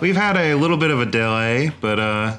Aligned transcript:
We've 0.00 0.16
had 0.16 0.36
a 0.36 0.54
little 0.54 0.76
bit 0.76 0.90
of 0.90 1.00
a 1.00 1.06
delay, 1.06 1.70
but 1.80 1.98
uh, 1.98 2.36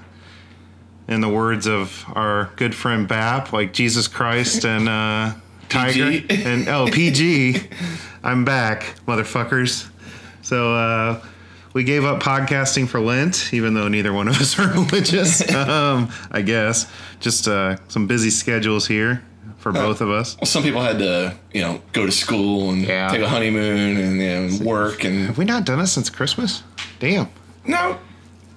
in 1.08 1.22
the 1.22 1.30
words 1.30 1.66
of 1.66 2.06
our 2.14 2.52
good 2.56 2.76
friend 2.76 3.08
Bap, 3.08 3.52
like 3.52 3.74
Jesus 3.74 4.08
Christ 4.08 4.64
and 4.64 4.88
uh, 4.88 5.34
Tiger 5.68 6.12
PG. 6.12 6.44
and 6.46 6.68
oh 6.70 6.88
PG, 6.92 7.60
I'm 8.24 8.46
back, 8.46 8.84
motherfuckers. 9.08 9.90
So 10.44 10.76
uh, 10.76 11.26
we 11.74 11.84
gave 11.84 12.05
up 12.05 12.22
podcasting 12.22 12.88
for 12.88 12.99
Lent, 12.99 13.52
even 13.54 13.74
though 13.74 13.88
neither 13.88 14.14
one 14.14 14.27
of 14.27 14.40
us 14.40 14.58
are 14.60 14.68
religious. 14.74 15.42
um, 15.54 16.12
I 16.32 16.44
guess 16.44 16.90
just 17.20 17.48
uh, 17.48 17.77
some 17.88 18.05
busy 18.05 18.30
schedules 18.30 18.88
here 18.88 19.24
for 19.58 19.71
both 19.71 19.99
of 20.02 20.12
us. 20.12 20.38
Well, 20.40 20.46
some 20.46 20.62
people 20.62 20.82
had 20.82 20.99
to, 20.99 21.36
you 21.54 21.62
know, 21.62 21.82
go 21.92 22.05
to 22.05 22.12
school 22.12 22.70
and 22.70 22.84
Yeah. 22.84 23.10
take 23.10 23.21
a 23.21 23.27
honeymoon 23.27 23.98
and 23.98 24.21
you 24.21 24.60
know, 24.66 24.70
work 24.71 25.04
and 25.04 25.26
Have 25.26 25.40
we 25.40 25.46
not 25.46 25.66
done 25.66 25.80
this 25.80 25.92
since 25.92 26.12
Christmas? 26.12 26.62
Damn. 26.99 27.27
No, 27.68 27.98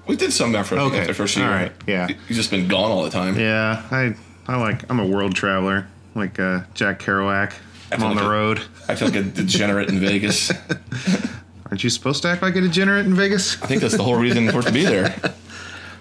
we 0.06 0.16
did 0.16 0.32
some 0.32 0.54
after 0.56 0.78
Okay. 0.78 0.98
after 0.98 1.08
the 1.08 1.14
first 1.14 1.36
year. 1.36 1.46
All 1.46 1.52
right. 1.52 1.72
Yeah. 1.86 2.08
you've 2.08 2.36
just 2.36 2.50
been 2.50 2.68
gone 2.68 2.90
all 2.90 3.02
the 3.02 3.10
time. 3.10 3.38
Yeah, 3.38 3.82
I 3.90 4.14
I 4.46 4.56
like 4.56 4.88
I'm 4.90 4.98
a 5.00 5.06
world 5.06 5.34
traveler, 5.34 5.86
like 6.14 6.38
uh, 6.40 6.60
Jack 6.74 7.00
Kerouac. 7.00 7.52
I'm 7.92 8.02
on 8.02 8.14
like 8.14 8.24
the 8.24 8.30
a- 8.30 8.32
road. 8.32 8.60
I 8.88 8.94
feel 8.94 9.08
like 9.08 9.16
a 9.16 9.22
degenerate 9.22 9.88
in 9.88 9.98
Vegas. 10.00 10.50
Aren't 11.66 11.84
you 11.84 11.90
supposed 11.90 12.22
to 12.22 12.28
act 12.28 12.42
like 12.42 12.56
a 12.56 12.60
degenerate 12.60 13.06
in 13.06 13.14
Vegas? 13.14 13.60
I 13.62 13.66
think 13.66 13.80
that's 13.82 13.96
the 13.96 14.02
whole 14.02 14.16
reason 14.16 14.50
for 14.50 14.58
it 14.60 14.66
to 14.66 14.72
be 14.72 14.84
there. 14.84 15.14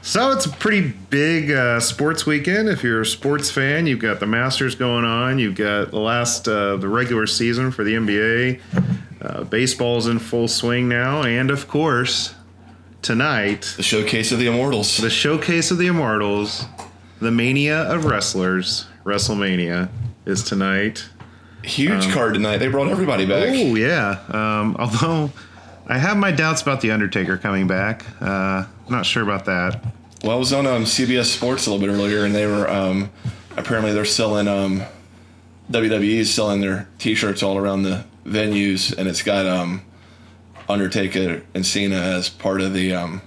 So 0.01 0.31
it's 0.31 0.45
a 0.45 0.49
pretty 0.49 0.93
big 1.09 1.51
uh, 1.51 1.81
sports 1.81 2.25
weekend. 2.25 2.69
If 2.69 2.83
you're 2.83 3.01
a 3.01 3.05
sports 3.05 3.51
fan, 3.51 3.85
you've 3.85 3.99
got 3.99 4.21
the 4.21 4.25
Masters 4.25 4.73
going 4.73 5.03
on. 5.03 5.39
You've 5.39 5.55
got 5.55 5.91
the 5.91 5.99
last 5.99 6.47
uh, 6.47 6.77
the 6.77 6.87
regular 6.87 7.27
season 7.27 7.69
for 7.69 7.83
the 7.83 7.95
NBA. 7.95 8.61
Uh, 9.21 9.43
baseball's 9.43 10.07
in 10.07 10.17
full 10.19 10.47
swing 10.47 10.87
now, 10.87 11.23
and 11.23 11.51
of 11.51 11.67
course, 11.67 12.33
tonight 13.01 13.73
The 13.77 13.83
showcase 13.83 14.31
of 14.31 14.39
the 14.39 14.47
immortals. 14.47 14.97
the 14.97 15.09
showcase 15.09 15.71
of 15.71 15.77
the 15.77 15.87
Immortals, 15.87 16.65
the 17.21 17.31
Mania 17.31 17.81
of 17.83 18.05
Wrestlers, 18.05 18.85
WrestleMania 19.03 19.89
is 20.25 20.43
tonight. 20.43 21.09
Huge 21.63 22.11
card 22.13 22.33
tonight. 22.35 22.57
They 22.57 22.67
brought 22.67 22.87
everybody 22.89 23.25
back. 23.25 23.49
Oh 23.49 23.75
yeah. 23.75 24.19
Um, 24.29 24.75
although 24.79 25.31
I 25.87 25.97
have 25.97 26.17
my 26.17 26.31
doubts 26.31 26.61
about 26.61 26.81
the 26.81 26.91
Undertaker 26.91 27.37
coming 27.37 27.67
back. 27.67 28.05
Uh, 28.21 28.65
not 28.89 29.05
sure 29.05 29.23
about 29.23 29.45
that. 29.45 29.83
Well, 30.23 30.35
I 30.35 30.39
was 30.39 30.53
on 30.53 30.65
um, 30.67 30.83
CBS 30.83 31.25
Sports 31.25 31.65
a 31.67 31.71
little 31.71 31.85
bit 31.85 31.91
earlier, 31.93 32.25
and 32.25 32.33
they 32.35 32.45
were 32.45 32.69
um, 32.69 33.09
apparently 33.57 33.93
they're 33.93 34.05
selling 34.05 34.47
um, 34.47 34.83
WWE's 35.71 36.33
selling 36.33 36.61
their 36.61 36.87
T-shirts 36.97 37.41
all 37.43 37.57
around 37.57 37.83
the 37.83 38.05
venues, 38.25 38.95
and 38.97 39.07
it's 39.07 39.21
got 39.23 39.45
um, 39.45 39.81
Undertaker 40.69 41.41
and 41.53 41.65
Cena 41.65 41.95
as 41.95 42.29
part 42.29 42.61
of 42.61 42.73
the. 42.73 42.93
Um, 42.93 43.21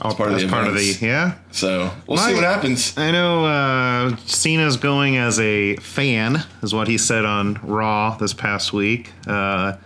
All 0.00 0.14
part 0.14 0.30
of 0.30 0.36
as 0.36 0.42
the 0.42 0.48
part 0.48 0.66
of 0.68 0.74
the 0.74 0.98
yeah. 1.00 1.34
so 1.50 1.90
we'll 2.06 2.16
My- 2.16 2.28
see 2.28 2.34
what 2.34 2.44
happens. 2.44 2.96
I 2.96 3.10
know 3.10 3.44
uh, 3.44 4.16
Cena's 4.26 4.76
going 4.76 5.16
as 5.16 5.38
a 5.40 5.76
fan, 5.76 6.44
is 6.62 6.72
what 6.74 6.88
he 6.88 6.96
said 6.98 7.24
on 7.24 7.54
Raw 7.62 8.16
this 8.16 8.32
past 8.32 8.72
week. 8.72 9.12
Uh, 9.26 9.76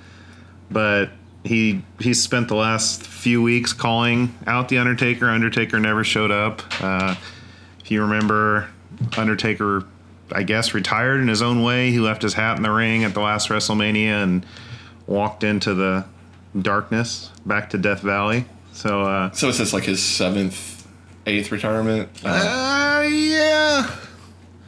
but 0.71 1.11
he 1.45 1.83
he 2.01 2.13
spent 2.15 2.49
the 2.49 2.55
last 2.57 3.03
few 3.03 3.43
weeks 3.43 3.73
calling 3.73 4.35
out 4.47 4.69
the 4.69 4.79
Undertaker. 4.79 5.29
Undertaker 5.31 5.79
never 5.81 6.05
showed 6.05 6.31
up. 6.31 6.63
Uh, 6.83 7.15
if 7.81 7.91
you 7.91 8.03
remember, 8.03 8.69
Undertaker, 9.17 9.85
I 10.33 10.43
guess, 10.43 10.75
retired 10.75 11.21
in 11.21 11.29
his 11.29 11.41
own 11.43 11.63
way. 11.63 11.91
He 11.93 11.99
left 12.01 12.23
his 12.23 12.35
hat 12.35 12.57
in 12.57 12.63
the 12.63 12.71
ring 12.73 13.05
at 13.05 13.15
the 13.15 13.21
last 13.21 13.49
WrestleMania 13.49 14.23
and 14.23 14.45
walked 15.07 15.45
into 15.45 15.73
the 15.75 16.05
darkness 16.63 17.31
back 17.45 17.71
to 17.71 17.79
Death 17.79 18.01
Valley. 18.01 18.45
So, 18.73 19.03
uh, 19.03 19.31
So 19.33 19.49
it's 19.49 19.59
just 19.59 19.73
like 19.73 19.85
his 19.85 20.03
seventh, 20.03 20.87
eighth 21.27 21.51
retirement. 21.53 22.09
Uh, 22.25 22.29
uh 22.29 23.03
yeah. 23.09 23.91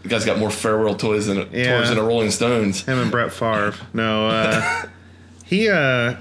the 0.02 0.08
guy's 0.08 0.24
got 0.24 0.38
more 0.38 0.50
farewell 0.50 0.94
toys 0.94 1.26
than 1.26 1.48
Yeah. 1.52 1.76
tours 1.78 1.88
than 1.90 1.98
a 1.98 2.02
Rolling 2.02 2.30
Stones. 2.30 2.84
Him 2.84 2.98
and 2.98 3.10
Brett 3.10 3.32
Favre. 3.32 3.74
No, 3.92 4.28
uh, 4.28 4.82
he. 5.44 5.68
Uh, 5.68 6.16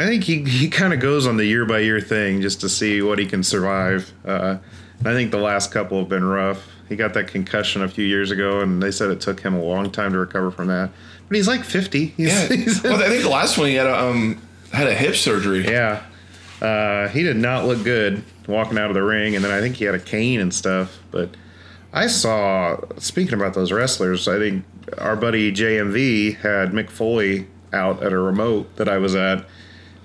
I 0.00 0.06
think 0.06 0.22
he 0.24 0.44
he 0.44 0.68
kind 0.68 0.92
of 0.92 1.00
goes 1.00 1.26
on 1.26 1.36
the 1.38 1.44
year 1.44 1.64
by 1.66 1.80
year 1.80 2.00
thing 2.00 2.40
just 2.40 2.60
to 2.60 2.68
see 2.68 3.02
what 3.02 3.18
he 3.18 3.26
can 3.26 3.42
survive. 3.42 4.12
Uh, 4.24 4.58
I 5.04 5.12
think 5.12 5.32
the 5.32 5.38
last 5.38 5.72
couple 5.72 5.98
have 5.98 6.08
been 6.08 6.24
rough. 6.24 6.64
He 6.88 6.94
got 6.96 7.14
that 7.14 7.26
concussion 7.28 7.82
a 7.82 7.88
few 7.88 8.04
years 8.04 8.30
ago, 8.30 8.60
and 8.60 8.80
they 8.82 8.90
said 8.92 9.10
it 9.10 9.20
took 9.20 9.40
him 9.40 9.54
a 9.54 9.62
long 9.62 9.90
time 9.90 10.12
to 10.12 10.18
recover 10.18 10.50
from 10.52 10.68
that. 10.68 10.90
But 11.26 11.36
he's 11.36 11.48
like 11.48 11.64
fifty. 11.64 12.06
He's, 12.16 12.28
Yeah. 12.28 12.46
he's- 12.56 12.82
well, 12.84 13.02
I 13.02 13.08
think 13.08 13.24
the 13.24 13.28
last 13.28 13.58
one 13.58 13.66
he 13.68 13.74
had 13.74 13.88
a 13.88 14.04
um, 14.04 14.40
had 14.72 14.86
a 14.86 14.94
hip 14.94 15.14
surgery. 15.16 15.64
yeah. 15.64 16.02
Uh, 16.60 17.06
he 17.08 17.22
did 17.22 17.36
not 17.36 17.66
look 17.66 17.84
good 17.84 18.24
walking 18.48 18.78
out 18.78 18.90
of 18.90 18.94
the 18.94 19.02
ring, 19.02 19.36
and 19.36 19.44
then 19.44 19.52
I 19.52 19.60
think 19.60 19.76
he 19.76 19.84
had 19.84 19.94
a 19.94 20.00
cane 20.00 20.40
and 20.40 20.52
stuff. 20.52 20.98
But 21.12 21.30
I 21.92 22.08
saw, 22.08 22.78
speaking 22.98 23.34
about 23.34 23.54
those 23.54 23.70
wrestlers, 23.70 24.26
I 24.26 24.38
think 24.38 24.64
our 24.98 25.14
buddy 25.14 25.52
JMV 25.52 26.36
had 26.38 26.70
Mick 26.72 26.90
Foley 26.90 27.46
out 27.72 28.02
at 28.02 28.12
a 28.12 28.18
remote 28.18 28.74
that 28.76 28.88
I 28.88 28.98
was 28.98 29.14
at, 29.14 29.44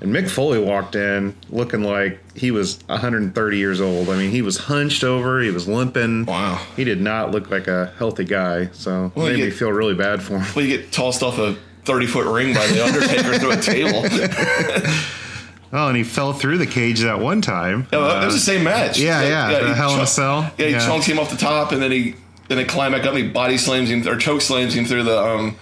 and 0.01 0.13
Mick 0.13 0.29
Foley 0.29 0.59
walked 0.59 0.95
in 0.95 1.35
looking 1.49 1.81
like 1.81 2.19
he 2.37 2.51
was 2.51 2.77
130 2.87 3.57
years 3.57 3.81
old. 3.81 4.09
I 4.09 4.17
mean, 4.17 4.29
he 4.29 4.41
was 4.43 4.57
hunched 4.57 5.03
over, 5.03 5.41
he 5.41 5.49
was 5.49 5.67
limping. 5.67 6.25
Wow. 6.25 6.63
He 6.75 6.83
did 6.83 7.01
not 7.01 7.31
look 7.31 7.49
like 7.49 7.67
a 7.67 7.93
healthy 7.97 8.25
guy, 8.25 8.67
so 8.73 9.11
Well, 9.15 9.27
made 9.27 9.39
you 9.39 9.45
me 9.45 9.49
feel 9.51 9.71
really 9.71 9.95
bad 9.95 10.21
for 10.21 10.37
him. 10.39 10.53
Well, 10.55 10.65
you 10.65 10.77
get 10.77 10.91
tossed 10.91 11.23
off 11.23 11.39
a 11.39 11.55
thirty 11.85 12.07
foot 12.07 12.25
ring 12.27 12.53
by 12.53 12.65
the 12.67 12.83
Undertaker 12.83 13.39
through 13.39 13.51
a 13.51 13.57
table. 13.61 14.03
Oh, 15.75 15.87
and 15.87 15.97
he 15.97 16.03
fell 16.03 16.33
through 16.33 16.59
the 16.59 16.67
cage 16.67 16.99
that 16.99 17.19
one 17.19 17.41
time. 17.41 17.87
Yeah, 17.91 18.21
it 18.21 18.25
was 18.27 18.35
the 18.35 18.39
same 18.39 18.63
match. 18.63 18.99
yeah, 18.99 19.17
Like, 19.21 19.27
yeah, 19.27 19.59
the 19.59 19.67
he 19.69 19.73
Hell 19.73 19.95
in 19.95 20.01
a 20.01 20.05
Cell. 20.05 20.51
Yeah, 20.59 20.65
he 20.67 20.71
Yeah. 20.73 20.85
chunks 20.85 21.07
him 21.07 21.17
off 21.17 21.31
the 21.31 21.35
top, 21.35 21.71
and 21.71 21.81
then 21.81 21.91
he 21.91 22.13
then 22.47 22.59
they 22.59 22.63
climb 22.63 22.91
back 22.91 23.05
up. 23.05 23.15
and 23.15 23.23
He 23.23 23.27
body 23.29 23.57
slams 23.57 23.89
him 23.89 24.07
or 24.07 24.15
choke 24.15 24.41
slams 24.41 24.75
him 24.75 24.85
through 24.85 25.01
the 25.01 25.19
um 25.19 25.55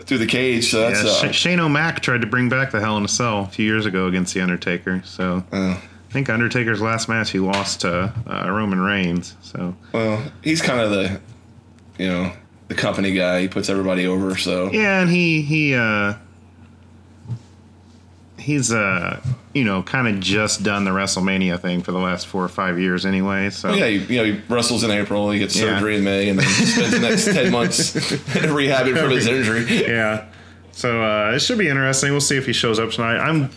through 0.00 0.16
the 0.16 0.26
cage. 0.26 0.70
So 0.70 0.80
that's 0.88 1.04
Yeah, 1.04 1.28
uh, 1.28 1.32
Sh- 1.32 1.36
Shane 1.36 1.60
O'Mac 1.60 2.00
tried 2.00 2.22
to 2.22 2.26
bring 2.26 2.48
back 2.48 2.70
the 2.70 2.80
Hell 2.80 2.96
in 2.96 3.04
a 3.04 3.08
Cell 3.08 3.40
a 3.40 3.48
few 3.48 3.66
years 3.66 3.84
ago 3.84 4.06
against 4.06 4.32
the 4.32 4.40
Undertaker. 4.40 5.02
So 5.04 5.44
uh, 5.52 5.76
I 5.78 6.12
think 6.12 6.30
Undertaker's 6.30 6.80
last 6.80 7.10
match 7.10 7.28
he 7.32 7.38
lost 7.38 7.82
to 7.82 8.14
uh, 8.26 8.50
Roman 8.50 8.80
Reigns. 8.80 9.36
So 9.42 9.76
well, 9.92 10.22
he's 10.42 10.62
kind 10.62 10.80
of 10.80 10.90
the 10.90 11.20
you 11.98 12.08
know 12.08 12.32
the 12.74 12.80
company 12.80 13.12
guy. 13.12 13.42
He 13.42 13.48
puts 13.48 13.68
everybody 13.68 14.06
over. 14.06 14.36
So 14.36 14.70
yeah, 14.72 15.00
and 15.00 15.10
he 15.10 15.42
he 15.42 15.74
uh, 15.74 16.14
he's 18.38 18.72
uh 18.72 19.20
you 19.52 19.64
know 19.64 19.82
kind 19.82 20.08
of 20.08 20.20
just 20.20 20.62
done 20.62 20.84
the 20.84 20.90
WrestleMania 20.90 21.58
thing 21.60 21.82
for 21.82 21.92
the 21.92 21.98
last 21.98 22.26
four 22.26 22.44
or 22.44 22.48
five 22.48 22.78
years 22.78 23.06
anyway. 23.06 23.50
So 23.50 23.72
yeah, 23.74 23.86
he, 23.86 23.98
you 24.14 24.18
know 24.18 24.24
he 24.24 24.40
wrestles 24.48 24.84
in 24.84 24.90
April. 24.90 25.30
He 25.30 25.38
gets 25.38 25.56
Yeah. 25.56 25.74
surgery 25.76 25.96
in 25.96 26.04
May, 26.04 26.28
and 26.28 26.38
then 26.38 26.46
spends 26.48 26.90
the 26.90 27.00
next 27.00 27.24
ten 27.26 27.52
months 27.52 27.92
rehabbing 27.94 28.98
from 29.00 29.10
his 29.10 29.26
injury. 29.26 29.86
yeah. 29.86 30.26
So 30.72 31.02
uh, 31.04 31.32
it 31.34 31.38
should 31.40 31.58
be 31.58 31.68
interesting. 31.68 32.10
We'll 32.10 32.20
see 32.20 32.36
if 32.36 32.46
he 32.46 32.52
shows 32.52 32.78
up 32.80 32.90
tonight. 32.90 33.18
I'm 33.18 33.50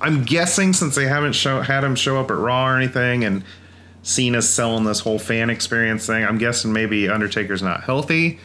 I'm 0.00 0.24
guessing 0.24 0.72
since 0.72 0.94
they 0.94 1.04
haven't 1.06 1.34
show, 1.34 1.60
had 1.60 1.84
him 1.84 1.94
show 1.94 2.18
up 2.18 2.30
at 2.30 2.38
Raw 2.38 2.68
or 2.70 2.76
anything, 2.78 3.22
and 3.24 3.44
Cena's 4.02 4.48
selling 4.48 4.84
this 4.84 5.00
whole 5.00 5.18
fan 5.18 5.50
experience 5.50 6.06
thing. 6.06 6.24
I'm 6.24 6.38
guessing 6.38 6.72
maybe 6.72 7.06
Undertaker's 7.10 7.62
not 7.62 7.84
healthy, 7.84 8.38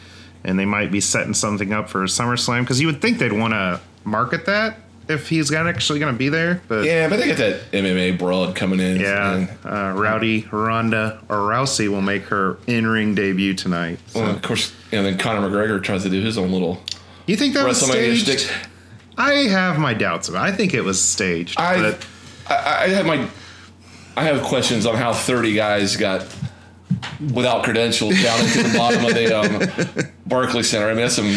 and 0.44 0.58
they 0.58 0.64
might 0.64 0.90
be 0.90 1.00
setting 1.00 1.34
something 1.34 1.72
up 1.72 1.88
for 1.88 2.04
SummerSlam 2.04 2.60
because 2.60 2.80
you 2.80 2.86
would 2.86 3.00
think 3.02 3.18
they'd 3.18 3.32
want 3.32 3.52
to 3.54 3.80
market 4.04 4.46
that 4.46 4.78
if 5.08 5.28
he's 5.28 5.52
actually 5.52 5.98
going 5.98 6.12
to 6.14 6.18
be 6.18 6.28
there. 6.28 6.62
But 6.68 6.84
Yeah, 6.84 7.08
but 7.08 7.18
they 7.18 7.28
got 7.28 7.38
that 7.38 7.72
MMA 7.72 8.18
broad 8.18 8.54
coming 8.54 8.80
in. 8.80 9.00
yeah, 9.00 9.34
and- 9.34 9.48
uh, 9.64 10.00
Rowdy 10.00 10.46
Ronda 10.50 11.20
or 11.28 11.38
Rousey 11.38 11.88
will 11.88 12.02
make 12.02 12.24
her 12.24 12.58
in-ring 12.66 13.14
debut 13.14 13.54
tonight. 13.54 13.98
So. 14.06 14.20
Well, 14.20 14.30
of 14.30 14.42
course, 14.42 14.72
and 14.92 15.04
then 15.04 15.18
Conor 15.18 15.48
McGregor 15.48 15.82
tries 15.82 16.04
to 16.04 16.08
do 16.10 16.20
his 16.22 16.38
own 16.38 16.52
little 16.52 16.82
you 17.30 17.36
think 17.36 17.54
that 17.54 17.64
was 17.64 17.80
staged? 17.80 18.50
I 19.16 19.32
have 19.48 19.78
my 19.78 19.94
doubts 19.94 20.28
about. 20.28 20.48
it. 20.48 20.52
I 20.52 20.56
think 20.56 20.74
it 20.74 20.80
was 20.82 21.00
staged. 21.00 21.60
I, 21.60 21.94
I 22.48 22.84
I 22.84 22.88
have 22.88 23.06
my 23.06 23.28
I 24.16 24.24
have 24.24 24.42
questions 24.42 24.84
on 24.84 24.96
how 24.96 25.12
30 25.12 25.54
guys 25.54 25.96
got 25.96 26.26
without 27.32 27.62
credentials 27.62 28.20
down 28.20 28.40
into 28.40 28.62
the 28.64 28.76
bottom 28.76 29.04
of 29.04 29.14
the 29.14 29.38
um, 29.38 30.12
Barclay 30.30 30.62
Center. 30.62 30.86
I 30.86 30.92
mean, 30.94 31.02
that's 31.02 31.16
some 31.16 31.36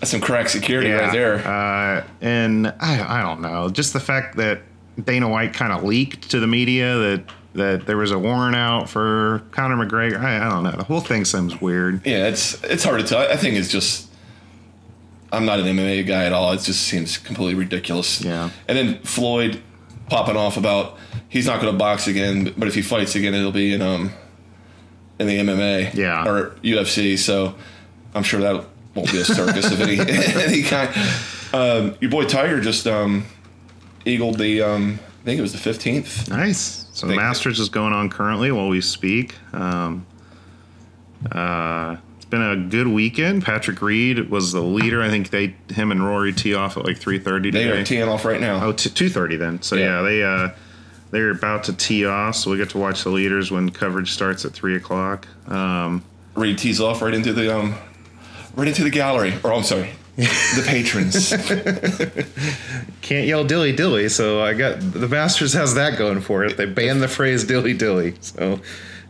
that's 0.00 0.10
some 0.10 0.20
crack 0.20 0.48
security 0.48 0.90
right 0.90 1.12
there. 1.12 1.36
Uh, 1.46 2.06
and 2.20 2.68
I, 2.80 3.18
I 3.20 3.22
don't 3.22 3.42
know. 3.42 3.68
Just 3.68 3.92
the 3.92 4.00
fact 4.00 4.36
that 4.36 4.60
Dana 5.02 5.28
White 5.28 5.52
kind 5.52 5.72
of 5.72 5.84
leaked 5.84 6.30
to 6.30 6.40
the 6.40 6.46
media 6.46 6.96
that 6.96 7.24
that 7.54 7.86
there 7.86 7.96
was 7.96 8.10
a 8.10 8.18
warrant 8.18 8.56
out 8.56 8.88
for 8.88 9.42
Conor 9.52 9.76
McGregor. 9.76 10.18
I, 10.18 10.44
I 10.44 10.50
don't 10.50 10.64
know. 10.64 10.72
The 10.72 10.84
whole 10.84 11.00
thing 11.00 11.24
seems 11.24 11.60
weird. 11.60 12.04
yeah, 12.06 12.26
it's 12.28 12.62
it's 12.64 12.82
hard 12.84 13.00
to 13.00 13.06
tell. 13.06 13.20
I 13.20 13.36
think 13.36 13.56
it's 13.56 13.68
just 13.68 14.08
I'm 15.32 15.44
not 15.46 15.58
an 15.60 15.66
MMA 15.66 16.06
guy 16.06 16.24
at 16.24 16.32
all. 16.32 16.52
It 16.52 16.60
just 16.60 16.82
seems 16.82 17.18
completely 17.18 17.54
ridiculous. 17.54 18.20
Yeah. 18.22 18.50
And 18.68 18.76
then 18.78 19.00
Floyd 19.02 19.62
popping 20.08 20.36
off 20.36 20.56
about 20.56 20.98
he's 21.28 21.46
not 21.46 21.60
going 21.60 21.72
to 21.72 21.78
box 21.78 22.06
again, 22.06 22.52
but 22.56 22.68
if 22.68 22.74
he 22.74 22.82
fights 22.82 23.14
again, 23.14 23.34
it'll 23.34 23.50
be 23.52 23.72
in 23.72 23.82
um 23.82 24.10
in 25.18 25.26
the 25.28 25.38
MMA 25.38 25.94
Yeah. 25.94 26.28
or 26.28 26.50
UFC. 26.62 27.16
So 27.18 27.54
I'm 28.14 28.22
sure 28.22 28.40
that 28.40 28.64
won't 28.94 29.10
be 29.10 29.20
a 29.20 29.24
circus 29.24 29.70
of 29.72 29.80
any 29.80 29.98
any 30.00 30.62
kind. 30.62 30.90
Um, 31.52 31.96
your 32.00 32.10
boy 32.10 32.24
Tiger 32.24 32.60
just 32.60 32.86
um, 32.86 33.24
eagled 34.04 34.38
the. 34.38 34.62
Um, 34.62 34.98
I 35.22 35.24
think 35.24 35.38
it 35.38 35.42
was 35.42 35.52
the 35.52 35.58
fifteenth. 35.58 36.28
Nice. 36.28 36.86
So 36.92 37.06
the 37.06 37.16
Masters 37.16 37.58
is 37.58 37.68
going 37.68 37.92
on 37.92 38.08
currently 38.10 38.52
while 38.52 38.68
we 38.68 38.80
speak. 38.80 39.34
Um, 39.52 40.06
uh, 41.32 41.96
it's 42.16 42.24
been 42.26 42.42
a 42.42 42.56
good 42.56 42.86
weekend. 42.86 43.44
Patrick 43.44 43.80
Reed 43.80 44.30
was 44.30 44.52
the 44.52 44.60
leader. 44.60 45.02
I 45.02 45.08
think 45.08 45.30
they, 45.30 45.54
him 45.72 45.90
and 45.90 46.04
Rory 46.04 46.32
tee 46.32 46.54
off 46.54 46.76
at 46.76 46.84
like 46.84 46.98
three 46.98 47.18
thirty 47.18 47.50
They 47.50 47.64
today. 47.64 47.80
are 47.80 47.84
teeing 47.84 48.08
off 48.08 48.24
right 48.24 48.40
now. 48.40 48.64
Oh, 48.64 48.72
t- 48.72 48.90
2.30 48.90 49.38
then. 49.38 49.62
So 49.62 49.76
yeah, 49.76 49.96
Yeah. 50.00 50.02
they 50.02 50.22
uh, 50.22 50.48
they're 51.10 51.30
about 51.30 51.64
to 51.64 51.72
tee 51.72 52.04
off. 52.06 52.36
So 52.36 52.50
we 52.50 52.56
get 52.58 52.70
to 52.70 52.78
watch 52.78 53.02
the 53.04 53.10
leaders 53.10 53.50
when 53.50 53.70
coverage 53.70 54.12
starts 54.12 54.44
at 54.44 54.52
three 54.52 54.76
o'clock. 54.76 55.26
Um, 55.48 56.04
Reed 56.34 56.58
tees 56.58 56.80
off 56.80 57.00
right 57.02 57.14
into 57.14 57.32
the 57.32 57.56
um, 57.56 57.74
right 58.56 58.68
into 58.68 58.84
the 58.84 58.90
gallery. 58.90 59.34
Or 59.42 59.52
I'm 59.52 59.62
sorry, 59.62 59.90
the 60.16 60.64
patrons. 60.66 61.30
can't 63.02 63.26
yell 63.26 63.44
dilly 63.44 63.72
dilly. 63.72 64.08
So 64.08 64.42
I 64.42 64.54
got 64.54 64.80
the 64.80 65.08
Masters 65.08 65.52
has 65.54 65.74
that 65.74 65.98
going 65.98 66.20
for 66.20 66.44
it. 66.44 66.56
They 66.56 66.66
banned 66.66 67.02
the 67.02 67.08
phrase 67.08 67.44
dilly 67.44 67.74
dilly. 67.74 68.14
So 68.20 68.60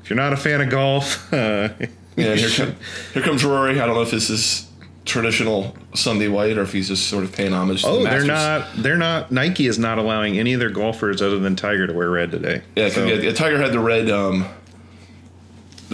if 0.03 0.11
you're 0.11 0.17
not 0.17 0.33
a 0.33 0.37
fan 0.37 0.61
of 0.61 0.71
golf, 0.71 1.33
uh, 1.33 1.69
Yeah, 2.17 2.35
here, 2.35 2.49
come, 2.51 2.77
here 3.13 3.23
comes 3.23 3.45
Rory. 3.45 3.81
I 3.81 3.87
don't 3.87 3.95
know 3.97 4.03
if 4.03 4.11
this 4.11 4.31
is 4.31 4.71
traditional 5.05 5.77
Sunday 5.95 6.29
white 6.29 6.57
or 6.57 6.63
if 6.63 6.73
he's 6.73 6.89
just 6.89 7.09
sort 7.09 7.25
of 7.25 7.33
paying 7.33 7.53
homage 7.53 7.83
to 7.83 7.89
Oh, 7.89 7.99
the 8.03 8.05
they're 8.09 8.25
not. 8.25 8.69
They're 8.77 8.97
not. 8.97 9.31
Nike 9.31 9.67
is 9.67 9.79
not 9.79 9.99
allowing 9.99 10.39
any 10.39 10.55
of 10.55 10.61
their 10.61 10.71
golfers 10.71 11.21
other 11.21 11.39
than 11.39 11.57
Tiger 11.57 11.87
to 11.87 11.93
wear 11.93 12.11
red 12.11 12.31
today. 12.31 12.63
Yeah, 12.77 12.89
So, 12.89 13.05
yeah, 13.05 13.33
Tiger 13.33 13.59
had 13.61 13.73
the 13.73 13.81
red, 13.81 14.09
um, 14.11 14.47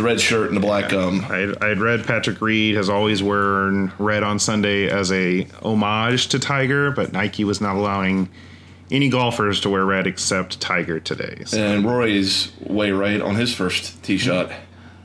the 0.00 0.06
red 0.06 0.20
shirt 0.20 0.48
and 0.48 0.56
the 0.56 0.60
black. 0.60 0.92
Um, 0.92 1.24
I 1.28 1.52
I 1.60 1.68
had 1.68 1.78
read 1.78 2.06
Patrick 2.06 2.40
Reed 2.40 2.74
has 2.76 2.88
always 2.88 3.22
worn 3.22 3.92
red 3.98 4.22
on 4.22 4.38
Sunday 4.38 4.88
as 4.88 5.12
a 5.12 5.46
homage 5.62 6.28
to 6.28 6.38
Tiger, 6.38 6.90
but 6.90 7.12
Nike 7.12 7.44
was 7.44 7.60
not 7.60 7.76
allowing 7.76 8.30
any 8.90 9.08
golfers 9.08 9.60
to 9.60 9.70
wear 9.70 9.84
red 9.84 10.06
except 10.06 10.60
Tiger 10.60 10.98
today. 10.98 11.42
So, 11.44 11.58
and 11.62 11.84
Rory 11.84 12.16
is 12.16 12.50
way 12.60 12.90
right 12.92 13.20
on 13.20 13.36
his 13.36 13.54
first 13.54 14.02
tee 14.02 14.16
shot. 14.16 14.50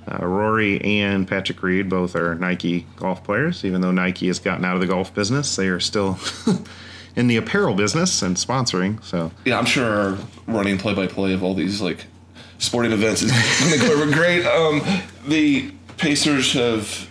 uh, 0.07 0.25
Rory 0.25 0.81
and 0.81 1.27
Patrick 1.27 1.61
Reed 1.61 1.89
both 1.89 2.15
are 2.15 2.35
Nike 2.35 2.85
golf 2.95 3.23
players. 3.23 3.65
Even 3.65 3.81
though 3.81 3.91
Nike 3.91 4.27
has 4.27 4.39
gotten 4.39 4.63
out 4.63 4.75
of 4.75 4.81
the 4.81 4.87
golf 4.87 5.13
business, 5.13 5.55
they 5.57 5.67
are 5.67 5.79
still 5.81 6.17
in 7.17 7.27
the 7.27 7.35
apparel 7.35 7.75
business 7.75 8.21
and 8.21 8.37
sponsoring. 8.37 9.03
So 9.03 9.31
Yeah, 9.43 9.57
I'm 9.59 9.65
sure 9.65 10.17
running 10.47 10.77
play-by-play 10.77 11.33
of 11.33 11.43
all 11.43 11.53
these 11.53 11.81
like 11.81 12.05
sporting 12.59 12.91
events 12.91 13.21
is 13.21 13.31
going 13.31 13.79
to 13.79 13.87
go 13.87 13.93
over 14.01 14.11
great. 14.11 14.45
Um, 14.45 14.81
the 15.27 15.71
Pacers 15.97 16.53
have 16.53 17.09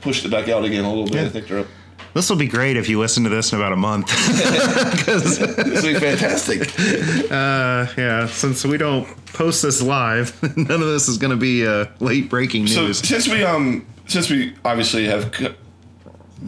pushed 0.00 0.24
it 0.24 0.30
back 0.30 0.48
out 0.48 0.64
again 0.64 0.84
a 0.84 0.88
little 0.88 1.04
bit. 1.06 1.14
Yeah. 1.14 1.24
I 1.24 1.28
think 1.28 1.48
they're 1.48 1.58
up. 1.60 1.66
this 2.14 2.28
will 2.28 2.36
be 2.36 2.46
great 2.48 2.76
if 2.76 2.88
you 2.88 2.98
listen 3.00 3.22
to 3.24 3.30
this 3.30 3.52
in 3.52 3.58
about 3.58 3.72
a 3.72 3.76
month. 3.76 4.10
This 5.02 5.38
will 5.82 5.92
be 5.94 5.98
fantastic. 5.98 6.60
uh, 7.30 7.86
yeah, 7.96 8.26
since 8.26 8.64
we 8.64 8.76
don't 8.78 9.06
post 9.26 9.62
this 9.62 9.82
live, 9.82 10.40
none 10.56 10.80
of 10.82 10.88
this 10.88 11.08
is 11.08 11.18
going 11.18 11.30
to 11.30 11.36
be 11.36 11.66
uh, 11.66 11.86
late 12.00 12.28
breaking 12.30 12.64
news. 12.64 12.74
So 12.74 12.92
since 12.92 13.28
we 13.28 13.44
um 13.44 13.86
since 14.06 14.30
we 14.30 14.54
obviously 14.64 15.06
have 15.06 15.34
c- 15.34 15.54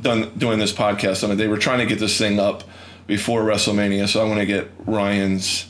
done 0.01 0.33
doing 0.37 0.59
this 0.59 0.73
podcast, 0.73 1.25
I 1.25 1.29
mean 1.29 1.37
they 1.37 1.49
were 1.49 1.59
trying 1.59 1.79
to 1.81 1.87
get 1.87 1.99
this 1.99 2.17
thing 2.19 2.39
up 2.39 2.65
before 3.07 3.43
WrestleMania, 3.43 4.09
so 4.09 4.21
I 4.25 4.29
want 4.29 4.41
to 4.41 4.47
get 4.47 4.71
Ryan's 4.87 5.67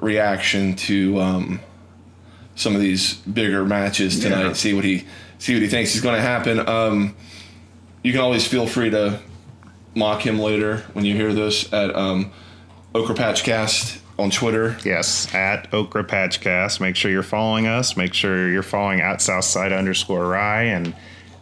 reaction 0.00 0.74
to 0.76 1.20
um, 1.20 1.60
some 2.60 2.74
of 2.74 2.80
these 2.80 3.14
bigger 3.14 3.64
matches 3.64 4.20
tonight. 4.20 4.42
Yeah. 4.48 4.52
See 4.52 4.74
what 4.74 4.84
he 4.84 5.04
see 5.38 5.54
what 5.54 5.62
he 5.62 5.68
thinks 5.68 5.94
is 5.94 6.00
going 6.02 6.16
to 6.16 6.22
happen. 6.22 6.60
Um, 6.68 7.16
you 8.02 8.12
can 8.12 8.20
always 8.20 8.46
feel 8.46 8.66
free 8.66 8.90
to 8.90 9.20
mock 9.94 10.24
him 10.26 10.38
later 10.38 10.78
when 10.92 11.04
you 11.04 11.14
hear 11.14 11.32
this 11.32 11.72
at 11.72 11.94
um, 11.96 12.30
Okra 12.94 13.14
Patch 13.14 13.42
Cast 13.42 14.00
on 14.18 14.30
Twitter. 14.30 14.76
Yes, 14.84 15.32
at 15.34 15.72
Okra 15.72 16.04
Patchcast. 16.04 16.80
Make 16.80 16.96
sure 16.96 17.10
you're 17.10 17.22
following 17.22 17.66
us. 17.66 17.96
Make 17.96 18.12
sure 18.12 18.50
you're 18.50 18.62
following 18.62 19.00
at 19.00 19.22
Southside 19.22 19.72
underscore 19.72 20.26
Rye 20.28 20.64
and 20.64 20.94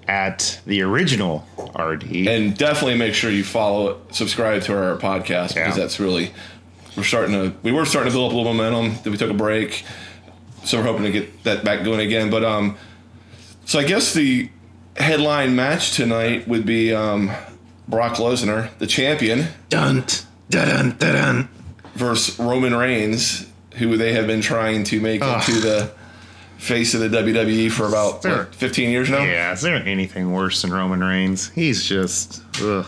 at 0.07 0.61
the 0.67 0.81
original 0.83 1.45
RD. 1.79 2.27
and 2.29 2.57
definitely 2.57 2.97
make 2.97 3.13
sure 3.15 3.31
you 3.31 3.45
follow 3.45 4.01
subscribe 4.11 4.63
to 4.63 4.75
our 4.75 4.97
podcast 4.97 5.49
because 5.49 5.57
Yeah. 5.57 5.75
that's 5.75 6.01
really 6.01 6.33
we're 6.97 7.03
starting 7.05 7.33
to 7.35 7.53
we 7.63 7.73
were 7.73 7.85
starting 7.85 8.11
to 8.11 8.17
build 8.17 8.31
up 8.31 8.35
a 8.35 8.37
little 8.39 8.55
momentum 8.55 8.95
then 9.03 9.13
we 9.13 9.19
took 9.19 9.31
a 9.31 9.35
break 9.35 9.85
so 10.69 10.79
we're 10.79 10.85
hoping 10.85 11.05
to 11.05 11.11
get 11.11 11.45
that 11.45 11.65
back 11.65 11.85
going 11.85 12.01
again 12.01 12.31
but 12.31 12.45
um 12.45 12.77
so 13.65 13.79
i 13.79 13.85
guess 13.85 14.13
the 14.15 14.49
headline 14.97 15.55
match 15.57 15.93
tonight 15.97 16.47
would 16.47 16.67
be 16.67 16.93
um 16.95 17.31
brock 17.89 18.15
lesnar 18.17 18.69
the 18.79 18.87
champion 18.87 19.47
dun, 19.71 20.05
dun, 20.51 20.91
dun, 20.99 21.13
dun. 21.15 21.49
versus 21.95 22.39
roman 22.39 22.75
reigns 22.75 23.47
who 23.77 23.97
they 23.97 24.13
have 24.13 24.27
been 24.27 24.41
trying 24.41 24.85
to 24.85 25.01
make 25.01 25.23
Ugh. 25.23 25.49
into 25.49 25.61
the 25.61 25.91
face 26.59 26.93
of 26.95 27.01
the 27.01 27.09
wwe 27.09 27.71
for 27.71 27.87
about 27.87 28.21
Sure. 28.23 28.39
what, 28.39 28.55
15 28.55 28.91
years 28.91 29.09
now 29.09 29.23
Yeah, 29.23 29.53
is 29.53 29.63
there 29.63 29.77
anything 29.77 30.33
worse 30.33 30.63
than 30.63 30.73
Roman 30.73 30.99
Reigns? 31.05 31.51
He's 31.51 31.85
just, 31.85 32.43
ugh. 32.61 32.85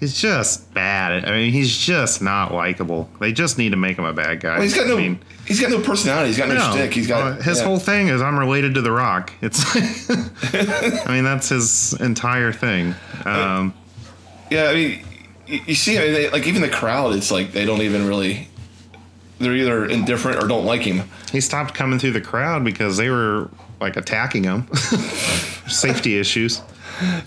He's 0.00 0.20
just 0.20 0.74
bad. 0.74 1.24
I 1.24 1.30
mean, 1.36 1.52
he's 1.52 1.76
just 1.76 2.20
not 2.20 2.52
likable. 2.52 3.08
They 3.20 3.32
just 3.32 3.58
need 3.58 3.70
to 3.70 3.76
make 3.76 3.96
him 3.96 4.04
a 4.04 4.12
bad 4.12 4.40
guy. 4.40 4.54
Well, 4.54 4.62
he's 4.62 4.74
got 4.74 4.88
no 4.88 4.96
I 4.98 5.00
mean, 5.02 5.20
he's 5.48 5.60
got 5.60 5.70
no 5.70 5.80
personality 5.80 6.28
he's 6.28 6.38
got 6.38 6.48
no, 6.48 6.54
no, 6.54 6.70
stick 6.70 6.92
he's 6.94 7.06
got 7.08 7.20
uh, 7.26 7.42
his 7.42 7.58
yeah. 7.58 7.64
whole 7.64 7.78
thing 7.78 8.08
is 8.08 8.22
I'm 8.22 8.38
related 8.38 8.74
to 8.74 8.80
The 8.82 8.92
Rock. 8.92 9.32
It's, 9.40 9.64
I 11.06 11.12
mean, 11.12 11.24
that's 11.24 11.48
his 11.48 11.94
entire 12.00 12.52
thing. 12.52 12.94
Um, 13.24 13.74
Yeah, 14.50 14.64
I 14.70 14.74
mean, 14.74 15.04
you, 15.46 15.74
see, 15.74 15.98
I 15.98 16.02
mean, 16.02 16.12
they, 16.12 16.30
like 16.30 16.46
even 16.46 16.62
the 16.62 16.68
crowd, 16.68 17.14
it's 17.14 17.30
like 17.30 17.52
they 17.52 17.64
don't 17.64 17.82
even 17.82 18.06
really. 18.06 18.48
They're 19.40 19.54
either 19.54 19.86
indifferent 19.86 20.42
or 20.42 20.48
don't 20.48 20.64
like 20.64 20.80
him. 20.82 21.08
he 21.30 21.40
stopped 21.40 21.72
coming 21.72 21.98
through 22.00 22.10
the 22.12 22.20
crowd 22.20 22.64
because 22.64 22.96
they 22.96 23.08
were 23.08 23.48
like 23.80 23.96
attacking 23.96 24.42
him. 24.44 24.66
Safety 25.68 26.18
issues. 26.18 26.60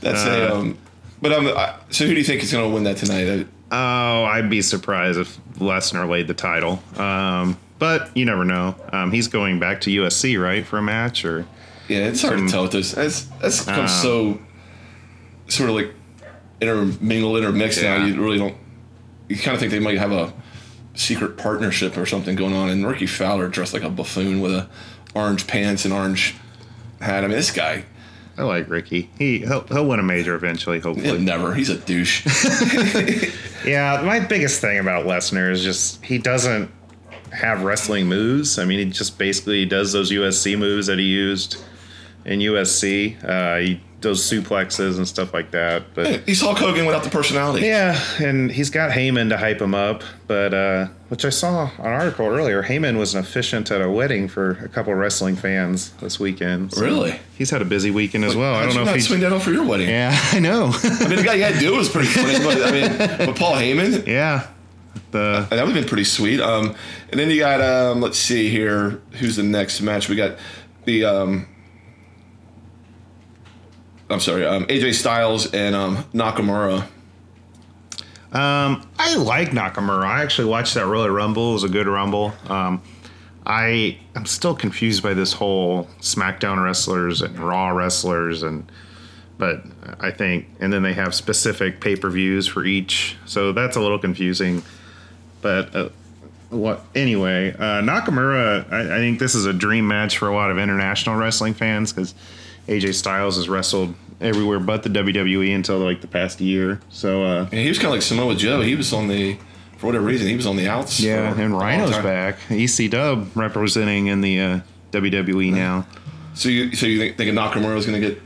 That's 0.02 0.26
Uh. 0.26 0.50
a. 0.52 0.56
Um, 0.60 0.78
but 1.22 1.32
um, 1.32 1.48
I, 1.48 1.76
so 1.90 2.06
who 2.06 2.12
do 2.14 2.18
you 2.20 2.26
think 2.26 2.44
is 2.44 2.52
going 2.52 2.68
to 2.68 2.74
win 2.74 2.84
that 2.84 2.98
tonight? 2.98 3.48
Oh, 3.72 4.24
I'd 4.26 4.50
be 4.50 4.62
surprised 4.62 5.20
if 5.20 5.40
Lesnar 5.60 6.10
laid 6.10 6.28
the 6.28 6.34
title. 6.34 6.82
Um, 6.98 7.58
but 7.82 8.16
you 8.16 8.24
never 8.26 8.46
know. 8.46 8.76
Um, 8.94 9.12
he's 9.12 9.28
going 9.28 9.60
back 9.60 9.82
to 9.82 9.90
UFC, 9.90 10.42
right, 10.42 10.64
for 10.66 10.78
a 10.78 10.82
match 10.84 11.26
or. 11.26 11.46
yeah, 11.90 12.06
it's 12.08 12.22
hard 12.22 12.38
Some- 12.38 12.46
to 12.46 12.52
tell 12.54 12.62
with 12.64 12.72
this. 12.72 12.92
That's 12.94 13.24
that's 13.42 13.66
become 13.66 13.86
Uh. 13.86 13.88
so 13.88 14.40
sort 15.50 15.70
of 15.72 15.76
like 15.76 15.94
intermingled, 16.62 17.38
intermixed 17.40 17.82
now. 17.82 18.06
You 18.06 18.22
really 18.22 18.38
don't. 18.38 18.56
You 19.28 19.36
kind 19.36 19.56
of 19.56 19.60
think 19.60 19.72
they 19.72 19.80
might 19.80 19.98
have 19.98 20.12
a 20.12 20.32
secret 20.94 21.38
partnership 21.38 21.98
or 21.98 22.06
something 22.06 22.36
going 22.36 22.54
on. 22.54 22.70
And 22.70 22.86
Rickie 22.86 23.08
Fowler 23.08 23.48
dressed 23.48 23.74
like 23.74 23.84
a 23.84 23.90
buffoon 23.90 24.42
with 24.42 24.52
a 24.54 24.68
orange 25.16 25.48
pants 25.48 25.84
and 25.86 25.94
orange 25.94 26.36
hat. 27.02 27.24
I 27.24 27.28
mean, 27.28 27.36
this 27.36 27.50
guy. 27.52 27.86
I 28.38 28.44
like 28.44 28.70
Rickie. 28.70 29.10
He 29.18 29.40
he'll, 29.40 29.62
he'll 29.68 29.86
win 29.88 30.00
a 30.00 30.04
major 30.04 30.36
eventually, 30.36 30.80
He'll 30.80 30.94
hopefully. 30.94 31.18
never. 31.20 31.54
He's 31.56 31.70
a 31.70 31.78
douche. 31.78 32.26
Yeah, 33.66 34.02
my 34.04 34.20
biggest 34.20 34.60
thing 34.60 34.80
about 34.80 35.06
Lesnar 35.06 35.52
is 35.52 35.64
just 35.64 36.04
he 36.04 36.18
doesn't 36.18 36.72
have 37.32 37.64
wrestling 37.64 38.08
moves. 38.08 38.60
I 38.60 38.66
mean, 38.66 38.80
he 38.80 38.86
just 38.86 39.18
basically 39.18 39.66
does 39.66 39.92
those 39.94 40.12
UFC 40.12 40.58
moves 40.58 40.88
that 40.88 41.00
he 41.00 41.06
used 41.06 41.58
in 42.26 42.40
UFC. 42.40 43.22
Uh, 43.24 43.58
he 43.60 43.82
does 44.02 44.20
suplexes 44.20 44.98
and 44.98 45.08
stuff 45.08 45.32
like 45.32 45.52
that. 45.52 45.94
But 45.94 46.22
He's 46.28 46.42
Hulk 46.42 46.58
Hogan 46.58 46.88
without 46.88 47.04
the 47.04 47.10
personality. 47.12 47.68
yeah, 47.68 48.00
and 48.20 48.52
he's 48.52 48.72
got 48.72 48.90
Heyman 48.92 49.30
to 49.30 49.38
hype 49.38 49.62
him 49.62 49.76
up. 49.76 50.02
But 50.26 50.54
uh, 50.56 50.88
which 51.10 51.24
I 51.24 51.30
saw 51.30 51.66
an 51.78 51.86
article 51.86 52.26
earlier, 52.26 52.64
Heyman 52.64 52.98
was 52.98 53.14
an 53.14 53.20
officiant 53.20 53.70
at 53.70 53.80
a 53.80 53.90
wedding 53.92 54.28
for 54.28 54.52
a 54.64 54.70
couple 54.70 54.92
of 54.92 54.98
wrestling 54.98 55.36
fans 55.36 55.92
this 56.02 56.20
weekend. 56.20 56.74
So 56.74 56.82
Really? 56.82 57.20
He's 57.38 57.52
had 57.52 57.62
a 57.62 57.66
busy 57.66 57.92
weekend 57.92 58.26
as 58.26 58.36
well. 58.36 58.56
I 58.56 58.66
don't 58.66 58.74
know 58.84 58.92
if 58.92 59.04
swing 59.04 59.20
he. 59.20 59.26
that 59.26 59.34
out 59.34 59.44
for 59.44 59.52
your 59.52 59.66
wedding? 59.66 59.88
Yeah, 59.90 60.18
I 60.32 60.40
know. 60.40 60.72
I 60.84 61.08
mean, 61.08 61.18
the 61.18 61.24
guy 61.24 61.36
you 61.36 61.44
had 61.44 61.54
to 61.54 61.60
do 61.60 61.76
was 61.78 61.88
pretty 61.90 62.08
funny, 62.08 62.40
but 62.44 62.62
I 62.64 62.72
mean, 62.72 63.26
but 63.28 63.36
Paul 63.38 63.54
Heyman, 63.54 64.08
yeah, 64.08 64.48
the 65.12 65.48
that 65.50 65.66
would 65.66 65.74
have 65.74 65.74
been 65.74 65.88
pretty 65.88 66.04
sweet. 66.04 66.40
Um, 66.40 66.76
and 67.10 67.20
then 67.20 67.30
you 67.30 67.40
got, 67.40 67.62
um, 67.62 68.02
let's 68.02 68.18
see 68.18 68.50
here, 68.50 69.02
who's 69.14 69.36
the 69.36 69.44
next 69.44 69.82
match? 69.82 70.10
We 70.10 70.16
got 70.16 70.38
the, 70.86 71.06
um, 71.06 71.48
I'm 74.10 74.20
sorry, 74.20 74.46
um, 74.46 74.66
AJ 74.66 74.96
Styles 74.96 75.54
and 75.54 75.76
um, 75.76 75.98
Nakamura. 76.14 76.88
Um, 78.34 78.88
I 78.98 79.16
like 79.16 79.50
Nakamura. 79.50 80.06
I 80.06 80.24
actually 80.24 80.48
watched 80.48 80.74
that 80.76 80.86
Royal 80.86 81.10
Rumble. 81.10 81.52
It 81.52 81.54
was 81.54 81.64
a 81.66 81.70
good 81.70 81.88
Rumble. 81.88 82.34
Um, 82.48 82.82
I 83.46 84.00
am 84.16 84.26
still 84.26 84.56
confused 84.56 85.04
by 85.04 85.14
this 85.14 85.34
whole 85.34 85.88
SmackDown 86.00 86.64
wrestlers 86.64 87.22
and 87.22 87.38
Raw 87.40 87.70
wrestlers, 87.70 88.44
and 88.44 88.72
but 89.38 89.64
I 90.00 90.12
think 90.12 90.48
and 90.60 90.72
then 90.72 90.84
they 90.84 90.94
have 90.94 91.16
specific 91.16 91.82
pay 91.82 91.96
per 91.96 92.10
views 92.10 92.48
for 92.48 92.64
each, 92.64 93.18
so 93.26 93.52
that's 93.52 93.76
a 93.76 93.82
little 93.82 94.00
confusing. 94.00 94.62
But 95.42 95.76
uh, 95.76 95.90
what 96.50 96.84
anyway? 96.96 97.52
Uh, 97.54 97.82
Nakamura, 97.82 98.72
I, 98.72 98.96
I 98.96 98.98
think 99.00 99.20
this 99.20 99.36
is 99.36 99.46
a 99.46 99.54
dream 99.54 99.88
match 99.88 100.18
for 100.18 100.28
a 100.28 100.34
lot 100.34 100.52
of 100.52 100.58
international 100.58 101.16
wrestling 101.16 101.54
fans 101.54 101.92
because 101.94 102.14
AJ 102.68 102.94
Styles 102.96 103.38
has 103.38 103.50
wrestled 103.50 103.96
everywhere 104.20 104.60
but 104.60 104.84
the 104.84 104.90
WWE 104.90 105.56
until 105.56 105.80
like 105.80 106.02
the 106.02 106.08
past 106.08 106.40
year. 106.42 106.80
So 106.90 107.24
uh, 107.24 107.50
Yeah, 107.52 107.60
he 107.60 107.70
was 107.70 107.78
kind 107.78 107.88
of 107.88 107.94
like 107.94 108.02
Samoa 108.02 108.36
Joe. 108.36 108.62
He 108.62 108.76
was 108.76 108.94
on 108.94 109.08
the, 109.08 109.38
for 109.78 109.88
whatever 109.88 110.06
reason, 110.06 110.28
he 110.28 110.36
was 110.36 110.46
on 110.46 110.58
the 110.58 110.68
outs. 110.68 111.00
yeah, 111.00 111.38
and 111.40 111.58
Rhino's 111.58 111.98
back. 111.98 112.38
EC 112.50 112.92
Dub 112.92 113.30
representing 113.36 114.08
in 114.08 114.22
the 114.22 114.40
uh, 114.40 114.60
WWE 114.92 115.52
now. 115.54 115.88
So 116.34 116.50
you, 116.50 116.76
so 116.76 116.86
you 116.86 117.00
think, 117.00 117.18
think 117.18 117.32
Nakamura's 117.32 117.86
going 117.86 118.00
to 118.02 118.10
get? 118.10 118.22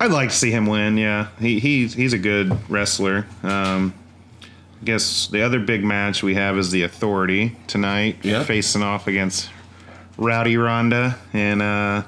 I'd 0.00 0.10
like 0.10 0.30
to 0.30 0.34
see 0.34 0.50
him 0.50 0.66
win. 0.66 0.96
Yeah, 0.96 1.28
he 1.38 1.60
he's 1.60 1.94
he's 1.94 2.12
a 2.12 2.18
good 2.18 2.56
wrestler. 2.68 3.26
Um, 3.44 3.94
guess 4.84 5.26
the 5.28 5.42
other 5.42 5.58
big 5.60 5.82
match 5.84 6.22
we 6.22 6.34
have 6.34 6.58
is 6.58 6.70
the 6.70 6.82
Authority 6.82 7.56
tonight, 7.66 8.16
Yeah. 8.22 8.42
facing 8.44 8.82
off 8.82 9.06
against 9.06 9.50
Rowdy 10.16 10.56
Ronda 10.56 11.18
and 11.32 11.62
uh, 11.62 12.02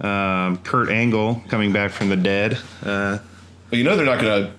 um, 0.00 0.58
Kurt 0.58 0.88
Angle 0.90 1.42
coming 1.48 1.72
back 1.72 1.90
from 1.92 2.08
the 2.08 2.16
dead. 2.16 2.54
Uh, 2.84 3.18
Well, 3.70 3.78
you 3.78 3.84
know 3.84 3.96
they're 3.96 4.06
not 4.06 4.20
going 4.20 4.52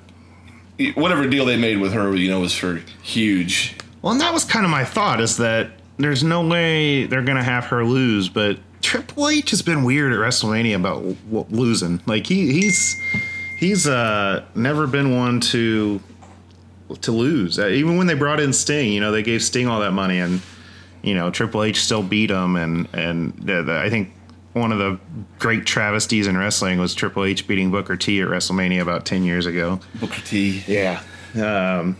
to. 0.77 0.91
Whatever 0.99 1.27
deal 1.27 1.45
they 1.45 1.55
made 1.57 1.77
with 1.77 1.93
her, 1.93 2.15
you 2.15 2.29
know, 2.29 2.39
was 2.39 2.53
for 2.55 2.81
huge. 3.03 3.75
well, 4.01 4.11
and 4.11 4.21
that 4.21 4.33
was 4.33 4.43
kind 4.43 4.65
of 4.65 4.71
my 4.71 4.83
thought 4.83 5.21
is 5.21 5.37
that 5.37 5.69
there's 5.97 6.23
no 6.23 6.45
way 6.47 7.05
they're 7.05 7.21
gonna 7.21 7.43
have 7.43 7.65
her 7.65 7.85
lose, 7.85 8.27
but 8.27 8.57
Triple 8.81 9.29
H 9.29 9.51
has 9.51 9.61
been 9.61 9.83
weird 9.83 10.11
at 10.11 10.17
WrestleMania 10.19 10.75
about 10.75 11.03
w- 11.31 11.45
losing. 11.51 12.01
Like 12.07 12.25
he 12.25 12.51
he's 12.51 12.99
he's 13.59 13.87
uh 13.87 14.43
never 14.55 14.87
been 14.87 15.15
one 15.15 15.39
to 15.41 16.01
to 17.01 17.11
lose. 17.11 17.57
Uh, 17.59 17.67
even 17.67 17.97
when 17.97 18.07
they 18.07 18.13
brought 18.13 18.39
in 18.39 18.53
Sting, 18.53 18.91
you 18.93 18.99
know, 19.01 19.11
they 19.11 19.23
gave 19.23 19.43
Sting 19.43 19.67
all 19.67 19.79
that 19.81 19.91
money, 19.91 20.19
and 20.19 20.41
you 21.01 21.13
know 21.15 21.29
Triple 21.31 21.63
H 21.63 21.81
still 21.83 22.03
beat 22.03 22.29
him. 22.29 22.55
And 22.55 22.87
and 22.93 23.33
the, 23.37 23.63
the, 23.63 23.77
I 23.79 23.89
think 23.89 24.13
one 24.53 24.71
of 24.71 24.77
the 24.79 24.99
great 25.39 25.65
travesties 25.65 26.27
in 26.27 26.37
wrestling 26.37 26.79
was 26.79 26.93
Triple 26.93 27.23
H 27.25 27.47
beating 27.47 27.71
Booker 27.71 27.97
T 27.97 28.21
at 28.21 28.27
WrestleMania 28.27 28.81
about 28.81 29.05
ten 29.05 29.23
years 29.23 29.45
ago. 29.45 29.79
Booker 29.99 30.21
T. 30.21 30.63
Yeah, 30.67 31.01
um, 31.35 31.97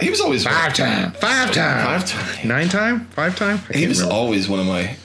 He 0.00 0.08
was 0.10 0.20
always 0.20 0.44
five 0.44 0.74
time, 0.74 1.12
five 1.12 1.50
time, 1.52 1.84
Five 1.84 2.06
time. 2.08 2.48
nine 2.48 2.68
time, 2.68 3.06
five 3.06 3.36
time. 3.36 3.58
He 3.74 3.86
was 3.88 3.98
remember. 4.00 4.14
always 4.14 4.48
one 4.48 4.60
of 4.60 4.66
my 4.66 4.96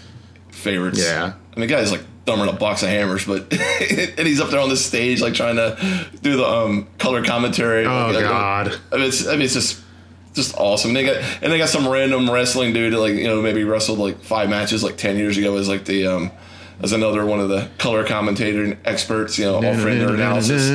favorites. 0.52 1.00
Yeah. 1.02 1.34
I 1.56 1.60
mean, 1.60 1.70
guy's 1.70 1.92
like 1.92 2.04
thumbing 2.28 2.48
a 2.50 2.54
box 2.54 2.84
of 2.84 2.90
hammers, 2.90 3.26
but 3.26 3.52
and 3.52 4.28
he's 4.28 4.40
up 4.40 4.50
there 4.52 4.60
on 4.60 4.70
the 4.70 4.78
stage 4.78 5.22
like 5.22 5.34
trying 5.34 5.56
to 5.56 6.08
do 6.22 6.38
the 6.38 6.46
um, 6.46 6.88
color 7.00 7.24
commentary. 7.24 7.86
Oh, 7.86 8.12
Like, 8.14 8.24
God. 8.24 8.80
I 8.92 8.98
mean, 8.98 9.06
it's, 9.06 9.26
I 9.26 9.32
mean, 9.32 9.44
it's 9.44 9.54
just 9.54 9.82
just 10.34 10.56
awesome. 10.58 10.94
They 10.94 11.04
got 11.06 11.16
and 11.42 11.52
they 11.52 11.58
got 11.58 11.70
some 11.70 11.88
random 11.88 12.30
wrestling 12.30 12.74
dude 12.74 12.94
that 12.94 13.00
like 13.00 13.14
you 13.14 13.24
know 13.28 13.42
maybe 13.42 13.64
wrestled 13.64 13.98
like 13.98 14.20
five 14.22 14.50
matches 14.50 14.84
like 14.84 14.98
ten 14.98 15.18
years 15.18 15.38
ago 15.38 15.58
as 15.58 15.68
like 15.68 15.86
the 15.86 16.06
um 16.06 16.32
as 16.82 16.92
another 16.92 17.26
one 17.26 17.40
of 17.40 17.50
the 17.50 17.70
color 17.80 18.06
commentator 18.06 18.78
experts. 18.86 19.40
You 19.40 19.46
know, 19.46 19.56
offering 19.58 19.98
their 20.00 20.14
analysis. 20.14 20.70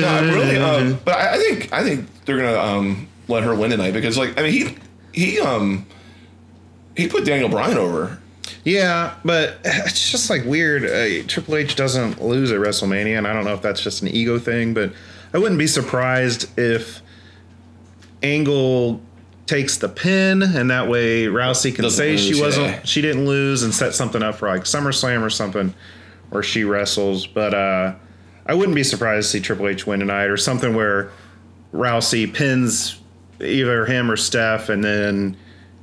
really. 0.34 0.56
Um, 0.56 0.98
but 1.04 1.14
I, 1.16 1.34
I 1.34 1.38
think 1.38 1.72
I 1.72 1.82
think 1.82 2.08
they're 2.24 2.38
gonna 2.38 2.56
um, 2.58 3.08
let 3.28 3.42
her 3.42 3.54
win 3.54 3.70
tonight 3.70 3.92
because, 3.92 4.16
like, 4.16 4.38
I 4.38 4.42
mean, 4.42 4.52
he 4.52 4.76
he 5.12 5.40
um 5.40 5.86
he 6.96 7.08
put 7.08 7.24
Daniel 7.24 7.48
Bryan 7.48 7.78
over. 7.78 8.20
Yeah, 8.64 9.14
but 9.24 9.58
it's 9.64 10.10
just 10.10 10.30
like 10.30 10.44
weird. 10.44 10.84
Uh, 10.84 11.26
Triple 11.26 11.56
H 11.56 11.76
doesn't 11.76 12.22
lose 12.22 12.52
at 12.52 12.58
WrestleMania, 12.58 13.18
and 13.18 13.26
I 13.26 13.32
don't 13.32 13.44
know 13.44 13.54
if 13.54 13.62
that's 13.62 13.80
just 13.80 14.02
an 14.02 14.08
ego 14.08 14.38
thing, 14.38 14.74
but 14.74 14.92
I 15.32 15.38
wouldn't 15.38 15.58
be 15.58 15.66
surprised 15.66 16.48
if 16.58 17.00
Angle 18.22 19.00
takes 19.46 19.76
the 19.78 19.88
pin, 19.88 20.42
and 20.42 20.70
that 20.70 20.88
way 20.88 21.24
Rousey 21.26 21.74
can 21.74 21.84
Doesn't 21.84 21.96
say 21.96 22.12
lose, 22.12 22.26
she 22.26 22.40
wasn't, 22.40 22.66
yeah. 22.66 22.82
she 22.84 23.00
didn't 23.00 23.26
lose, 23.26 23.62
and 23.62 23.72
set 23.74 23.94
something 23.94 24.22
up 24.22 24.36
for 24.36 24.48
like 24.48 24.62
SummerSlam 24.62 25.22
or 25.22 25.30
something, 25.30 25.74
where 26.30 26.42
she 26.42 26.64
wrestles. 26.64 27.26
But 27.26 27.54
uh, 27.54 27.94
I 28.46 28.54
wouldn't 28.54 28.74
be 28.74 28.84
surprised 28.84 29.30
to 29.30 29.38
see 29.38 29.40
Triple 29.40 29.68
H 29.68 29.86
win 29.86 30.00
tonight, 30.00 30.26
or 30.26 30.36
something 30.36 30.74
where 30.74 31.10
Rousey 31.72 32.32
pins 32.32 33.00
either 33.40 33.86
him 33.86 34.10
or 34.10 34.16
Steph, 34.16 34.68
and 34.68 34.82
then 34.82 35.36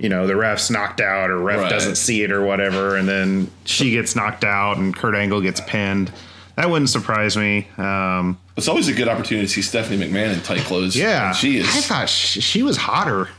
you 0.03 0.09
know 0.09 0.27
the 0.27 0.35
ref's 0.35 0.69
knocked 0.69 0.99
out, 1.01 1.31
or 1.31 1.39
ref 1.39 1.61
Right. 1.61 1.69
doesn't 1.69 1.95
see 1.95 2.21
it, 2.23 2.31
or 2.31 2.43
whatever, 2.43 2.95
and 2.97 3.07
then 3.07 3.49
she 3.63 3.91
gets 3.91 4.15
knocked 4.15 4.43
out, 4.43 4.77
and 4.77 4.93
Kurt 4.95 5.15
Angle 5.15 5.41
gets 5.41 5.61
pinned. 5.61 6.11
That 6.55 6.69
wouldn't 6.69 6.89
surprise 6.89 7.35
me. 7.37 7.67
Um, 7.77 8.37
It's 8.57 8.67
always 8.67 8.87
a 8.89 8.93
good 8.93 9.07
opportunity 9.07 9.47
to 9.47 9.51
see 9.51 9.61
Stephanie 9.63 9.97
McMahon 10.05 10.33
in 10.33 10.41
tight 10.41 10.59
clothes. 10.61 10.95
yeah, 10.95 11.31
she 11.31 11.57
is. 11.57 11.65
I 11.67 11.79
thought 11.81 12.09
she, 12.09 12.41
she 12.41 12.61
was 12.63 12.77
hotter, 12.77 13.29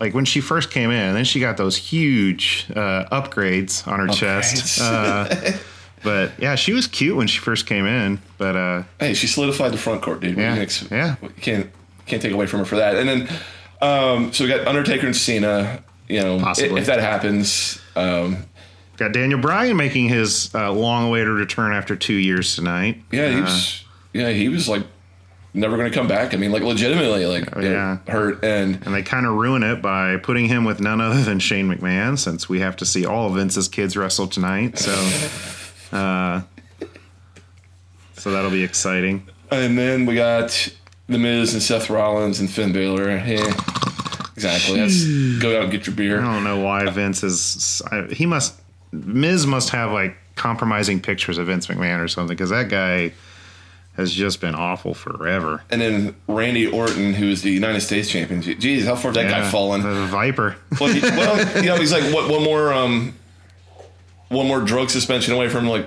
like 0.00 0.14
when 0.14 0.24
she 0.24 0.40
first 0.40 0.70
came 0.72 0.90
in. 0.90 1.00
And 1.08 1.16
then 1.16 1.24
she 1.24 1.38
got 1.40 1.56
those 1.58 1.76
huge 1.76 2.66
uh, 2.74 3.04
upgrades 3.12 3.86
on 3.86 4.00
her 4.00 4.08
chest. 4.08 4.80
Uh, 4.80 5.52
but 6.02 6.32
yeah, 6.38 6.56
she 6.56 6.72
was 6.72 6.88
cute 6.88 7.16
when 7.16 7.28
she 7.28 7.38
first 7.38 7.66
came 7.66 7.86
in. 7.86 8.20
But 8.38 8.56
uh, 8.56 8.82
hey, 8.98 9.14
she 9.14 9.26
solidified 9.28 9.72
the 9.72 9.78
front 9.78 10.02
court, 10.02 10.20
dude. 10.20 10.36
Yeah, 10.38 10.56
you 10.56 10.66
yeah. 10.90 11.16
You 11.22 11.28
can't 11.40 11.70
can't 12.06 12.20
take 12.22 12.32
away 12.32 12.46
from 12.46 12.58
her 12.60 12.64
for 12.64 12.76
that. 12.76 12.96
And 12.96 13.08
then, 13.08 13.28
um, 13.82 14.32
so 14.32 14.44
we 14.44 14.48
got 14.50 14.66
Undertaker 14.66 15.06
and 15.06 15.14
Cena. 15.16 15.82
You 16.08 16.20
know, 16.20 16.38
Possibly. 16.40 16.80
if 16.80 16.86
that 16.86 17.00
happens, 17.00 17.80
um, 17.96 18.44
got 18.98 19.12
Daniel 19.12 19.40
Bryan 19.40 19.76
making 19.76 20.08
his 20.08 20.54
uh, 20.54 20.70
long-awaited 20.70 21.28
return 21.28 21.72
after 21.72 21.96
two 21.96 22.14
years 22.14 22.54
tonight. 22.54 23.02
yeah, 23.10 23.28
he 23.30 23.36
Uh, 23.36 23.42
was. 23.42 23.84
Yeah, 24.12 24.28
he 24.30 24.48
was 24.50 24.68
like 24.68 24.82
never 25.54 25.76
going 25.78 25.90
to 25.90 25.94
come 25.96 26.06
back. 26.08 26.34
I 26.34 26.36
mean, 26.36 26.52
like 26.52 26.62
legitimately, 26.62 27.24
like 27.24 27.48
Oh, 27.56 27.60
yeah. 27.60 27.98
hurt 28.08 28.44
and 28.44 28.78
And 28.84 28.94
they 28.94 29.02
kind 29.02 29.24
of 29.26 29.32
ruin 29.34 29.62
it 29.62 29.80
by 29.80 30.16
putting 30.18 30.46
him 30.48 30.64
with 30.64 30.80
none 30.80 31.00
other 31.00 31.22
than 31.22 31.38
Shane 31.38 31.66
McMahon, 31.68 32.18
since 32.18 32.46
we 32.48 32.60
have 32.60 32.76
to 32.76 32.84
see 32.84 33.06
all 33.06 33.28
of 33.28 33.34
Vince's 33.36 33.68
kids 33.68 33.96
wrestle 33.96 34.26
tonight. 34.26 34.78
So, 34.78 34.92
uh, 35.96 36.42
so 38.18 38.30
that'll 38.32 38.50
be 38.50 38.62
exciting. 38.64 39.26
And 39.50 39.78
then 39.78 40.04
we 40.04 40.14
got 40.14 40.68
The 41.08 41.18
Miz 41.18 41.52
and 41.52 41.62
Seth 41.62 41.90
Rollins 41.90 42.40
and 42.40 42.50
Finn 42.50 42.72
Balor. 42.72 43.10
Yeah, 43.10 43.52
exactly. 44.34 44.78
That's 44.80 45.04
go 45.42 45.56
out 45.56 45.64
and 45.64 45.72
get 45.72 45.86
your 45.86 45.94
beer. 45.96 46.20
I 46.20 46.32
don't 46.34 46.44
know 46.44 46.60
why 46.60 46.88
Vince 46.90 47.22
is. 47.22 47.82
I- 47.90 48.06
He 48.12 48.26
must. 48.26 48.54
Miz 48.92 49.46
must 49.46 49.70
have 49.70 49.90
like 49.92 50.16
compromising 50.36 51.00
pictures 51.00 51.38
of 51.38 51.46
Vince 51.48 51.66
McMahon 51.66 52.02
or 52.02 52.08
something 52.08 52.34
because 52.36 52.50
that 52.50 52.68
guy 52.68 53.12
has 53.96 54.12
just 54.12 54.40
been 54.40 54.54
awful 54.54 54.94
forever. 54.94 55.62
And 55.70 55.80
then 55.80 56.14
Randy 56.28 56.66
Orton, 56.66 57.12
who 57.14 57.26
is 57.28 57.42
the 57.42 57.50
United 57.50 57.80
States 57.82 58.08
champion. 58.08 58.42
Jeez, 58.42 58.84
how 58.84 58.94
far 58.96 59.12
that 59.12 59.28
guy 59.30 59.50
fallen? 59.50 59.82
The 59.82 60.06
Viper. 60.06 60.56
Well, 60.80 60.90
he, 60.92 61.00
well, 61.02 61.56
you 61.62 61.68
know, 61.68 61.76
he's 61.76 61.92
like 61.92 62.04
what, 62.14 62.30
one 62.30 62.42
more, 62.42 62.72
um, 62.72 63.14
one 64.28 64.46
more 64.46 64.60
drug 64.60 64.88
suspension 64.88 65.34
away 65.34 65.50
from 65.50 65.66
like 65.68 65.86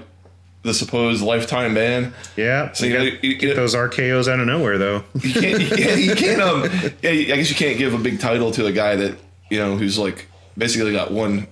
the 0.66 0.74
supposed 0.74 1.22
lifetime 1.22 1.76
ban. 1.76 2.12
Yeah. 2.36 2.72
So 2.74 2.88
you 2.88 2.94
got 2.94 3.04
you, 3.04 3.30
you, 3.30 3.36
get 3.38 3.56
those 3.56 3.76
RKO's 3.76 4.28
out 4.28 4.40
of 4.40 4.48
nowhere 4.48 4.80
though. 4.80 5.04
you 5.22 5.32
can't, 5.32 5.62
you 5.62 5.70
can't, 5.70 6.02
you 6.02 6.16
can't, 6.16 6.42
um, 6.42 6.64
yeah, 7.04 7.12
I 7.12 7.38
guess 7.38 7.50
you 7.50 7.56
can't 7.56 7.78
give 7.78 7.94
a 7.94 8.00
big 8.00 8.20
title 8.20 8.52
to 8.52 8.66
a 8.66 8.72
guy 8.72 8.96
that 8.96 9.16
you 9.52 9.60
know 9.60 9.78
who's 9.78 10.00
like 10.00 10.28
basically 10.58 10.92
got 10.92 11.12
one, 11.12 11.48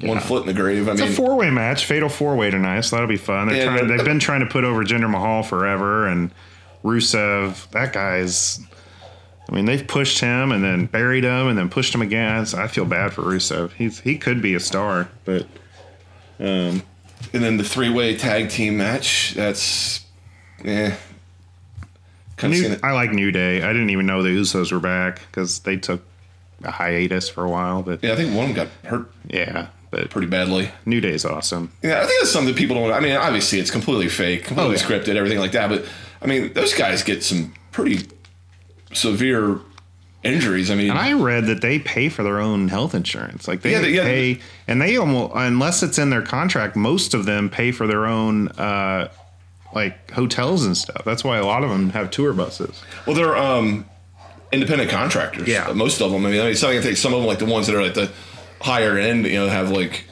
one 0.00 0.20
foot 0.20 0.42
in 0.42 0.46
the 0.46 0.54
grave. 0.54 0.88
I 0.88 0.92
mean, 0.92 1.02
It's 1.02 1.02
mean, 1.02 1.12
a 1.12 1.14
four 1.14 1.36
way 1.36 1.50
match, 1.50 1.84
fatal 1.84 2.08
four 2.08 2.36
way 2.36 2.48
tonight, 2.50 2.82
so 2.82 2.96
that'll 2.96 3.08
be 3.08 3.16
fun. 3.16 3.48
They're 3.48 3.66
trying, 3.66 3.88
they've 3.88 4.06
been 4.06 4.20
trying 4.20 4.40
to 4.40 4.46
put 4.46 4.62
over 4.62 4.84
Jinder 4.84 5.10
Mahal 5.10 5.42
forever, 5.42 6.06
and 6.06 6.30
Rusev. 6.84 7.68
That 7.70 7.92
guy's. 7.92 8.60
I 9.50 9.54
mean, 9.54 9.64
they've 9.64 9.86
pushed 9.86 10.20
him 10.20 10.52
and 10.52 10.62
then 10.62 10.86
buried 10.86 11.24
him 11.24 11.48
and 11.48 11.58
then 11.58 11.70
pushed 11.70 11.94
him 11.94 12.02
again. 12.02 12.46
So 12.46 12.58
I 12.58 12.68
feel 12.68 12.84
bad 12.84 13.14
for 13.14 13.22
Rusev. 13.22 13.72
He's 13.72 13.98
he 13.98 14.16
could 14.16 14.40
be 14.40 14.54
a 14.54 14.60
star, 14.60 15.08
but 15.24 15.46
and 17.32 17.42
then 17.42 17.56
the 17.56 17.64
three 17.64 17.90
way 17.90 18.16
tag 18.16 18.50
team 18.50 18.76
match. 18.76 19.34
That's, 19.34 20.04
yeah. 20.64 20.96
New. 22.42 22.76
I 22.84 22.92
like 22.92 23.10
New 23.10 23.32
Day. 23.32 23.62
I 23.62 23.72
didn't 23.72 23.90
even 23.90 24.06
know 24.06 24.22
the 24.22 24.28
Usos 24.28 24.70
were 24.70 24.78
back 24.78 25.20
because 25.30 25.58
they 25.60 25.76
took 25.76 26.02
a 26.62 26.70
hiatus 26.70 27.28
for 27.28 27.44
a 27.44 27.50
while. 27.50 27.82
But 27.82 28.02
Yeah, 28.02 28.12
I 28.12 28.16
think 28.16 28.34
one 28.34 28.50
of 28.50 28.54
them 28.54 28.66
got 28.66 28.88
hurt 28.90 29.10
yeah, 29.28 29.68
but 29.90 30.08
pretty 30.10 30.28
badly. 30.28 30.70
New 30.86 31.00
Day's 31.00 31.24
awesome. 31.24 31.72
Yeah, 31.82 32.00
I 32.00 32.06
think 32.06 32.20
that's 32.20 32.30
something 32.30 32.52
that 32.54 32.58
people 32.58 32.76
don't. 32.76 32.92
I 32.92 33.00
mean, 33.00 33.16
obviously 33.16 33.58
it's 33.58 33.72
completely 33.72 34.08
fake, 34.08 34.44
completely 34.44 34.76
Oh, 34.76 34.78
yeah. 34.78 34.84
scripted, 34.84 35.16
everything 35.16 35.38
like 35.40 35.52
that. 35.52 35.68
But 35.68 35.84
I 36.22 36.26
mean, 36.26 36.52
those 36.52 36.74
guys 36.74 37.02
get 37.02 37.24
some 37.24 37.54
pretty 37.72 38.06
severe 38.92 39.58
injuries. 40.24 40.70
I 40.70 40.74
mean, 40.74 40.90
And 40.90 40.98
I 40.98 41.12
read 41.12 41.46
that 41.46 41.60
they 41.60 41.78
pay 41.78 42.08
for 42.08 42.22
their 42.22 42.40
own 42.40 42.68
health 42.68 42.94
insurance. 42.94 43.46
Like 43.46 43.62
they 43.62 43.72
Yeah, 43.72 43.80
they- 43.80 43.90
yeah. 43.92 44.02
pay, 44.04 44.40
and 44.66 44.80
they 44.82 44.96
almost 44.96 45.32
unless 45.36 45.82
it's 45.82 45.98
in 45.98 46.10
their 46.10 46.22
contract, 46.22 46.74
most 46.76 47.14
of 47.14 47.24
them 47.26 47.48
pay 47.50 47.70
for 47.72 47.86
their 47.86 48.06
own 48.06 48.48
uh, 48.48 49.08
like 49.74 50.10
hotels 50.12 50.64
and 50.64 50.76
stuff. 50.76 51.02
That's 51.04 51.22
why 51.22 51.36
a 51.38 51.44
lot 51.46 51.62
of 51.62 51.70
them 51.70 51.90
have 51.90 52.10
tour 52.10 52.32
buses. 52.32 52.82
well, 53.06 53.14
they're 53.14 53.36
um, 53.36 53.84
independent 54.50 54.90
contractors. 54.90 55.46
Yeah. 55.46 55.70
most 55.72 56.00
of 56.00 56.10
them. 56.10 56.24
I 56.26 56.30
mean, 56.30 56.40
I 56.40 56.44
mean, 56.46 56.54
some 56.56 56.70
I 56.70 56.80
think 56.80 56.96
some 56.96 57.12
of 57.14 57.20
them, 57.20 57.26
like 57.28 57.38
the 57.38 57.44
ones 57.46 57.66
that 57.68 57.76
are 57.76 57.82
at 57.82 57.94
the 57.94 58.10
higher 58.60 58.98
end, 58.98 59.24
you 59.26 59.34
know, 59.34 59.48
have 59.48 59.70
like 59.70 60.04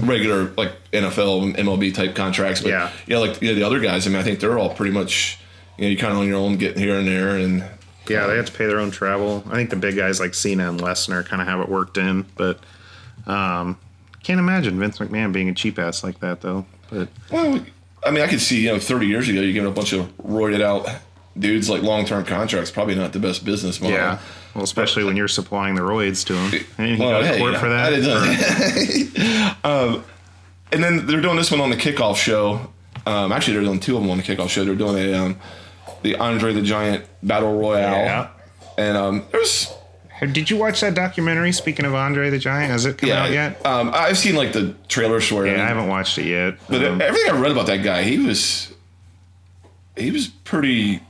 regular 0.00 0.52
like 0.56 0.72
NFL, 0.92 1.56
MLB 1.56 1.94
type 1.94 2.14
contracts. 2.14 2.60
But 2.60 2.70
Yeah. 2.70 2.90
yeah, 3.06 3.18
like 3.18 3.40
you 3.42 3.48
know, 3.48 3.54
the 3.54 3.64
other 3.64 3.80
guys. 3.80 4.06
I 4.06 4.10
mean, 4.10 4.18
I 4.18 4.22
think 4.22 4.40
they're 4.40 4.58
all 4.58 4.70
pretty 4.70 4.92
much. 4.92 5.38
You 5.76 5.86
know, 5.86 5.90
you 5.90 5.96
kind 5.96 6.12
of 6.12 6.20
on 6.20 6.28
your 6.28 6.36
own, 6.36 6.56
getting 6.56 6.80
here 6.80 6.96
and 6.96 7.08
there, 7.08 7.30
and 7.36 7.64
Yeah, 8.08 8.26
they 8.26 8.36
have 8.36 8.46
to 8.46 8.52
pay 8.52 8.66
their 8.66 8.80
own 8.80 8.90
travel. 8.90 9.42
I 9.48 9.54
think 9.54 9.70
the 9.70 9.76
big 9.76 9.96
guys 9.96 10.20
like 10.20 10.34
Cena 10.34 10.68
and 10.68 10.80
Lesnar 10.80 11.24
kind 11.24 11.40
of 11.40 11.48
have 11.48 11.60
it 11.60 11.68
worked 11.68 11.96
in, 11.96 12.26
but 12.36 12.58
um, 13.26 13.78
can't 14.22 14.38
imagine 14.38 14.78
Vince 14.78 14.98
McMahon 14.98 15.32
being 15.32 15.48
a 15.48 15.54
cheap 15.54 15.78
ass 15.78 16.04
like 16.04 16.20
that 16.20 16.40
though. 16.40 16.66
But 16.90 17.08
Well, 17.30 17.64
I 18.06 18.10
mean, 18.10 18.22
I 18.22 18.26
could 18.28 18.40
see 18.40 18.62
you 18.64 18.72
know 18.72 18.78
30 18.78 19.06
years 19.06 19.28
ago, 19.28 19.40
you 19.40 19.52
giving 19.52 19.68
a 19.70 19.74
bunch 19.74 19.92
of 19.92 20.14
roided 20.18 20.60
out 20.62 20.88
dudes 21.38 21.68
like 21.70 21.82
long 21.82 22.04
term 22.04 22.24
contracts, 22.24 22.70
probably 22.70 22.94
not 22.94 23.12
the 23.12 23.18
best 23.18 23.44
business 23.44 23.80
model. 23.80 23.96
Yeah. 23.96 24.18
Well, 24.54 24.62
especially 24.64 25.02
when 25.04 25.16
you're 25.16 25.26
supplying 25.28 25.74
the 25.74 25.80
roids 25.82 26.24
to 26.26 26.34
him. 26.34 26.64
And 26.78 26.94
he 26.96 27.02
Well, 27.02 27.22
got 27.22 27.34
hey, 27.34 27.58
for 27.58 27.68
that. 27.70 29.54
Um, 29.64 30.04
and 30.72 30.82
then 30.84 31.06
they're 31.06 31.20
doing 31.20 31.36
this 31.36 31.50
one 31.50 31.60
on 31.60 31.70
the 31.70 31.76
kickoff 31.76 32.16
show. 32.16 32.70
Um, 33.06 33.32
actually, 33.32 33.54
they're 33.54 33.62
doing 33.64 33.80
two 33.80 33.96
of 33.96 34.02
them 34.02 34.10
on 34.10 34.18
the 34.18 34.22
kickoff 34.22 34.48
show. 34.50 34.64
They're 34.64 34.74
doing 34.74 34.96
a 34.96 35.14
um, 35.14 35.36
the 36.04 36.14
Andre 36.16 36.52
the 36.52 36.62
Giant 36.62 37.04
Battle 37.22 37.58
Royale, 37.58 38.04
Yeah. 38.04 38.28
and 38.78 38.96
um, 38.96 39.24
there's 39.32 39.72
Did 40.20 40.48
you 40.50 40.56
watch 40.56 40.80
that 40.82 40.94
documentary? 40.94 41.50
Speaking 41.50 41.84
of 41.84 41.94
Andre 41.94 42.30
the 42.30 42.38
Giant, 42.38 42.70
has 42.70 42.86
it 42.86 42.98
come 42.98 43.08
yeah, 43.08 43.24
out 43.24 43.32
yet? 43.32 43.66
Um, 43.66 43.90
I've 43.92 44.16
seen 44.16 44.36
like 44.36 44.52
the 44.52 44.74
trailers 44.88 45.26
for 45.26 45.44
it. 45.46 45.50
Yeah, 45.56 45.64
I 45.64 45.66
haven't 45.66 45.88
watched 45.88 46.16
it 46.18 46.26
yet. 46.26 46.54
But 46.68 46.84
Um, 46.84 47.00
everything 47.02 47.34
I 47.34 47.40
read 47.40 47.50
about 47.50 47.66
that 47.66 47.82
guy, 47.82 48.04
he 48.04 48.18
was 48.18 48.72
he 49.96 50.10
was 50.10 50.28
pretty 50.28 51.00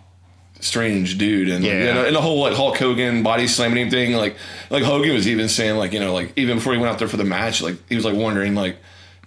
strange 0.60 1.18
dude, 1.18 1.48
and 1.48 1.64
Yeah. 1.64 1.72
you 1.88 1.94
know, 1.94 2.04
and 2.06 2.16
the 2.16 2.20
whole 2.22 2.40
like 2.40 2.54
Hulk 2.54 2.76
Hogan 2.78 3.22
body 3.22 3.46
slamming 3.46 3.90
thing, 3.90 4.14
like 4.14 4.36
like 4.70 4.82
Hogan 4.82 5.12
was 5.12 5.28
even 5.28 5.48
saying 5.48 5.76
like 5.76 5.92
you 5.92 6.00
know 6.00 6.14
like 6.14 6.32
even 6.36 6.56
before 6.58 6.72
he 6.72 6.78
went 6.78 6.92
out 6.92 6.98
there 6.98 7.08
for 7.08 7.16
the 7.18 7.24
match, 7.24 7.60
like 7.62 7.76
he 7.88 7.96
was 7.96 8.04
like 8.04 8.14
wondering 8.14 8.54
like 8.54 8.76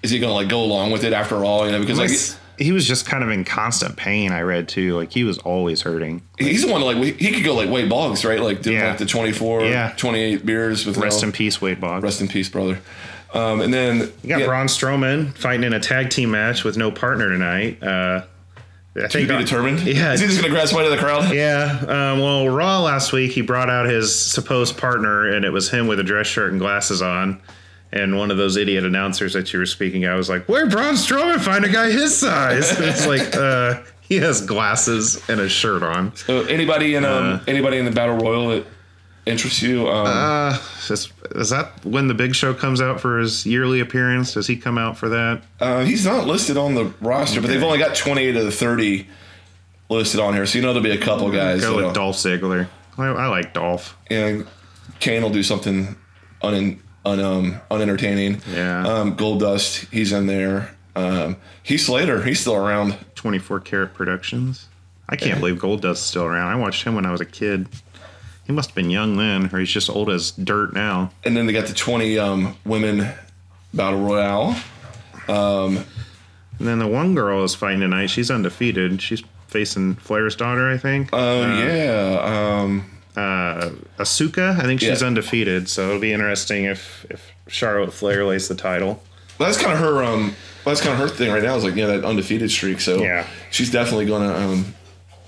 is 0.04 0.12
he 0.12 0.20
gonna 0.20 0.34
like 0.34 0.48
go 0.50 0.62
along 0.64 0.92
with 0.92 1.04
it 1.04 1.14
after 1.14 1.44
all, 1.44 1.66
you 1.66 1.72
know, 1.72 1.80
because 1.80 1.98
like 2.00 2.12
he 2.58 2.72
was 2.72 2.88
just 2.88 3.06
kind 3.06 3.24
of 3.24 3.30
in 3.30 3.44
constant 3.44 3.96
pain. 3.96 4.32
I 4.32 4.42
read 4.42 4.68
too. 4.68 4.96
Like 4.96 5.12
he 5.14 5.24
was 5.24 5.38
always 5.40 5.82
hurting. 5.82 6.22
he's 6.40 6.66
the 6.66 6.72
one 6.72 6.82
like 6.82 6.98
he 6.98 7.32
could 7.32 7.44
go 7.44 7.56
like 7.56 7.70
Wade 7.70 7.90
Boggs, 7.90 8.24
right? 8.26 8.42
Like 8.42 8.62
doing 8.62 8.78
Yeah. 8.78 8.90
like 8.90 8.98
the 8.98 9.06
24, 9.06 9.66
Yeah. 9.66 9.94
28 9.98 10.46
beers 10.46 10.86
with 10.86 10.98
Rest 10.98 11.22
no- 11.22 11.28
in 11.28 11.32
peace, 11.32 11.62
Wade 11.62 11.80
Boggs. 11.80 12.04
rest 12.04 12.22
in 12.22 12.28
peace, 12.28 12.50
brother. 12.50 12.80
Um, 13.34 13.62
and 13.62 13.74
then 13.74 14.12
You 14.24 14.30
got 14.30 14.40
yeah, 14.40 14.46
Braun 14.46 14.68
Strowman 14.68 15.34
fighting 15.34 15.64
in 15.66 15.74
a 15.74 15.80
tag 15.80 16.10
team 16.10 16.32
match 16.32 16.64
with 16.64 16.78
no 16.78 16.92
partner 16.92 17.30
tonight. 17.30 17.84
Uh, 17.84 18.22
I 18.96 19.02
to 19.02 19.08
think 19.10 19.30
be 19.30 19.38
determined. 19.38 19.82
Yeah, 19.82 20.14
is 20.14 20.22
he 20.22 20.26
just 20.28 20.40
gonna 20.42 20.52
grab 20.52 20.68
somebody 20.68 20.90
to 20.90 20.96
the 20.96 21.02
crowd? 21.02 21.32
Yeah, 21.36 21.78
um, 21.88 22.20
well, 22.20 22.50
Raw 22.50 22.80
last 22.82 23.12
week 23.14 23.32
he 23.34 23.42
brought 23.42 23.70
out 23.70 23.86
his 23.88 24.16
supposed 24.16 24.78
partner, 24.78 25.28
and 25.28 25.46
it 25.46 25.52
was 25.52 25.70
him 25.70 25.86
with 25.86 26.00
a 26.00 26.04
dress 26.04 26.26
shirt 26.26 26.52
and 26.52 26.60
glasses 26.60 27.02
on. 27.02 27.40
And 27.91 28.17
one 28.17 28.32
of 28.32 28.38
those 28.38 28.58
idiot 28.58 28.84
announcers 28.84 29.34
that 29.34 29.53
you 29.53 29.60
were 29.60 29.65
speaking, 29.65 30.06
I 30.06 30.15
was 30.15 30.29
like, 30.29 30.48
"Where 30.50 30.67
Braun 30.67 30.96
Strowman 30.96 31.39
find 31.39 31.63
a 31.63 31.70
guy 31.70 31.89
his 31.89 32.15
size?" 32.17 32.70
And 32.77 32.86
it's 32.86 33.08
like, 33.08 33.36
uh, 33.36 33.82
he 34.01 34.17
has 34.17 34.41
glasses 34.46 35.22
and 35.29 35.39
a 35.39 35.48
shirt 35.50 35.84
on. 35.84 36.15
So 36.15 36.41
anybody 36.44 36.96
in 36.96 37.06
um 37.06 37.41
anybody 37.48 37.77
in 37.77 37.86
the 37.86 37.91
battle 37.91 38.17
royal 38.17 38.50
that 38.50 38.65
interests 39.26 39.62
you? 39.62 39.88
Um, 39.89 40.06
Uh, 40.08 40.58
is, 40.89 41.12
is 41.36 41.50
that 41.50 41.84
when 41.86 42.08
the 42.08 42.13
Big 42.13 42.34
Show 42.36 42.54
comes 42.54 42.82
out 42.82 43.00
for 43.02 43.19
his 43.19 43.45
yearly 43.45 43.80
appearance? 43.80 44.34
Does 44.34 44.47
he 44.47 44.56
come 44.58 44.78
out 44.78 44.97
for 44.97 45.10
that? 45.10 45.41
Uh, 45.60 45.84
he's 45.84 46.06
not 46.06 46.26
listed 46.28 46.58
on 46.58 46.76
the 46.76 46.86
roster, 47.02 47.41
but 47.41 47.47
they've 47.50 47.63
only 47.63 47.80
got 47.80 47.95
28 47.95 48.36
of 48.38 48.45
the 48.45 48.52
30 48.52 49.08
listed 49.89 50.19
on 50.19 50.34
here, 50.34 50.45
so 50.45 50.58
you 50.58 50.62
know 50.65 50.73
there'll 50.73 50.84
be 50.84 50.91
a 50.91 50.97
couple 50.97 51.30
guys. 51.32 51.62
Go 51.62 51.78
with 51.86 51.93
Dolph 51.93 52.17
Ziggler. 52.17 52.67
I, 52.97 53.06
I 53.08 53.28
like 53.28 53.54
Dolph. 53.54 53.95
And 54.10 54.45
Kane 55.00 55.21
will 55.23 55.30
do 55.30 55.43
something 55.43 55.95
un, 56.41 56.82
un 57.08 57.20
um, 57.20 57.62
unentertaining. 57.72 58.41
Yeah. 58.54 58.86
Um, 58.88 59.15
Goldust, 59.17 59.89
he's 59.91 60.12
in 60.12 60.28
there. 60.28 60.76
Um, 60.96 61.38
Heath 61.63 61.82
Slater, 61.82 62.24
he's 62.24 62.39
still 62.39 62.56
around. 62.56 62.98
24 63.15 63.60
Karat 63.62 63.93
Productions. 63.93 64.67
I 65.10 65.15
can't 65.15 65.39
believe 65.39 65.56
Goldust's 65.58 66.02
still 66.02 66.24
around. 66.26 66.52
I 66.52 66.56
watched 66.56 66.84
him 66.84 66.96
when 66.96 67.06
I 67.06 67.12
was 67.12 67.22
a 67.22 67.26
kid. 67.26 67.67
He 68.46 68.54
must 68.54 68.70
have 68.70 68.76
been 68.76 68.89
young 68.89 69.17
then, 69.17 69.50
or 69.54 69.60
he's 69.60 69.70
just 69.70 69.89
old 69.89 70.10
as 70.10 70.32
dirt 70.32 70.74
now. 70.74 71.12
And 71.24 71.36
then 71.36 71.46
they 71.48 71.54
got 71.54 71.65
the 71.67 71.74
20 71.74 72.17
um, 72.20 72.56
women 72.65 73.08
battle 73.74 74.00
royale. 74.00 74.56
Um, 75.28 75.78
And 76.60 76.67
then 76.67 76.80
the 76.80 76.88
one 76.88 77.13
girl 77.13 77.43
is 77.43 77.54
fighting 77.54 77.82
tonight. 77.82 78.10
She's 78.10 78.32
undefeated. 78.32 79.02
She's 79.02 79.22
facing 79.48 79.96
Flair's 79.96 80.36
daughter, 80.36 80.70
I 80.70 80.78
think. 80.78 81.10
Oh 81.13 81.41
yeah. 81.41 82.60
Um, 82.63 82.89
Uh, 83.17 83.71
Asuka, 83.97 84.58
I 84.60 84.63
think 84.63 84.80
she's 84.80 85.01
Yeah. 85.01 85.08
undefeated. 85.08 85.67
So 85.69 85.88
it'll 85.89 85.99
be 85.99 86.13
interesting 86.13 86.65
if 86.65 87.06
if 87.10 87.32
Charlotte 87.47 87.91
Flair 87.93 88.23
lays 88.25 88.47
the 88.47 88.56
title. 88.56 89.01
that's 89.39 89.58
kind 89.58 89.73
of 89.73 89.80
her. 89.80 90.03
Um, 90.03 90.36
that's 90.65 90.82
kind 90.82 90.93
of 90.93 90.99
her 90.99 91.13
thing 91.15 91.32
right 91.32 91.41
now. 91.43 91.56
Is 91.56 91.63
like 91.63 91.75
yeah, 91.75 91.88
that 91.88 92.03
undefeated 92.06 92.51
streak. 92.51 92.80
So 92.80 93.01
Yeah. 93.01 93.25
she's 93.51 93.71
definitely 93.71 94.06
gonna. 94.06 94.34
Um, 94.34 94.75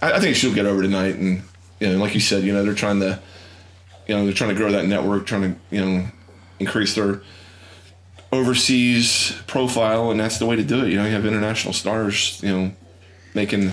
I, 0.02 0.14
I 0.14 0.20
think 0.20 0.36
she'll 0.36 0.54
get 0.54 0.66
over 0.68 0.82
tonight, 0.84 1.16
and 1.16 1.42
you 1.80 1.88
know, 1.90 1.98
like 1.98 2.14
you 2.14 2.20
said, 2.20 2.44
you 2.44 2.54
know, 2.54 2.64
they're 2.64 2.74
trying 2.76 3.00
to, 3.00 3.20
you 4.08 4.16
know, 4.16 4.24
they're 4.26 4.34
trying 4.34 4.50
to 4.52 4.56
grow 4.56 4.72
that 4.72 4.86
network, 4.86 5.26
trying 5.26 5.54
to 5.56 5.60
you 5.76 5.84
know, 5.84 6.06
increase 6.60 6.94
their 6.96 7.22
overseas 8.32 9.34
profile, 9.48 10.12
and 10.12 10.20
that's 10.20 10.38
the 10.38 10.46
way 10.46 10.56
to 10.56 10.64
do 10.64 10.84
it. 10.86 10.90
You 10.90 10.98
know, 10.98 11.06
you 11.06 11.12
have 11.14 11.26
international 11.26 11.74
stars, 11.74 12.40
you 12.44 12.50
know, 12.52 12.72
making. 13.34 13.72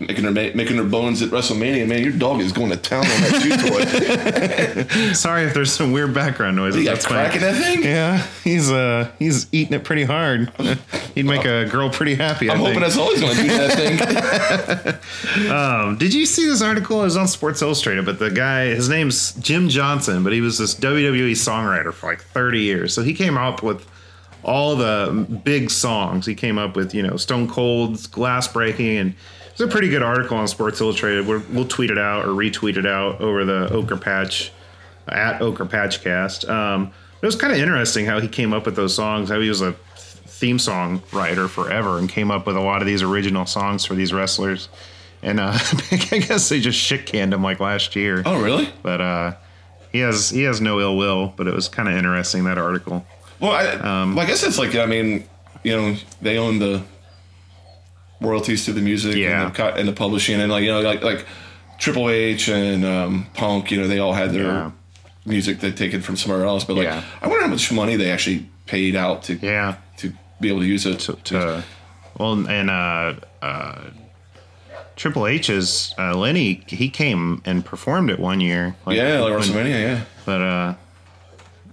Making 0.00 0.24
her 0.24 0.30
making 0.30 0.76
their 0.76 0.84
bones 0.86 1.20
at 1.20 1.28
WrestleMania, 1.28 1.86
man. 1.86 2.02
Your 2.02 2.12
dog 2.12 2.40
is 2.40 2.52
going 2.52 2.70
to 2.70 2.76
town 2.78 3.04
on 3.04 3.20
that 3.20 4.86
chew 4.86 4.88
toy. 5.04 5.12
Sorry 5.12 5.44
if 5.44 5.52
there's 5.52 5.70
some 5.70 5.92
weird 5.92 6.14
background 6.14 6.56
noises. 6.56 6.78
You 6.80 6.84
got 6.86 6.92
That's 6.94 7.04
fine. 7.04 7.14
cracking 7.14 7.40
that 7.42 7.54
thing. 7.62 7.82
Yeah, 7.82 8.26
he's 8.42 8.70
uh 8.70 9.10
he's 9.18 9.46
eating 9.52 9.74
it 9.74 9.84
pretty 9.84 10.04
hard. 10.04 10.50
He'd 11.14 11.26
make 11.26 11.44
a 11.44 11.66
girl 11.66 11.90
pretty 11.90 12.14
happy. 12.14 12.48
I 12.48 12.54
I'm 12.54 12.60
hoping 12.60 12.80
that's 12.80 12.96
always 12.96 13.20
going 13.20 13.36
to 13.36 13.42
do 13.42 13.48
that 13.48 15.02
thing. 15.02 15.50
Um, 15.50 15.98
did 15.98 16.14
you 16.14 16.24
see 16.24 16.46
this 16.46 16.62
article? 16.62 17.00
It 17.00 17.04
was 17.04 17.16
on 17.16 17.28
Sports 17.28 17.60
Illustrated, 17.62 18.06
but 18.06 18.18
the 18.18 18.30
guy, 18.30 18.66
his 18.66 18.88
name's 18.88 19.32
Jim 19.32 19.68
Johnson, 19.68 20.22
but 20.22 20.32
he 20.32 20.40
was 20.40 20.56
this 20.58 20.74
WWE 20.76 21.32
songwriter 21.32 21.92
for 21.92 22.06
like 22.10 22.22
30 22.22 22.60
years. 22.60 22.94
So 22.94 23.02
he 23.02 23.12
came 23.12 23.36
up 23.36 23.62
with 23.62 23.86
all 24.44 24.76
the 24.76 25.26
big 25.44 25.70
songs. 25.70 26.26
He 26.26 26.34
came 26.34 26.58
up 26.58 26.76
with, 26.76 26.94
you 26.94 27.02
know, 27.02 27.16
Stone 27.16 27.48
Cold's 27.48 28.06
Glass 28.06 28.48
Breaking, 28.48 28.96
and 28.96 29.14
it's 29.60 29.68
a 29.68 29.70
pretty 29.70 29.90
good 29.90 30.02
article 30.02 30.38
on 30.38 30.48
Sports 30.48 30.80
Illustrated. 30.80 31.26
We're, 31.26 31.42
we'll 31.50 31.66
tweet 31.68 31.90
it 31.90 31.98
out 31.98 32.24
or 32.24 32.28
retweet 32.28 32.78
it 32.78 32.86
out 32.86 33.20
over 33.20 33.44
the 33.44 33.70
Ochre 33.70 33.98
Patch 33.98 34.52
at 35.06 35.42
Ochre 35.42 35.66
Patchcast. 35.66 36.48
Um, 36.48 36.92
it 37.20 37.26
was 37.26 37.36
kind 37.36 37.52
of 37.52 37.58
interesting 37.58 38.06
how 38.06 38.20
he 38.20 38.28
came 38.28 38.54
up 38.54 38.64
with 38.64 38.74
those 38.74 38.94
songs, 38.94 39.28
how 39.28 39.38
he 39.38 39.50
was 39.50 39.60
a 39.60 39.72
theme 39.94 40.58
song 40.58 41.02
writer 41.12 41.46
forever 41.46 41.98
and 41.98 42.08
came 42.08 42.30
up 42.30 42.46
with 42.46 42.56
a 42.56 42.60
lot 42.60 42.80
of 42.80 42.86
these 42.86 43.02
original 43.02 43.44
songs 43.44 43.84
for 43.84 43.94
these 43.94 44.14
wrestlers. 44.14 44.70
And 45.22 45.38
uh, 45.38 45.52
I 45.90 46.24
guess 46.26 46.48
they 46.48 46.58
just 46.58 46.78
shit 46.78 47.04
canned 47.04 47.34
him 47.34 47.42
like 47.42 47.60
last 47.60 47.94
year. 47.94 48.22
Oh, 48.24 48.42
really? 48.42 48.70
But 48.82 49.02
uh, 49.02 49.34
he 49.92 49.98
has 49.98 50.30
he 50.30 50.44
has 50.44 50.62
no 50.62 50.80
ill 50.80 50.96
will. 50.96 51.34
But 51.36 51.48
it 51.48 51.54
was 51.54 51.68
kind 51.68 51.86
of 51.86 51.96
interesting 51.96 52.44
that 52.44 52.56
article. 52.56 53.04
Well, 53.40 53.52
I, 53.52 53.66
Um, 53.66 54.14
well, 54.14 54.24
I 54.24 54.26
guess 54.26 54.42
it's 54.42 54.56
like 54.56 54.74
I 54.74 54.86
mean, 54.86 55.28
you 55.62 55.76
know, 55.76 55.96
they 56.22 56.38
own 56.38 56.60
the 56.60 56.82
royalties 58.20 58.64
to 58.66 58.72
the 58.72 58.80
music 58.80 59.16
Yeah. 59.16 59.46
and, 59.46 59.54
the, 59.54 59.74
and 59.74 59.88
the 59.88 59.92
publishing, 59.92 60.40
and 60.40 60.50
like 60.50 60.62
you 60.64 60.70
know, 60.70 60.80
like 60.80 61.02
like 61.02 61.26
Triple 61.78 62.10
H 62.10 62.48
and 62.48 62.84
um, 62.84 63.26
Punk, 63.34 63.70
you 63.70 63.80
know, 63.80 63.88
they 63.88 63.98
all 63.98 64.12
had 64.12 64.32
their 64.32 64.44
Yeah. 64.44 64.70
music 65.24 65.60
they 65.60 65.72
taken 65.72 66.02
from 66.02 66.16
somewhere 66.16 66.44
else. 66.44 66.64
But 66.64 66.76
like, 66.76 66.84
Yeah. 66.84 67.02
I 67.22 67.28
wonder 67.28 67.42
how 67.42 67.48
much 67.50 67.70
money 67.72 67.96
they 67.96 68.10
actually 68.10 68.46
paid 68.66 68.94
out 68.96 69.22
to 69.24 69.34
Yeah. 69.34 69.76
to 69.98 70.12
be 70.40 70.48
able 70.48 70.60
to 70.60 70.66
use 70.66 70.84
it. 70.86 70.98
To, 71.00 71.12
To, 71.14 71.64
well, 72.18 72.46
and 72.48 72.68
uh, 72.70 73.14
uh, 73.40 73.78
Triple 74.96 75.26
H's 75.26 75.94
uh, 75.98 76.14
Lemmy 76.14 76.62
he 76.66 76.90
came 76.90 77.40
and 77.46 77.64
performed 77.64 78.10
it 78.10 78.18
one 78.20 78.40
year. 78.40 78.76
Like, 78.84 78.96
yeah, 78.98 79.20
like 79.20 79.32
when- 79.32 79.42
WrestleMania. 79.42 79.80
Yeah. 79.80 80.00
But 80.26 80.42
uh, 80.42 80.74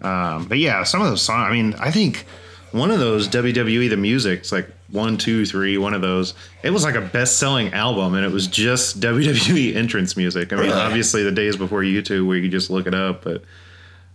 um, 0.07 0.45
but 0.47 0.57
yeah, 0.59 0.83
some 0.83 1.01
of 1.01 1.09
those 1.09 1.21
songs. 1.21 1.49
I 1.49 1.51
mean, 1.51 1.75
I 1.79 1.91
think 1.91 2.25
one 2.71 2.91
of 2.91 2.99
those 2.99 3.27
WWE 3.27 3.89
the 3.89 3.97
music's 3.97 4.51
like 4.51 4.69
one, 4.91 5.17
two, 5.17 5.45
three. 5.45 5.77
One 5.77 5.93
of 5.93 6.01
those. 6.01 6.33
It 6.63 6.69
was 6.69 6.83
like 6.83 6.95
a 6.95 7.01
best-selling 7.01 7.73
album, 7.73 8.13
and 8.15 8.25
it 8.25 8.31
was 8.31 8.47
just 8.47 8.99
WWE 9.01 9.75
entrance 9.75 10.15
music. 10.17 10.51
I 10.53 10.55
mean, 10.55 10.65
Really? 10.67 10.79
obviously 10.79 11.23
the 11.23 11.31
days 11.31 11.55
before 11.57 11.81
YouTube 11.81 12.25
where 12.27 12.37
you 12.37 12.43
could 12.43 12.51
just 12.51 12.69
look 12.69 12.87
it 12.87 12.93
up, 12.95 13.23
but. 13.23 13.43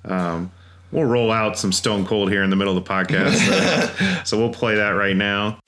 Um, 0.05 0.51
We'll 0.91 1.07
roll 1.07 1.33
out 1.33 1.59
some 1.59 1.73
Stone 1.73 2.05
Cold 2.05 2.31
here 2.31 2.43
in 2.43 2.51
the 2.51 2.57
middle 2.57 2.77
of 2.77 2.85
the 2.85 2.91
podcast, 2.91 3.33
so, 3.33 4.23
so 4.25 4.37
we'll 4.39 4.53
play 4.53 4.75
that 4.75 4.91
right 4.91 5.17
now. 5.17 5.59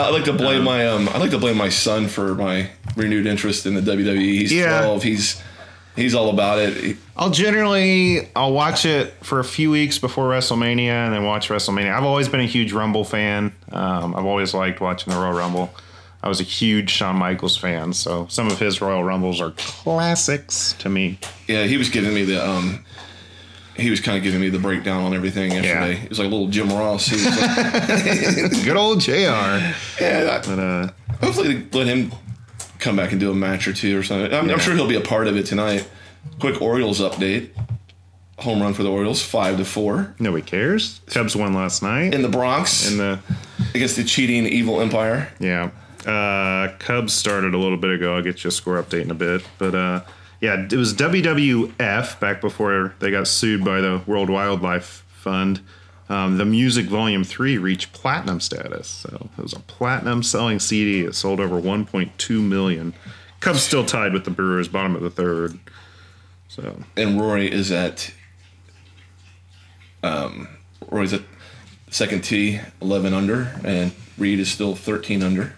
I 0.00 0.10
like 0.10 0.24
to 0.24 0.32
blame 0.32 0.64
my 0.64 0.86
um. 0.86 1.08
I 1.08 1.18
like 1.18 1.30
to 1.30 1.38
blame 1.38 1.56
my 1.56 1.68
son 1.68 2.08
for 2.08 2.34
my 2.34 2.70
renewed 2.96 3.26
interest 3.26 3.66
in 3.66 3.74
the 3.74 3.80
WWE. 3.80 4.16
He's 4.20 4.52
Yeah. 4.52 4.80
twelve. 4.80 5.02
He's 5.02 5.42
he's 5.96 6.14
all 6.14 6.30
about 6.30 6.58
it. 6.58 6.96
I'll 7.16 7.30
generally 7.30 8.28
I'll 8.34 8.52
watch 8.52 8.84
it 8.84 9.14
for 9.22 9.40
a 9.40 9.44
few 9.44 9.70
weeks 9.70 9.98
before 9.98 10.28
WrestleMania 10.30 10.88
and 10.88 11.14
then 11.14 11.24
watch 11.24 11.48
WrestleMania. 11.48 11.94
I've 11.94 12.04
always 12.04 12.28
been 12.28 12.40
a 12.40 12.46
huge 12.46 12.72
Rumble 12.72 13.04
fan. 13.04 13.52
Um, 13.72 14.14
I've 14.16 14.24
always 14.24 14.54
liked 14.54 14.80
watching 14.80 15.12
the 15.12 15.18
Royal 15.18 15.32
Rumble. 15.34 15.72
I 16.22 16.28
was 16.28 16.40
a 16.40 16.44
huge 16.44 16.88
Shawn 16.90 17.16
Michaels 17.16 17.56
fan, 17.58 17.92
so 17.92 18.26
some 18.30 18.46
of 18.46 18.58
his 18.58 18.80
Royal 18.80 19.04
Rumbles 19.04 19.42
are 19.42 19.50
classics 19.58 20.74
to 20.78 20.88
me. 20.88 21.18
Yeah, 21.46 21.64
he 21.64 21.76
was 21.76 21.90
giving 21.90 22.14
me 22.14 22.24
the 22.24 22.44
um. 22.46 22.84
He 23.76 23.90
was 23.90 24.00
kind 24.00 24.16
of 24.16 24.22
giving 24.22 24.40
me 24.40 24.48
the 24.50 24.58
breakdown 24.58 25.02
on 25.02 25.14
everything 25.14 25.50
yesterday. 25.52 25.94
Yeah. 25.94 26.02
It 26.04 26.08
was 26.08 26.18
like 26.20 26.28
a 26.28 26.30
little 26.30 26.46
Jim 26.48 26.68
Ross. 26.68 27.06
He 27.06 27.16
was 27.16 27.26
like, 27.26 28.64
Good 28.64 28.76
old 28.76 29.00
JR. 29.00 29.12
yeah, 29.12 30.42
But 30.46 30.58
uh, 30.58 30.88
hopefully 31.20 31.54
they 31.54 31.78
let 31.78 31.86
him 31.88 32.12
come 32.78 32.94
back 32.96 33.10
and 33.10 33.20
do 33.20 33.30
a 33.30 33.34
match 33.34 33.66
or 33.66 33.72
two 33.72 33.98
or 33.98 34.02
something. 34.02 34.32
I'm, 34.32 34.46
Yeah. 34.46 34.52
I'm 34.54 34.60
sure 34.60 34.74
he'll 34.74 34.86
be 34.88 34.94
a 34.96 35.00
part 35.00 35.26
of 35.26 35.36
it 35.36 35.46
tonight. 35.46 35.88
Quick 36.38 36.62
Orioles 36.62 37.00
update. 37.00 37.50
Home 38.38 38.60
run 38.60 38.74
for 38.74 38.82
the 38.82 38.90
Orioles, 38.90 39.22
five 39.22 39.58
to 39.58 39.64
four 39.64 40.14
Nobody 40.18 40.42
cares. 40.42 41.00
Cubs 41.06 41.36
won 41.36 41.54
last 41.54 41.82
night. 41.82 42.12
in 42.14 42.22
the 42.22 42.28
Bronx 42.28 42.90
in 42.90 42.98
the 42.98 43.20
against 43.74 43.94
the 43.96 44.02
cheating 44.04 44.44
evil 44.46 44.80
Empire. 44.80 45.32
Yeah. 45.38 45.70
Uh, 46.04 46.76
Cubs 46.78 47.12
started 47.14 47.54
a 47.54 47.58
little 47.58 47.76
bit 47.78 47.90
ago. 47.92 48.16
I'll 48.16 48.22
get 48.22 48.42
you 48.44 48.48
a 48.48 48.50
score 48.50 48.82
update 48.82 49.02
in 49.02 49.10
a 49.12 49.14
bit. 49.14 49.42
But 49.58 49.74
uh, 49.74 50.00
yeah, 50.44 50.66
it 50.70 50.76
was 50.76 50.92
WWF 50.92 52.20
back 52.20 52.42
before 52.42 52.94
they 52.98 53.10
got 53.10 53.26
sued 53.26 53.64
by 53.64 53.80
the 53.80 54.02
World 54.06 54.28
Wildlife 54.28 55.02
Fund. 55.08 55.62
Um, 56.10 56.36
the 56.36 56.44
Music 56.44 56.84
Volume 56.84 57.24
3 57.24 57.56
reached 57.56 57.94
platinum 57.94 58.40
status. 58.40 58.86
So 58.86 59.30
it 59.38 59.42
was 59.42 59.54
a 59.54 59.60
platinum 59.60 60.22
selling 60.22 60.58
CD. 60.58 61.00
It 61.00 61.14
sold 61.14 61.40
over 61.40 61.58
1.2 61.58 62.42
million. 62.42 62.92
Cubs 63.40 63.62
still 63.62 63.86
tied 63.86 64.12
with 64.12 64.26
the 64.26 64.30
Brewers, 64.30 64.68
bottom 64.68 64.94
of 64.94 65.00
the 65.00 65.08
third. 65.08 65.58
So 66.48 66.82
And 66.94 67.18
Rory 67.18 67.50
is 67.50 67.72
at 67.72 68.12
um, 70.02 70.48
Rory's 70.90 71.14
at 71.14 71.22
second 71.88 72.22
tee, 72.22 72.60
eleven 72.82 73.14
under, 73.14 73.58
and 73.64 73.92
Reed 74.18 74.40
is 74.40 74.52
still 74.52 74.74
thirteen 74.74 75.22
under. 75.22 75.54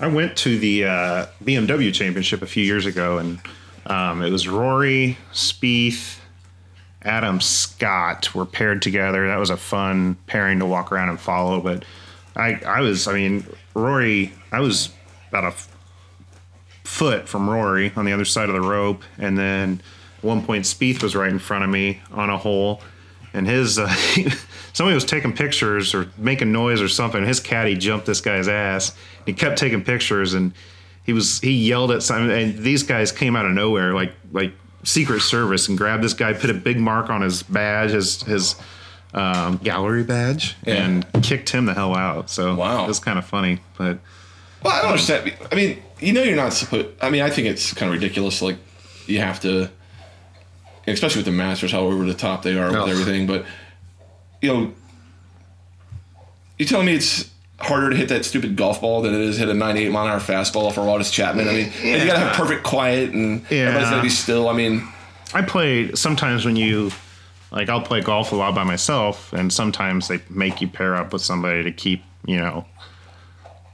I 0.00 0.08
went 0.08 0.36
to 0.38 0.58
the 0.58 0.84
uh, 0.84 1.26
BMW 1.42 1.94
Championship 1.94 2.42
a 2.42 2.46
few 2.46 2.64
years 2.64 2.84
ago, 2.84 3.18
and 3.18 3.40
um, 3.86 4.22
it 4.22 4.30
was 4.30 4.46
Rory, 4.48 5.18
Spieth, 5.32 6.18
Adam 7.04 7.40
Scott 7.40 8.34
were 8.34 8.46
paired 8.46 8.82
together. 8.82 9.26
That 9.26 9.38
was 9.38 9.50
a 9.50 9.56
fun 9.56 10.16
pairing 10.26 10.60
to 10.60 10.66
walk 10.66 10.92
around 10.92 11.08
and 11.08 11.20
follow. 11.20 11.60
But 11.60 11.84
I, 12.36 12.60
I 12.64 12.80
was, 12.80 13.08
I 13.08 13.14
mean, 13.14 13.44
Rory, 13.74 14.32
I 14.52 14.60
was 14.60 14.90
about 15.28 15.44
a 15.44 15.48
f- 15.48 15.76
foot 16.84 17.28
from 17.28 17.50
Rory 17.50 17.92
on 17.96 18.04
the 18.04 18.12
other 18.12 18.24
side 18.24 18.48
of 18.48 18.54
the 18.54 18.60
rope, 18.60 19.02
and 19.18 19.36
then 19.36 19.82
one 20.20 20.44
point 20.44 20.64
Spieth 20.64 21.02
was 21.02 21.16
right 21.16 21.30
in 21.30 21.38
front 21.40 21.64
of 21.64 21.70
me 21.70 22.00
on 22.12 22.30
a 22.30 22.38
hole, 22.38 22.80
and 23.34 23.46
his 23.48 23.78
uh, 23.78 23.88
somebody 24.72 24.94
was 24.94 25.04
taking 25.04 25.32
pictures 25.32 25.94
or 25.94 26.08
making 26.16 26.52
noise 26.52 26.80
or 26.80 26.88
something. 26.88 27.24
His 27.24 27.40
caddy 27.40 27.74
jumped 27.74 28.06
this 28.06 28.20
guy's 28.20 28.46
ass. 28.46 28.94
He 29.26 29.32
kept 29.32 29.58
taking 29.58 29.82
pictures, 29.82 30.34
and 30.34 30.52
he 31.04 31.12
was 31.12 31.40
he 31.40 31.52
yelled 31.52 31.90
at 31.90 32.02
some, 32.02 32.30
and 32.30 32.58
these 32.58 32.82
guys 32.82 33.12
came 33.12 33.36
out 33.36 33.44
of 33.46 33.52
nowhere 33.52 33.94
like 33.94 34.12
like 34.32 34.52
Secret 34.84 35.20
Service 35.20 35.68
and 35.68 35.76
grabbed 35.78 36.02
this 36.02 36.14
guy, 36.14 36.32
put 36.32 36.50
a 36.50 36.54
big 36.54 36.78
mark 36.78 37.10
on 37.10 37.20
his 37.22 37.42
badge, 37.42 37.90
his 37.90 38.22
his 38.22 38.54
um, 39.14 39.58
gallery 39.58 40.02
badge, 40.04 40.56
and 40.64 41.06
kicked 41.22 41.50
him 41.50 41.66
the 41.66 41.74
hell 41.74 41.94
out. 41.94 42.30
So 42.30 42.54
Wow. 42.54 42.84
it 42.84 42.88
was 42.88 42.98
kind 42.98 43.18
of 43.18 43.24
funny, 43.26 43.60
but. 43.78 43.98
Well, 44.62 44.72
I 44.72 44.80
don't 44.82 44.90
understand. 44.92 45.34
I 45.50 45.54
mean, 45.56 45.82
you 45.98 46.12
know, 46.12 46.22
you're 46.22 46.36
not 46.36 46.52
supposed. 46.52 46.86
I 47.02 47.10
mean, 47.10 47.22
I 47.22 47.30
think 47.30 47.48
it's 47.48 47.74
kind 47.74 47.92
of 47.92 48.00
ridiculous. 48.00 48.40
Like, 48.40 48.58
you 49.08 49.18
have 49.18 49.40
to, 49.40 49.68
especially 50.86 51.18
with 51.18 51.26
the 51.26 51.32
Masters, 51.32 51.72
how 51.72 51.80
over 51.80 52.04
the 52.04 52.14
top 52.14 52.42
they 52.44 52.56
are 52.56 52.68
with 52.68 52.76
Ugh. 52.76 52.88
everything. 52.88 53.26
But 53.26 53.44
you 54.40 54.52
know, 54.54 54.72
you 56.58 56.66
telling 56.66 56.86
me 56.86 56.94
it's 56.94 57.28
harder 57.64 57.90
to 57.90 57.96
hit 57.96 58.08
that 58.08 58.24
stupid 58.24 58.56
golf 58.56 58.80
ball 58.80 59.02
than 59.02 59.14
it 59.14 59.20
is 59.20 59.38
hit 59.38 59.48
a 59.48 59.54
98 59.54 59.90
mile 59.90 60.06
an 60.06 60.12
hour 60.12 60.20
fastball 60.20 60.72
for 60.72 60.80
Aroldis 60.80 61.12
Chapman? 61.12 61.48
I 61.48 61.52
mean, 61.52 61.72
and 61.82 62.00
you 62.02 62.06
gotta 62.06 62.18
have 62.20 62.36
perfect 62.36 62.62
quiet 62.64 63.10
and 63.12 63.44
everybody's 63.46 63.58
Yeah. 63.84 63.90
gotta 63.90 64.02
be 64.02 64.08
still. 64.08 64.48
I 64.48 64.52
mean, 64.52 64.86
I 65.34 65.42
play 65.42 65.92
sometimes 65.94 66.44
when 66.44 66.56
you 66.56 66.90
like 67.50 67.68
I'll 67.68 67.80
play 67.82 68.00
golf 68.00 68.32
a 68.32 68.36
lot 68.36 68.54
by 68.54 68.64
myself 68.64 69.32
and 69.32 69.52
sometimes 69.52 70.08
they 70.08 70.20
make 70.30 70.60
you 70.60 70.68
pair 70.68 70.94
up 70.96 71.12
with 71.12 71.22
somebody 71.22 71.62
to 71.62 71.72
keep, 71.72 72.02
you 72.26 72.36
know, 72.38 72.64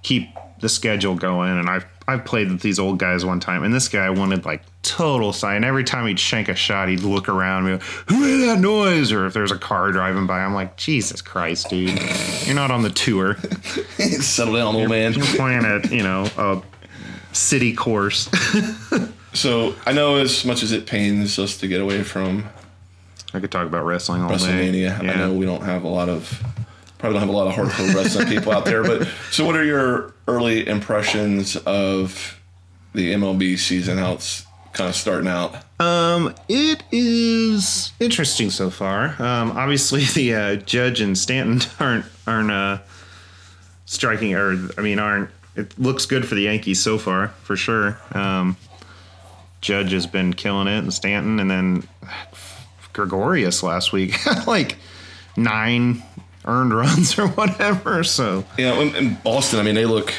keep 0.02 0.28
the 0.60 0.68
schedule 0.68 1.14
going 1.14 1.58
and 1.58 1.68
I've 1.68 1.86
I've 2.06 2.24
played 2.24 2.50
with 2.50 2.62
these 2.62 2.78
old 2.78 2.98
guys 2.98 3.24
one 3.24 3.38
time 3.38 3.62
and 3.62 3.72
this 3.72 3.88
guy 3.88 4.08
wanted 4.10 4.44
like 4.44 4.62
total 4.82 5.32
sign. 5.32 5.62
Every 5.62 5.84
time 5.84 6.06
he'd 6.06 6.18
shank 6.18 6.48
a 6.48 6.54
shot, 6.54 6.88
he'd 6.88 7.00
look 7.00 7.28
around 7.28 7.66
and 7.66 7.78
be 7.80 7.84
like, 7.84 8.08
Who 8.08 8.20
made 8.20 8.48
that 8.48 8.60
noise? 8.60 9.12
Or 9.12 9.26
if 9.26 9.34
there's 9.34 9.52
a 9.52 9.58
car 9.58 9.92
driving 9.92 10.26
by, 10.26 10.40
I'm 10.40 10.54
like, 10.54 10.76
Jesus 10.76 11.20
Christ, 11.20 11.68
dude. 11.68 11.98
You're 12.46 12.54
not 12.54 12.70
on 12.70 12.82
the 12.82 12.90
tour. 12.90 13.36
settle 14.20 14.54
down, 14.54 14.74
old 14.74 14.88
man. 14.88 15.12
You're 15.12 15.26
playing 15.26 15.64
at, 15.66 15.92
you 15.92 16.02
know, 16.02 16.28
a 16.38 16.62
city 17.32 17.74
course. 17.74 18.28
So 19.34 19.76
I 19.86 19.92
know 19.92 20.16
as 20.16 20.44
much 20.44 20.62
as 20.62 20.72
it 20.72 20.86
pains 20.86 21.38
us 21.38 21.58
to 21.58 21.68
get 21.68 21.80
away 21.80 22.02
from 22.02 22.48
I 23.34 23.40
could 23.40 23.50
talk 23.50 23.66
about 23.66 23.84
wrestling 23.84 24.22
all 24.22 24.30
day. 24.30 24.36
WrestleMania. 24.36 25.00
I 25.00 25.14
know 25.16 25.34
we 25.34 25.44
don't 25.44 25.62
have 25.62 25.84
a 25.84 25.88
lot 25.88 26.08
of 26.08 26.42
probably 26.98 27.18
don't 27.18 27.28
have 27.28 27.34
a 27.34 27.38
lot 27.38 27.46
of 27.46 27.54
hardcore 27.54 27.94
wrestling 27.94 28.28
people 28.28 28.52
out 28.52 28.64
there, 28.64 28.82
but 28.82 29.08
so 29.30 29.44
what 29.44 29.56
are 29.56 29.64
your 29.64 30.14
early 30.26 30.66
impressions 30.66 31.56
of 31.56 32.40
the 32.92 33.14
MLB 33.14 33.58
season? 33.58 33.98
How 33.98 34.14
it's 34.14 34.46
kind 34.72 34.88
of 34.88 34.96
starting 34.96 35.28
out? 35.28 35.56
Um, 35.80 36.34
it 36.48 36.82
is 36.90 37.92
interesting 38.00 38.50
so 38.50 38.70
far. 38.70 39.20
Um, 39.20 39.52
obviously 39.52 40.04
the 40.14 40.34
uh, 40.34 40.56
Judge 40.56 41.00
and 41.00 41.16
Stanton 41.16 41.60
aren't 41.80 42.06
aren't 42.26 42.50
uh, 42.50 42.78
striking, 43.86 44.34
or 44.34 44.68
I 44.76 44.80
mean, 44.80 44.98
aren't. 44.98 45.30
It 45.56 45.76
looks 45.78 46.06
good 46.06 46.26
for 46.26 46.36
the 46.36 46.42
Yankees 46.42 46.80
so 46.80 46.98
far, 46.98 47.28
for 47.42 47.56
sure. 47.56 47.98
Um, 48.12 48.56
Judge 49.60 49.90
has 49.90 50.06
been 50.06 50.32
killing 50.34 50.68
it, 50.68 50.78
and 50.78 50.92
Stanton, 50.92 51.40
and 51.40 51.50
then 51.50 51.88
Gregorius 52.92 53.62
last 53.62 53.92
week, 53.92 54.14
like 54.46 54.76
nine 55.36 56.02
earned 56.48 56.74
runs 56.74 57.16
or 57.18 57.28
whatever. 57.28 58.02
So 58.02 58.44
yeah, 58.58 58.74
in, 58.80 59.14
Boston, 59.22 59.60
I 59.60 59.62
mean, 59.62 59.76
they 59.76 59.84
look 59.86 60.12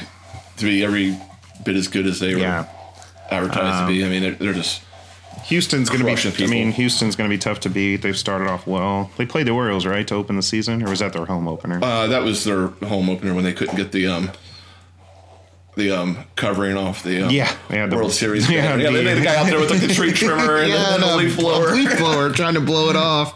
to 0.57 0.65
be 0.65 0.83
every 0.85 1.17
bit 1.65 1.75
as 1.75 1.87
good 1.89 2.05
as 2.05 2.19
they 2.19 2.33
were 2.35 2.41
yeah. 2.41 2.69
advertised 3.29 3.87
to 3.87 3.87
be. 3.87 4.05
I 4.05 4.09
mean, 4.09 4.21
they're, 4.21 4.35
they're 4.35 4.53
just 4.53 4.81
Houston's 5.45 5.89
going 5.89 5.99
to 5.99 6.05
be. 6.05 6.11
Crushing 6.11 6.45
I 6.45 6.49
mean, 6.49 6.71
Houston's 6.71 7.15
going 7.15 7.29
to 7.29 7.33
be 7.33 7.39
tough 7.39 7.61
to 7.61 7.69
beat. 7.69 7.97
They've 7.97 8.17
started 8.17 8.47
off 8.47 8.67
well. 8.67 9.09
They 9.17 9.25
played 9.25 9.47
the 9.47 9.51
Orioles 9.51 9.85
right 9.85 10.07
to 10.07 10.15
open 10.15 10.35
the 10.35 10.41
season, 10.41 10.83
or 10.83 10.89
was 10.89 10.99
that 10.99 11.13
their 11.13 11.25
home 11.25 11.47
opener? 11.47 11.79
uh, 11.83 12.07
that 12.07 12.23
was 12.23 12.43
their 12.43 12.67
home 12.67 13.09
opener 13.09 13.33
when 13.33 13.43
they 13.43 13.53
couldn't 13.53 13.75
get 13.75 13.91
the 13.91 14.07
um 14.07 14.31
the 15.75 15.91
um 15.91 16.17
covering 16.35 16.75
off 16.75 17.03
the 17.03 17.23
um, 17.25 17.31
Yeah, 17.31 17.51
yeah, 17.69 17.87
the- 17.87 17.95
World 17.95 18.11
Series. 18.11 18.49
yeah, 18.51 18.75
Yeah, 18.75 18.91
they 18.91 18.97
the- 18.97 19.03
made 19.03 19.13
the 19.15 19.23
guy 19.23 19.35
out 19.37 19.45
there 19.47 19.59
with 19.59 19.71
like 19.71 19.79
the 19.81 19.93
tree 19.93 20.11
trimmer 20.13 20.57
and, 20.57 20.71
the, 20.71 21.05
the 21.07 21.15
leaf 21.15 21.37
blower. 21.37 21.71
leaf 21.73 21.97
blower, 21.97 22.31
trying 22.31 22.55
to 22.55 22.61
blow 22.61 22.89
it 22.89 22.95
off. 22.95 23.33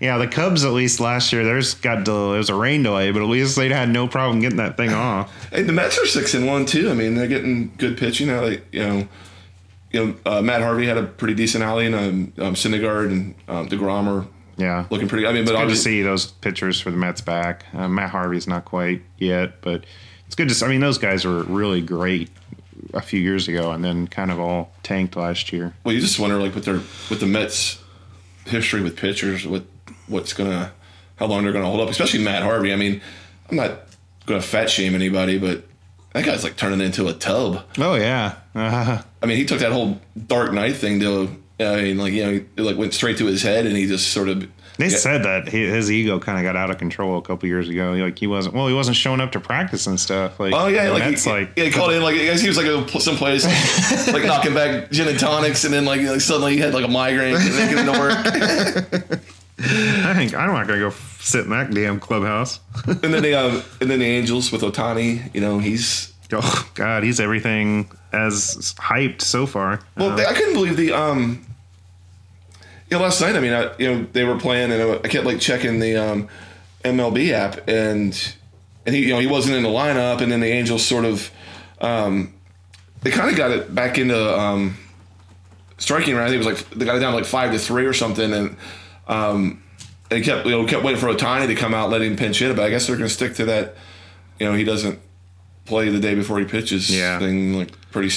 Yeah, 0.00 0.16
the 0.16 0.26
Cubs 0.26 0.64
at 0.64 0.72
least 0.72 0.98
last 0.98 1.30
year, 1.32 1.44
there's 1.44 1.74
got 1.74 2.04
del- 2.04 2.32
it 2.34 2.38
was 2.38 2.48
a 2.48 2.54
rain 2.54 2.82
delay, 2.82 3.10
but 3.10 3.20
at 3.22 3.28
least 3.28 3.54
they 3.56 3.68
had 3.68 3.90
no 3.90 4.08
problem 4.08 4.40
getting 4.40 4.56
that 4.56 4.76
thing 4.78 4.92
off. 4.94 5.30
And 5.52 5.68
the 5.68 5.72
Mets 5.74 5.98
are 5.98 6.06
six 6.06 6.32
and 6.34 6.46
one 6.46 6.64
too. 6.66 6.90
I 6.90 6.94
mean, 6.94 7.14
they're 7.14 7.28
getting 7.28 7.72
good 7.76 7.98
pitching 7.98 8.28
now. 8.28 8.42
Like 8.42 8.64
you 8.72 8.80
know, 8.80 9.08
you 9.92 10.04
know, 10.06 10.14
uh, 10.24 10.40
Matt 10.42 10.62
Harvey 10.62 10.86
had 10.86 10.96
a 10.96 11.02
pretty 11.02 11.34
decent 11.34 11.62
outing. 11.62 11.92
Um, 11.94 12.32
um, 12.38 12.54
Syndergaard 12.54 13.06
and 13.12 13.34
um, 13.48 13.68
Degrom 13.68 14.06
are 14.06 14.26
Yeah, 14.56 14.86
looking 14.88 15.06
pretty. 15.08 15.26
I 15.26 15.32
mean, 15.32 15.44
but 15.44 15.50
good 15.50 15.56
to 15.56 15.62
obviously, 15.62 15.92
see 15.92 16.02
those 16.02 16.26
pitchers 16.26 16.80
for 16.80 16.90
the 16.90 16.96
Mets 16.96 17.20
back. 17.20 17.66
Uh, 17.74 17.86
Matt 17.88 18.08
Harvey's 18.10 18.46
not 18.46 18.64
quite 18.64 19.02
yet, 19.18 19.60
but 19.60 19.84
it's 20.26 20.34
good 20.34 20.48
to. 20.48 20.54
see. 20.54 20.64
I 20.64 20.68
mean, 20.70 20.80
those 20.80 20.96
guys 20.98 21.26
were 21.26 21.42
really 21.42 21.82
great 21.82 22.30
a 22.94 23.02
few 23.02 23.20
years 23.20 23.48
ago, 23.48 23.70
and 23.72 23.84
then 23.84 24.06
kind 24.08 24.30
of 24.30 24.40
all 24.40 24.72
tanked 24.82 25.14
last 25.14 25.52
year. 25.52 25.74
well, 25.84 25.94
you 25.94 26.00
just 26.00 26.18
wonder 26.18 26.38
like 26.38 26.54
with 26.54 26.64
their 26.64 26.76
with 27.10 27.20
the 27.20 27.26
Mets 27.26 27.82
history 28.46 28.80
with 28.80 28.96
pitchers, 28.96 29.46
what 29.46 29.64
what's 30.10 30.32
gonna 30.32 30.72
how 31.16 31.26
long 31.26 31.44
they're 31.44 31.52
gonna 31.52 31.66
hold 31.66 31.80
up. 31.80 31.88
Especially 31.88 32.22
Matt 32.22 32.42
Harvey. 32.42 32.72
I 32.72 32.76
mean, 32.76 33.00
I'm 33.48 33.56
not 33.56 33.80
gonna 34.26 34.42
fat 34.42 34.70
shame 34.70 34.94
anybody, 34.94 35.38
but 35.38 35.64
that 36.12 36.24
guy's 36.24 36.42
like 36.42 36.56
turning 36.56 36.80
into 36.80 37.08
a 37.08 37.12
tub. 37.12 37.64
Oh 37.78 37.94
yeah, 37.94 38.36
uh, 38.54 39.02
I 39.22 39.26
mean, 39.26 39.36
he 39.36 39.44
took 39.44 39.60
that 39.60 39.72
whole 39.72 40.00
Dark 40.26 40.52
Knight 40.52 40.76
thing 40.76 41.00
to. 41.00 41.36
I 41.60 41.82
mean, 41.82 41.98
like 41.98 42.12
you 42.12 42.24
know, 42.24 42.44
it 42.56 42.62
like 42.62 42.76
went 42.76 42.94
straight 42.94 43.18
to 43.18 43.26
his 43.26 43.42
head, 43.42 43.66
and 43.66 43.76
he 43.76 43.86
just 43.86 44.12
sort 44.12 44.28
of. 44.28 44.48
They 44.78 44.88
said 44.88 45.24
that 45.24 45.46
his 45.46 45.92
ego 45.92 46.18
kind 46.18 46.38
of 46.38 46.42
got 46.42 46.56
out 46.56 46.70
of 46.70 46.78
control 46.78 47.18
a 47.18 47.20
couple 47.20 47.46
years 47.50 47.68
ago. 47.68 47.92
Like 47.92 48.18
he 48.18 48.26
wasn't 48.26 48.54
well, 48.54 48.66
he 48.66 48.72
wasn't 48.72 48.96
showing 48.96 49.20
up 49.20 49.32
to 49.32 49.40
practice 49.40 49.86
and 49.86 50.00
stuff. 50.00 50.40
Like 50.40 50.54
Oh 50.54 50.68
yeah, 50.68 50.88
like 50.88 51.02
that's 51.02 51.24
he, 51.24 51.30
like 51.30 51.50
yeah, 51.54 51.64
he 51.64 51.70
called 51.70 51.92
in 51.92 52.02
like 52.02 52.14
I 52.14 52.24
guess 52.24 52.40
he 52.40 52.48
was 52.48 52.56
like 52.56 52.66
a, 52.66 53.00
someplace 53.00 53.44
like 54.10 54.24
knocking 54.24 54.54
back 54.54 54.90
gin 54.90 55.06
and 55.06 55.18
tonics, 55.18 55.64
and 55.64 55.74
then 55.74 55.84
like, 55.84 56.00
like 56.00 56.22
suddenly 56.22 56.54
he 56.54 56.60
had 56.60 56.72
like 56.72 56.86
a 56.86 56.88
migraine 56.88 57.36
and 57.36 57.44
get 57.44 57.78
into 57.78 57.92
work. 57.92 59.20
I 59.62 60.14
think 60.14 60.34
I'm 60.34 60.52
not 60.52 60.66
gonna 60.66 60.80
go 60.80 60.90
sit 61.18 61.44
in 61.44 61.50
that 61.50 61.70
damn 61.72 62.00
clubhouse. 62.00 62.60
and 62.86 63.02
then 63.02 63.22
the 63.22 63.34
um, 63.34 63.62
and 63.80 63.90
then 63.90 63.98
the 63.98 64.06
Angels 64.06 64.50
with 64.50 64.62
Ohtani, 64.62 65.34
you 65.34 65.40
know, 65.40 65.58
he's 65.58 66.12
oh 66.32 66.70
God, 66.74 67.02
he's 67.02 67.20
everything 67.20 67.90
as 68.12 68.74
hyped 68.78 69.22
so 69.22 69.46
far. 69.46 69.80
well. 69.96 70.18
Uh, 70.18 70.24
I 70.24 70.32
couldn't 70.34 70.54
believe 70.54 70.76
the 70.76 70.92
um. 70.92 71.46
You 72.90 72.98
know, 72.98 73.04
last 73.04 73.20
night, 73.20 73.36
I 73.36 73.40
mean, 73.40 73.52
I, 73.52 73.70
you 73.78 73.88
know, 73.88 74.06
they 74.12 74.24
were 74.24 74.36
playing, 74.36 74.72
and 74.72 75.00
I 75.04 75.08
kept 75.08 75.24
like 75.24 75.38
checking 75.38 75.78
the 75.78 75.96
um, 75.96 76.28
MLB 76.82 77.30
app, 77.30 77.68
and 77.68 78.34
and 78.84 78.94
he, 78.96 79.02
you 79.02 79.10
know, 79.10 79.20
he 79.20 79.28
wasn't 79.28 79.56
in 79.56 79.62
the 79.62 79.68
lineup, 79.68 80.20
and 80.20 80.32
then 80.32 80.40
the 80.40 80.48
Angels 80.48 80.84
sort 80.84 81.04
of, 81.04 81.30
um, 81.80 82.34
they 83.02 83.12
kind 83.12 83.30
of 83.30 83.36
got 83.36 83.52
it 83.52 83.72
back 83.72 83.96
into 83.96 84.36
um, 84.36 84.76
striking 85.78 86.16
round. 86.16 86.26
I 86.26 86.30
think 86.30 86.42
it 86.42 86.48
was 86.48 86.58
like 86.58 86.70
they 86.70 86.84
got 86.84 86.96
it 86.96 87.00
down 87.00 87.14
like 87.14 87.26
five 87.26 87.52
to 87.52 87.60
three 87.60 87.86
or 87.86 87.92
something, 87.92 88.32
and 88.32 88.56
um, 89.10 89.62
they 90.08 90.20
kept 90.22 90.46
you 90.46 90.52
know 90.52 90.64
kept 90.66 90.82
waiting 90.82 91.00
for 91.00 91.08
Ohtani 91.08 91.46
to 91.48 91.54
come 91.54 91.74
out, 91.74 91.90
let 91.90 92.00
him 92.02 92.16
pinch 92.16 92.38
hit. 92.38 92.56
But 92.56 92.64
I 92.64 92.70
guess 92.70 92.86
they're 92.86 92.96
going 92.96 93.08
to 93.08 93.14
stick 93.14 93.34
to 93.34 93.44
that. 93.46 93.74
You 94.38 94.46
know, 94.46 94.54
he 94.54 94.64
doesn't 94.64 94.98
play 95.66 95.88
the 95.90 96.00
day 96.00 96.14
before 96.14 96.38
he 96.38 96.44
pitches 96.46 96.94
Yeah. 96.94 97.18
thing. 97.18 97.54
Like 97.54 97.72
pretty. 97.90 98.14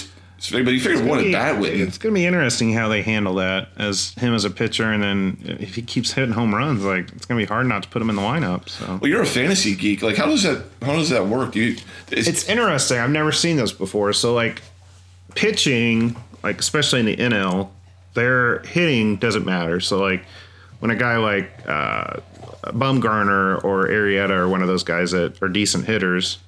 But 0.51 0.73
you 0.73 0.81
figured 0.81 1.05
one 1.05 1.19
at 1.19 1.31
bat 1.31 1.55
Witten. 1.61 1.87
It's 1.87 1.97
going 1.97 2.13
to 2.13 2.19
be 2.19 2.25
interesting 2.25 2.73
how 2.73 2.89
they 2.89 3.01
handle 3.01 3.35
that 3.35 3.69
as 3.77 4.13
him 4.15 4.33
as 4.35 4.43
a 4.43 4.49
pitcher, 4.49 4.91
and 4.91 5.01
then 5.01 5.37
if 5.61 5.75
he 5.75 5.81
keeps 5.81 6.11
hitting 6.11 6.33
home 6.33 6.53
runs, 6.53 6.83
like 6.83 7.09
it's 7.13 7.25
going 7.25 7.39
to 7.39 7.45
be 7.45 7.47
hard 7.47 7.65
not 7.67 7.83
to 7.83 7.89
put 7.89 8.01
him 8.01 8.09
in 8.09 8.17
the 8.17 8.21
lineup. 8.21 8.67
So 8.67 8.99
Well, 9.01 9.09
you're 9.09 9.21
a 9.21 9.25
fantasy 9.25 9.73
geek. 9.73 10.01
Like, 10.01 10.17
how 10.17 10.25
does 10.25 10.43
that 10.43 10.65
how 10.81 10.93
does 10.97 11.09
that 11.11 11.27
work? 11.27 11.53
Do 11.53 11.61
you? 11.61 11.77
Is, 12.11 12.27
it's 12.27 12.49
interesting. 12.49 12.97
I've 12.99 13.09
never 13.09 13.31
seen 13.31 13.55
this 13.55 13.71
before. 13.71 14.11
So 14.11 14.33
like 14.33 14.61
pitching, 15.35 16.15
like 16.43 16.59
especially 16.59 16.99
in 16.99 17.05
the 17.05 17.15
NL, 17.17 17.69
their 18.13 18.59
hitting 18.63 19.15
doesn't 19.17 19.45
matter. 19.45 19.79
So 19.79 19.99
like 20.01 20.25
when 20.83 20.91
a 20.91 20.95
guy 20.97 21.15
like 21.15 21.49
uh, 21.65 22.17
Bumgarner 22.65 23.63
or 23.63 23.87
Arrieta 23.87 24.31
or 24.31 24.49
one 24.49 24.61
of 24.61 24.67
those 24.67 24.83
guys 24.83 25.11
that 25.11 25.41
are 25.41 25.47
decent 25.47 25.85
hitters, 25.85 26.39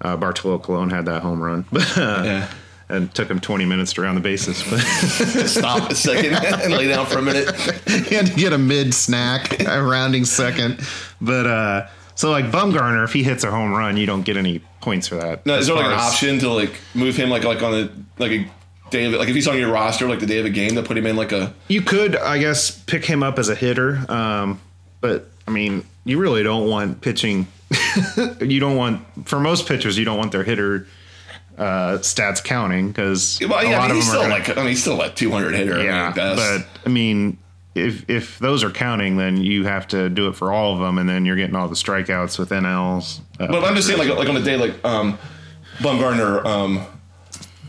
uh, 0.00 0.16
Bartolo 0.16 0.58
Colon 0.58 0.90
had 0.90 1.06
that 1.06 1.22
home 1.22 1.40
run, 1.40 1.64
Yeah. 1.96 2.50
and 2.88 3.14
took 3.14 3.30
him 3.30 3.38
20 3.38 3.64
minutes 3.64 3.92
to 3.92 4.02
round 4.02 4.16
the 4.16 4.20
bases. 4.20 4.60
But 4.68 4.80
stop 5.46 5.88
a 5.90 5.94
second 5.94 6.34
and 6.34 6.72
lay 6.72 6.88
down 6.88 7.06
for 7.06 7.18
a 7.18 7.22
minute. 7.22 7.54
he 8.08 8.14
had 8.16 8.26
to 8.26 8.34
get 8.34 8.52
a 8.52 8.58
mid 8.58 8.92
snack, 8.92 9.60
a 9.64 9.80
rounding 9.82 10.24
second. 10.24 10.80
But 11.20 11.46
uh, 11.46 11.86
so 12.16 12.30
like 12.32 12.46
Bumgarner, 12.46 13.04
if 13.04 13.12
he 13.12 13.22
hits 13.22 13.44
a 13.44 13.52
home 13.52 13.72
run, 13.72 13.96
you 13.96 14.06
don't 14.06 14.22
get 14.24 14.36
any 14.36 14.60
points 14.80 15.06
for 15.06 15.14
that. 15.14 15.46
Now, 15.46 15.54
is 15.54 15.68
there 15.68 15.76
like 15.76 15.86
an 15.86 15.92
as- 15.92 16.12
option 16.12 16.38
to 16.40 16.50
like 16.50 16.72
move 16.94 17.14
him 17.16 17.30
like 17.30 17.44
like 17.44 17.62
on 17.62 17.72
a 17.74 17.90
like 18.18 18.32
a 18.32 18.46
day 18.90 19.04
of 19.06 19.12
like 19.14 19.28
if 19.28 19.34
he's 19.34 19.48
on 19.48 19.58
your 19.58 19.70
roster 19.72 20.08
like 20.08 20.20
the 20.20 20.26
day 20.26 20.38
of 20.38 20.46
a 20.46 20.50
game 20.50 20.74
to 20.76 20.82
put 20.82 20.96
him 20.96 21.06
in 21.06 21.16
like 21.16 21.32
a 21.32 21.52
You 21.68 21.82
could, 21.82 22.16
I 22.16 22.38
guess, 22.38 22.70
pick 22.70 23.04
him 23.04 23.22
up 23.22 23.38
as 23.38 23.48
a 23.48 23.54
hitter, 23.54 24.04
um, 24.10 24.60
but 25.00 25.28
I 25.46 25.50
mean, 25.50 25.84
you 26.04 26.18
really 26.18 26.42
don't 26.42 26.68
want 26.68 27.00
pitching. 27.00 27.46
you 28.40 28.60
don't 28.60 28.76
want 28.76 29.02
for 29.28 29.40
most 29.40 29.66
pitchers, 29.66 29.98
you 29.98 30.04
don't 30.04 30.18
want 30.18 30.32
their 30.32 30.44
hitter 30.44 30.86
uh, 31.58 31.98
stats 31.98 32.44
counting 32.44 32.88
because 32.88 33.38
well 33.48 33.58
a 33.58 33.64
yeah 33.70 33.78
lot 33.78 33.84
I 33.84 33.88
mean, 33.88 33.90
of 33.92 33.96
he's 33.96 34.06
them 34.12 34.16
are 34.16 34.24
still 34.24 34.30
like 34.30 34.48
I 34.50 34.60
mean 34.60 34.68
he's 34.68 34.80
still 34.82 34.96
like 34.96 35.16
200 35.16 35.54
hitter 35.54 35.82
yeah. 35.82 36.02
I 36.02 36.06
mean, 36.06 36.14
best. 36.14 36.66
But 36.74 36.80
I 36.86 36.88
mean, 36.92 37.38
if 37.74 38.08
if 38.08 38.38
those 38.38 38.62
are 38.62 38.70
counting, 38.70 39.16
then 39.16 39.38
you 39.38 39.64
have 39.64 39.88
to 39.88 40.08
do 40.10 40.28
it 40.28 40.34
for 40.36 40.52
all 40.52 40.74
of 40.74 40.80
them, 40.80 40.98
and 40.98 41.08
then 41.08 41.24
you're 41.26 41.36
getting 41.36 41.56
all 41.56 41.66
the 41.68 41.74
strikeouts 41.74 42.38
with 42.38 42.50
NLs. 42.50 43.20
Uh, 43.40 43.46
But 43.48 43.64
I'm 43.64 43.74
just 43.74 43.88
saying, 43.88 43.98
like, 43.98 44.08
like 44.16 44.28
on 44.28 44.36
a 44.36 44.42
day 44.42 44.56
like 44.56 44.82
um, 44.84 45.18
Bumgarner 45.78 46.44
um, 46.44 46.86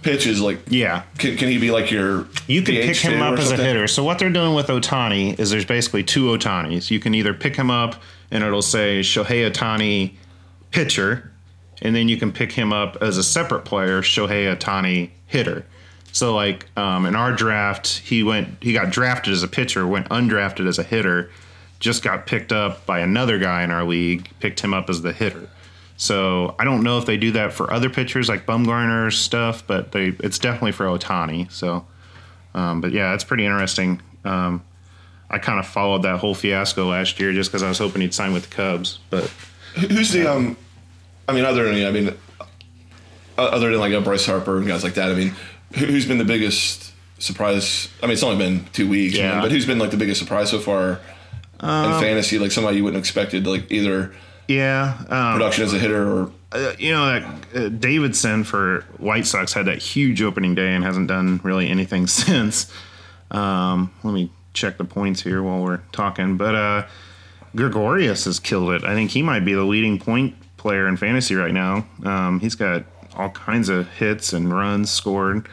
pitches, 0.01 0.41
like, 0.41 0.59
yeah, 0.67 1.03
can, 1.17 1.37
can 1.37 1.49
he 1.49 1.57
be 1.57 1.71
like 1.71 1.91
your? 1.91 2.27
You 2.47 2.61
could 2.61 2.75
DH 2.75 2.85
pick 2.85 2.97
him 2.97 3.21
up 3.21 3.37
as 3.39 3.51
a 3.51 3.57
hitter. 3.57 3.87
So 3.87 4.03
what 4.03 4.19
they're 4.19 4.29
doing 4.29 4.53
with 4.53 4.67
Ohtani 4.67 5.37
is 5.39 5.49
there's 5.49 5.65
basically 5.65 6.03
two 6.03 6.25
Ohtanis. 6.25 6.89
You 6.91 6.99
can 6.99 7.13
either 7.13 7.33
pick 7.33 7.55
him 7.55 7.69
up 7.71 8.01
and 8.31 8.43
it'll 8.43 8.61
say 8.61 8.99
Shohei 9.01 9.49
Ohtani 9.49 10.13
pitcher, 10.71 11.31
and 11.81 11.95
then 11.95 12.07
you 12.07 12.17
can 12.17 12.31
pick 12.31 12.51
him 12.51 12.73
up 12.73 12.97
as 13.01 13.17
a 13.17 13.23
separate 13.23 13.65
player, 13.65 14.01
Shohei 14.01 14.55
Ohtani 14.55 15.11
hitter. 15.27 15.65
So 16.11 16.33
like 16.33 16.65
um, 16.77 17.05
in 17.05 17.15
our 17.15 17.31
draft, 17.31 17.99
he 17.99 18.23
went 18.23 18.57
he 18.61 18.73
got 18.73 18.89
drafted 18.89 19.33
as 19.33 19.43
a 19.43 19.47
pitcher, 19.47 19.85
went 19.85 20.09
undrafted 20.09 20.67
as 20.67 20.79
a 20.79 20.83
hitter, 20.83 21.29
just 21.79 22.03
got 22.03 22.25
picked 22.25 22.51
up 22.51 22.85
by 22.85 22.99
another 22.99 23.37
guy 23.37 23.63
in 23.63 23.71
our 23.71 23.83
league, 23.83 24.29
picked 24.39 24.61
him 24.61 24.73
up 24.73 24.89
as 24.89 25.01
the 25.01 25.13
hitter. 25.13 25.49
So 25.99 26.55
I 26.59 26.63
don't 26.63 26.83
know 26.83 26.99
if 26.99 27.05
they 27.05 27.17
do 27.17 27.31
that 27.31 27.53
for 27.53 27.73
other 27.73 27.89
pitchers 27.89 28.29
like 28.29 28.45
Bumgarner 28.45 29.11
stuff, 29.11 29.65
but 29.65 29.91
they 29.91 30.09
it's 30.19 30.37
definitely 30.39 30.71
for 30.73 30.85
Ohtani. 30.85 31.51
So 31.51 31.85
um, 32.53 32.81
but 32.81 32.91
yeah, 32.91 33.13
it's 33.13 33.23
pretty 33.23 33.45
interesting. 33.45 34.01
Um, 34.23 34.63
I 35.29 35.39
kind 35.39 35.59
of 35.59 35.67
followed 35.67 36.03
that 36.03 36.19
whole 36.19 36.33
fiasco 36.35 36.87
last 36.87 37.19
year 37.19 37.33
just 37.33 37.51
because 37.51 37.63
I 37.63 37.67
was 37.69 37.77
hoping 37.79 38.01
he'd 38.01 38.13
sign 38.13 38.31
with 38.33 38.49
the 38.49 38.55
Cubs. 38.55 38.99
But 39.09 39.23
Who's 39.75 40.11
the 40.11 40.27
um? 40.31 40.55
I 41.27 41.33
mean, 41.33 41.43
other 41.45 41.65
than 41.71 41.85
I 41.85 41.91
mean, 41.91 42.13
other 43.37 43.71
than 43.71 43.79
like 43.79 43.93
a 43.93 44.01
Bryce 44.01 44.25
Harper 44.25 44.57
and 44.57 44.67
guys 44.67 44.83
like 44.83 44.93
that. 44.95 45.11
I 45.11 45.15
mean, 45.15 45.33
who- 45.75 45.85
who's 45.87 46.05
been 46.05 46.17
the 46.17 46.25
biggest 46.25 46.93
surprise? 47.19 47.89
I 48.01 48.05
mean, 48.05 48.13
it's 48.13 48.23
only 48.23 48.37
been 48.37 48.65
two 48.73 48.87
weeks, 48.87 49.15
you 49.15 49.23
know, 49.23 49.33
Yeah. 49.35 49.41
but 49.41 49.51
who's 49.51 49.65
been 49.65 49.79
like 49.79 49.91
the 49.91 49.97
biggest 49.97 50.19
surprise 50.19 50.49
so 50.49 50.59
far 50.59 50.99
in 51.61 51.99
fantasy? 51.99 52.39
Like 52.39 52.51
somebody 52.51 52.77
you 52.77 52.83
wouldn't 52.83 52.95
have 52.97 53.03
expected, 53.03 53.45
like 53.47 53.71
either 53.71 54.13
yeah, 54.47 54.97
um, 55.09 55.33
production 55.33 55.65
as 55.65 55.73
a 55.73 55.79
hitter 55.79 56.07
or 56.07 56.31
uh, 56.51 56.73
you 56.79 56.91
know 56.91 57.05
that 57.05 57.55
uh, 57.55 57.69
Davidson 57.69 58.43
for 58.43 58.81
White 58.97 59.25
Sox 59.25 59.53
had 59.53 59.65
that 59.65 59.79
huge 59.79 60.21
opening 60.21 60.55
day 60.55 60.73
and 60.73 60.83
hasn't 60.83 61.07
done 61.07 61.39
really 61.43 61.69
anything 61.69 62.07
since. 62.07 62.71
Um, 63.31 63.91
let 64.03 64.13
me 64.13 64.31
check 64.53 64.77
the 64.77 64.85
points 64.85 65.21
here 65.21 65.43
while 65.43 65.61
we're 65.61 65.81
talking. 65.91 66.37
But 66.37 66.55
uh, 66.55 66.87
Gregorius 67.55 68.25
has 68.25 68.39
killed 68.39 68.71
it. 68.71 68.83
I 68.83 68.93
think 68.93 69.11
he 69.11 69.21
might 69.21 69.41
be 69.45 69.53
the 69.53 69.63
leading 69.63 69.99
point 69.99 70.35
player 70.57 70.87
in 70.87 70.97
fantasy 70.97 71.35
right 71.35 71.53
now. 71.53 71.85
Um, 72.03 72.39
he's 72.39 72.55
got 72.55 72.83
all 73.15 73.29
kinds 73.29 73.69
of 73.69 73.87
hits 73.89 74.33
and 74.33 74.51
runs 74.53 74.89
scored. 74.89 75.47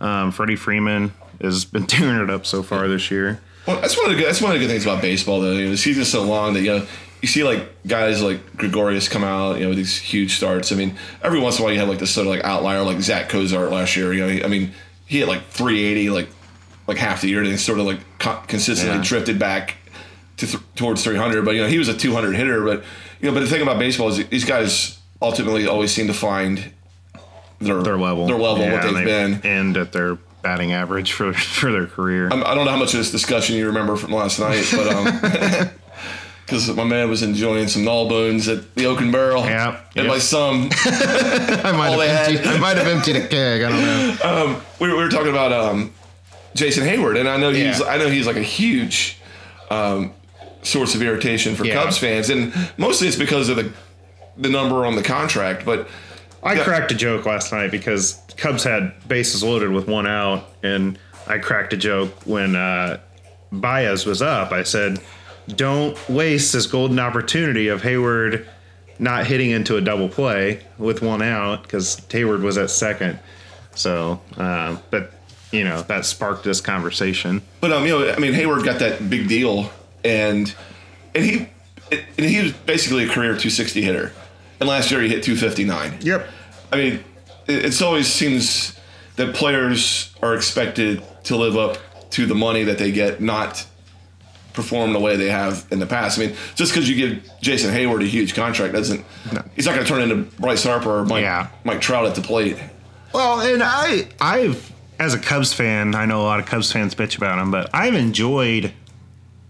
Um, 0.00 0.32
Freddie 0.32 0.56
Freeman 0.56 1.12
has 1.40 1.64
been 1.66 1.86
tearing 1.86 2.22
it 2.22 2.30
up 2.30 2.46
so 2.46 2.62
far 2.62 2.88
this 2.88 3.10
year. 3.10 3.40
Well, 3.66 3.80
that's 3.80 3.96
one 3.96 4.06
of 4.06 4.12
the 4.12 4.16
good, 4.16 4.28
that's 4.28 4.40
one 4.42 4.50
of 4.52 4.58
the 4.58 4.66
good 4.66 4.72
things 4.72 4.84
about 4.84 5.00
baseball, 5.00 5.40
though. 5.40 5.52
You 5.52 5.66
know, 5.66 5.70
the 5.70 5.76
season's 5.76 6.08
so 6.08 6.24
long 6.24 6.54
that 6.54 6.62
you 6.62 6.78
know 6.78 6.86
you 7.22 7.28
see 7.28 7.44
like 7.44 7.70
guys 7.86 8.20
like 8.22 8.56
Gregorius 8.56 9.08
come 9.08 9.22
out, 9.24 9.56
you 9.56 9.62
know, 9.62 9.68
with 9.70 9.78
these 9.78 9.96
huge 9.96 10.34
starts. 10.36 10.72
I 10.72 10.74
mean, 10.74 10.96
every 11.22 11.38
once 11.40 11.56
in 11.56 11.62
a 11.62 11.64
while 11.64 11.72
you 11.72 11.78
have 11.80 11.88
like 11.88 11.98
this 12.00 12.10
sort 12.10 12.26
of 12.26 12.32
like 12.32 12.44
outlier, 12.44 12.82
like 12.82 13.00
Zack 13.00 13.28
Cozart 13.28 13.70
last 13.70 13.96
year. 13.96 14.12
You 14.12 14.26
know, 14.26 14.44
I 14.44 14.48
mean, 14.48 14.72
he 15.06 15.20
hit 15.20 15.28
like 15.28 15.44
380 15.46 16.10
like 16.10 16.28
like 16.88 16.96
half 16.98 17.20
the 17.22 17.28
year, 17.28 17.40
and 17.40 17.48
then 17.50 17.58
sort 17.58 17.78
of 17.78 17.86
like 17.86 18.00
co- 18.18 18.42
consistently 18.48 18.96
Yeah. 18.98 19.04
drifted 19.04 19.38
back 19.38 19.76
to 20.38 20.46
th- 20.48 20.62
towards 20.74 21.04
300. 21.04 21.44
But 21.44 21.54
you 21.54 21.62
know, 21.62 21.68
he 21.68 21.78
was 21.78 21.88
a 21.88 21.96
200 21.96 22.34
hitter. 22.34 22.62
But 22.64 22.82
you 23.20 23.28
know, 23.28 23.34
but 23.34 23.40
the 23.40 23.46
thing 23.46 23.62
about 23.62 23.78
baseball 23.78 24.08
is 24.08 24.26
these 24.28 24.44
guys 24.44 24.98
ultimately 25.22 25.68
always 25.68 25.92
seem 25.94 26.08
to 26.08 26.14
find 26.14 26.72
their 27.60 27.80
Their 27.84 27.96
level, 27.96 28.26
their 28.26 28.36
level, 28.36 28.64
Yeah, 28.64 28.72
what 28.72 28.82
they've 28.82 28.96
and 28.96 29.04
been. 29.04 29.40
they 29.42 29.48
end 29.48 29.76
at 29.76 29.92
their 29.92 30.16
batting 30.42 30.72
average 30.72 31.12
for 31.12 31.32
for 31.60 31.70
their 31.70 31.86
career. 31.86 32.28
I'm- 32.30 32.42
I 32.44 32.56
don't 32.56 32.64
know 32.64 32.72
how 32.72 32.76
much 32.78 32.94
of 32.94 32.98
this 32.98 33.12
discussion 33.12 33.54
you 33.54 33.66
remember 33.66 33.94
from 33.94 34.10
last 34.12 34.40
night, 34.40 34.66
but 34.72 34.88
um, 34.92 35.70
because 36.44 36.68
my 36.74 36.84
man 36.84 37.08
was 37.08 37.22
enjoying 37.22 37.68
some 37.68 37.84
null 37.84 38.08
bones 38.08 38.48
at 38.48 38.74
the 38.74 38.86
Oak 38.86 39.00
and 39.00 39.12
Barrel, 39.12 39.44
Yeah, 39.44 39.76
and 39.96 40.04
yep. 40.04 40.06
my 40.06 40.18
son, 40.18 40.68
I 40.84 41.72
might 41.76 41.90
have 41.90 42.28
emptied, 42.28 42.46
I 42.46 42.58
might 42.58 42.76
have 42.76 42.86
emptied 42.88 43.16
a 43.16 43.26
keg. 43.28 43.62
I 43.62 43.68
don't 43.68 43.80
know. 44.52 44.60
we 44.80 44.88
were, 44.88 44.96
we 44.96 45.02
were 45.04 45.08
talking 45.10 45.30
about 45.30 45.52
um, 45.52 45.92
Jason 46.54 46.84
Heyward, 46.84 47.18
and 47.18 47.28
I 47.28 47.36
know 47.36 47.50
he's 47.50 47.80
Yeah. 47.80 47.86
I 47.86 47.96
know 47.98 48.08
he's 48.08 48.26
like 48.26 48.36
a 48.36 48.42
huge 48.42 49.18
um, 49.70 50.12
source 50.62 50.94
of 50.94 51.02
irritation 51.02 51.54
for 51.54 51.64
Yeah. 51.64 51.74
Cubs 51.82 51.98
fans, 51.98 52.28
and 52.30 52.52
mostly 52.76 53.08
it's 53.08 53.16
because 53.16 53.48
of 53.48 53.56
the 53.56 53.72
the 54.36 54.48
number 54.48 54.84
on 54.86 54.94
the 54.96 55.02
contract, 55.02 55.64
but. 55.64 55.88
I 56.44 56.54
Yeah. 56.54 56.64
cracked 56.64 56.90
a 56.90 56.96
joke 56.96 57.24
last 57.24 57.52
night 57.52 57.70
because 57.70 58.20
Cubs 58.36 58.64
had 58.64 58.92
bases 59.06 59.44
loaded 59.44 59.70
with 59.70 59.86
one 59.86 60.08
out, 60.08 60.48
and 60.64 60.98
I 61.28 61.38
cracked 61.38 61.72
a 61.72 61.76
joke 61.76 62.10
when 62.24 62.56
uh, 62.56 62.98
Baez 63.52 64.04
was 64.04 64.20
up. 64.22 64.50
I 64.50 64.64
said, 64.64 64.98
"Don't 65.48 65.96
waste 66.08 66.52
this 66.52 66.66
golden 66.66 66.98
opportunity 66.98 67.68
of 67.68 67.82
Heyward 67.82 68.46
not 68.98 69.26
hitting 69.26 69.50
into 69.50 69.76
a 69.76 69.80
double 69.80 70.08
play 70.08 70.64
with 70.78 71.02
one 71.02 71.22
out 71.22 71.62
because 71.62 71.96
Heyward 72.08 72.42
was 72.42 72.56
at 72.56 72.70
second. 72.70 73.18
So, 73.74 74.20
uh, 74.36 74.76
but 74.90 75.12
you 75.50 75.64
know 75.64 75.82
that 75.82 76.04
sparked 76.04 76.44
this 76.44 76.60
conversation. 76.60 77.42
But 77.60 77.72
um, 77.72 77.84
you 77.84 77.98
know, 77.98 78.10
I 78.10 78.18
mean, 78.18 78.32
Heyward 78.32 78.64
got 78.64 78.78
that 78.80 79.08
big 79.10 79.28
deal, 79.28 79.70
and 80.04 80.54
and 81.14 81.24
he 81.24 81.48
and 81.90 82.26
he 82.26 82.42
was 82.42 82.52
basically 82.52 83.04
a 83.04 83.08
career 83.08 83.30
260 83.30 83.82
hitter, 83.82 84.12
and 84.60 84.68
last 84.68 84.90
year 84.90 85.00
he 85.00 85.08
hit 85.08 85.22
259. 85.22 85.98
Yep. 86.00 86.28
I 86.72 86.76
mean, 86.76 87.04
it, 87.46 87.64
it's 87.66 87.82
always 87.82 88.06
seems 88.06 88.78
that 89.16 89.34
players 89.34 90.14
are 90.22 90.34
expected 90.34 91.02
to 91.24 91.36
live 91.36 91.56
up 91.56 91.78
to 92.10 92.26
the 92.26 92.34
money 92.34 92.64
that 92.64 92.78
they 92.78 92.92
get, 92.92 93.20
not 93.20 93.66
perform 94.52 94.92
the 94.92 95.00
way 95.00 95.16
they 95.16 95.30
have 95.30 95.66
in 95.70 95.78
the 95.78 95.86
past. 95.86 96.18
I 96.18 96.26
mean, 96.26 96.36
just 96.54 96.72
because 96.72 96.88
you 96.88 96.96
give 96.96 97.30
Jason 97.40 97.72
Heyward 97.74 98.02
a 98.02 98.06
huge 98.06 98.34
contract 98.34 98.72
doesn't 98.74 99.04
he's 99.56 99.66
not 99.66 99.74
going 99.74 99.86
to 99.86 99.88
turn 99.92 100.02
into 100.02 100.16
Bryce 100.40 100.64
Harper 100.64 100.98
or 101.00 101.04
Mike, 101.04 101.22
Yeah. 101.22 101.48
Mike 101.64 101.80
Trout 101.80 102.06
at 102.06 102.14
the 102.14 102.20
plate. 102.22 102.56
Well, 103.14 103.40
and 103.40 103.62
I, 103.62 104.08
I've, 104.20 104.72
as 104.98 105.12
a 105.14 105.18
Cubs 105.18 105.52
fan, 105.52 105.94
I 105.94 106.06
know 106.06 106.22
a 106.22 106.24
lot 106.24 106.40
of 106.40 106.46
Cubs 106.46 106.72
fans 106.72 106.94
bitch 106.94 107.16
about 107.16 107.38
him, 107.38 107.50
but 107.50 107.68
I've 107.74 107.94
enjoyed 107.94 108.72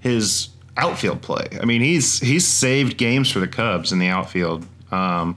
his 0.00 0.48
outfield 0.76 1.22
play. 1.22 1.46
I 1.60 1.64
mean, 1.64 1.80
he's 1.82 2.18
he's 2.18 2.46
saved 2.46 2.96
games 2.96 3.30
for 3.30 3.38
the 3.40 3.46
Cubs 3.48 3.92
in 3.92 3.98
the 3.98 4.08
outfield. 4.08 4.66
Um, 4.90 5.36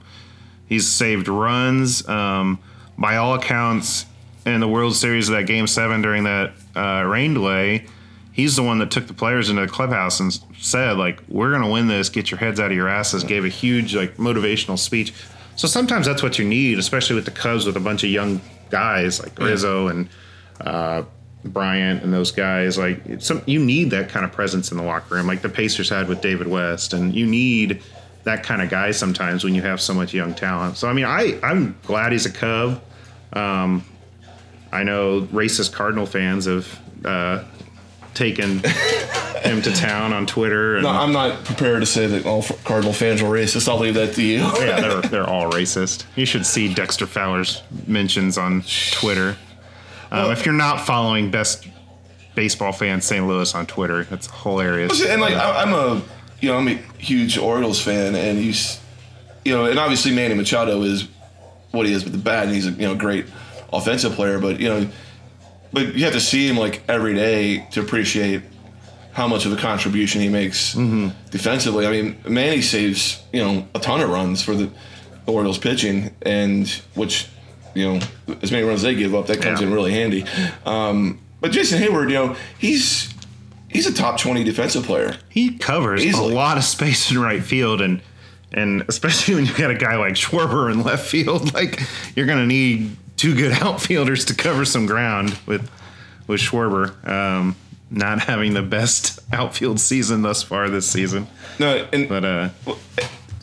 he's 0.66 0.88
saved 0.88 1.28
runs. 1.28 2.06
Um, 2.08 2.58
by 2.98 3.16
all 3.16 3.34
accounts, 3.34 4.06
in 4.46 4.60
the 4.60 4.68
World 4.68 4.94
Series 4.96 5.28
of 5.28 5.34
that 5.36 5.44
Game 5.46 5.66
Seven 5.66 6.02
during 6.02 6.24
that 6.24 6.52
uh, 6.74 7.04
rain 7.06 7.34
delay, 7.34 7.86
he's 8.36 8.54
the 8.54 8.62
one 8.62 8.78
that 8.80 8.90
took 8.90 9.06
the 9.06 9.14
players 9.14 9.48
into 9.48 9.62
the 9.62 9.68
clubhouse 9.68 10.20
and 10.20 10.38
said, 10.60 10.98
like, 10.98 11.20
"We're 11.26 11.50
gonna 11.50 11.70
win 11.70 11.88
this. 11.88 12.10
Get 12.10 12.30
your 12.30 12.38
heads 12.38 12.60
out 12.60 12.70
of 12.70 12.76
your 12.76 12.86
asses." 12.86 13.24
Gave 13.24 13.46
a 13.46 13.48
huge 13.48 13.96
like 13.96 14.18
motivational 14.18 14.78
speech. 14.78 15.14
So 15.56 15.66
sometimes 15.66 16.06
that's 16.06 16.22
what 16.22 16.38
you 16.38 16.44
need, 16.44 16.78
especially 16.78 17.16
with 17.16 17.24
the 17.24 17.30
Cubs 17.30 17.64
with 17.64 17.76
a 17.76 17.80
bunch 17.80 18.04
of 18.04 18.10
young 18.10 18.42
guys 18.68 19.22
like 19.22 19.38
Rizzo 19.38 19.88
and 19.88 20.08
uh, 20.60 21.04
Bryant 21.44 22.02
and 22.02 22.12
those 22.12 22.30
guys. 22.30 22.76
Like 22.76 23.00
some, 23.20 23.42
you 23.46 23.58
need 23.58 23.90
that 23.90 24.10
kind 24.10 24.26
of 24.26 24.32
presence 24.32 24.70
in 24.70 24.76
the 24.76 24.84
locker 24.84 25.14
room, 25.14 25.26
like 25.26 25.40
the 25.40 25.48
Pacers 25.48 25.88
had 25.88 26.08
with 26.08 26.20
David 26.20 26.46
West, 26.46 26.92
and 26.92 27.14
you 27.14 27.26
need 27.26 27.82
that 28.24 28.42
kind 28.42 28.60
of 28.60 28.68
guy 28.68 28.90
sometimes 28.90 29.44
when 29.44 29.54
you 29.54 29.62
have 29.62 29.80
so 29.80 29.94
much 29.94 30.12
young 30.12 30.34
talent. 30.34 30.76
So 30.76 30.88
I 30.88 30.92
mean, 30.92 31.06
I 31.06 31.38
I'm 31.42 31.74
glad 31.84 32.12
he's 32.12 32.26
a 32.26 32.32
Cub. 32.32 32.82
Um, 33.32 33.82
I 34.72 34.82
know 34.82 35.22
racist 35.22 35.72
Cardinal 35.72 36.04
fans 36.04 36.44
have 36.44 36.80
uh, 37.02 37.44
taken 38.16 38.58
him 39.44 39.62
to 39.62 39.72
town 39.72 40.12
on 40.12 40.26
Twitter. 40.26 40.74
And, 40.76 40.82
No, 40.84 40.90
I'm 40.90 41.12
not 41.12 41.44
prepared 41.44 41.80
to 41.82 41.86
say 41.86 42.06
that 42.08 42.26
all 42.26 42.42
Cardinal 42.64 42.92
fans 42.92 43.22
are 43.22 43.26
racist. 43.26 43.68
I'll 43.68 43.78
leave 43.78 43.94
that 43.94 44.14
to 44.14 44.22
you. 44.22 44.38
yeah, 44.38 44.80
they're 44.80 45.00
they're 45.12 45.28
all 45.30 45.50
racist. 45.52 46.04
You 46.16 46.26
should 46.26 46.44
see 46.44 46.72
Dexter 46.74 47.06
Fowler's 47.06 47.62
mentions 47.86 48.36
on 48.38 48.64
Twitter. 48.92 49.36
Um, 50.10 50.30
if 50.32 50.44
you're 50.44 50.54
not 50.54 50.80
following 50.86 51.30
best 51.30 51.66
baseball 52.34 52.72
fan 52.72 53.00
St. 53.00 53.26
Louis 53.26 53.54
on 53.54 53.66
Twitter, 53.66 54.04
that's 54.04 54.28
hilarious. 54.42 55.04
And 55.04 55.20
like 55.20 55.34
I- 55.34 55.62
I'm 55.62 55.72
a, 55.72 56.02
you 56.40 56.50
know, 56.50 56.58
I'm 56.58 56.68
a 56.68 56.74
huge 56.98 57.38
Orioles 57.38 57.80
fan, 57.80 58.14
and 58.14 58.38
he's, 58.38 58.80
you 59.44 59.52
know, 59.52 59.64
and 59.66 59.78
obviously 59.78 60.14
Manny 60.14 60.34
Machado 60.34 60.82
is 60.82 61.08
what 61.72 61.86
he 61.86 61.92
is 61.92 62.04
with 62.04 62.12
the 62.12 62.18
bat, 62.18 62.44
and 62.46 62.54
he's 62.54 62.66
a 62.66 62.70
you 62.70 62.86
know 62.88 62.94
great 62.94 63.26
offensive 63.72 64.12
player, 64.12 64.38
but 64.38 64.60
you 64.60 64.68
know, 64.68 64.88
but 65.72 65.94
you 65.94 66.04
have 66.04 66.14
to 66.14 66.20
see 66.20 66.46
him 66.48 66.56
like 66.56 66.82
every 66.88 67.14
day 67.14 67.66
to 67.72 67.80
appreciate 67.80 68.42
how 69.12 69.26
much 69.26 69.46
of 69.46 69.52
a 69.52 69.56
contribution 69.56 70.20
he 70.20 70.28
makes 70.28 70.74
defensively. 71.30 71.86
I 71.86 71.90
mean, 71.90 72.16
Manny 72.28 72.60
saves 72.62 73.22
you 73.32 73.42
know 73.42 73.66
a 73.74 73.78
ton 73.80 74.00
of 74.00 74.10
runs 74.10 74.42
for 74.42 74.54
the 74.54 74.70
Orioles 75.26 75.58
pitching, 75.58 76.14
and 76.22 76.68
which 76.94 77.26
you 77.74 77.84
know 77.84 78.00
as 78.42 78.52
many 78.52 78.64
runs 78.66 78.82
they 78.82 78.94
give 78.94 79.14
up, 79.14 79.26
that 79.26 79.40
comes 79.42 79.60
Yeah. 79.60 79.66
in 79.68 79.72
really 79.72 79.92
handy. 79.92 80.24
Um, 80.64 81.18
but 81.40 81.50
Jason 81.52 81.80
Heyward, 81.80 82.08
you 82.08 82.14
know, 82.14 82.36
he's 82.58 83.12
he's 83.68 83.86
a 83.86 83.92
top 83.92 84.18
twenty 84.20 84.44
defensive 84.44 84.84
player. 84.84 85.16
He 85.28 85.56
covers 85.58 86.04
Easily. 86.04 86.32
a 86.32 86.36
lot 86.36 86.56
of 86.58 86.64
space 86.64 87.10
in 87.10 87.18
right 87.18 87.42
field, 87.42 87.80
and 87.80 88.00
and 88.52 88.84
especially 88.88 89.34
when 89.36 89.46
you 89.46 89.54
got 89.56 89.70
a 89.70 89.74
guy 89.74 89.96
like 89.96 90.14
Schwarber 90.14 90.70
in 90.72 90.82
left 90.82 91.06
field, 91.06 91.52
like 91.54 91.80
you're 92.14 92.26
gonna 92.26 92.46
need 92.46 92.96
two 93.16 93.34
good 93.34 93.52
outfielders 93.62 94.24
to 94.26 94.34
cover 94.34 94.64
some 94.64 94.86
ground 94.86 95.38
with 95.46 95.68
with 96.26 96.40
Schwarber. 96.40 97.06
Um, 97.08 97.56
not 97.88 98.18
having 98.20 98.52
the 98.54 98.62
best 98.62 99.20
outfield 99.32 99.78
season 99.78 100.22
thus 100.22 100.42
far 100.42 100.68
this 100.68 100.90
season, 100.90 101.28
No, 101.60 101.86
and 101.92 102.08
but 102.08 102.24
uh, 102.24 102.48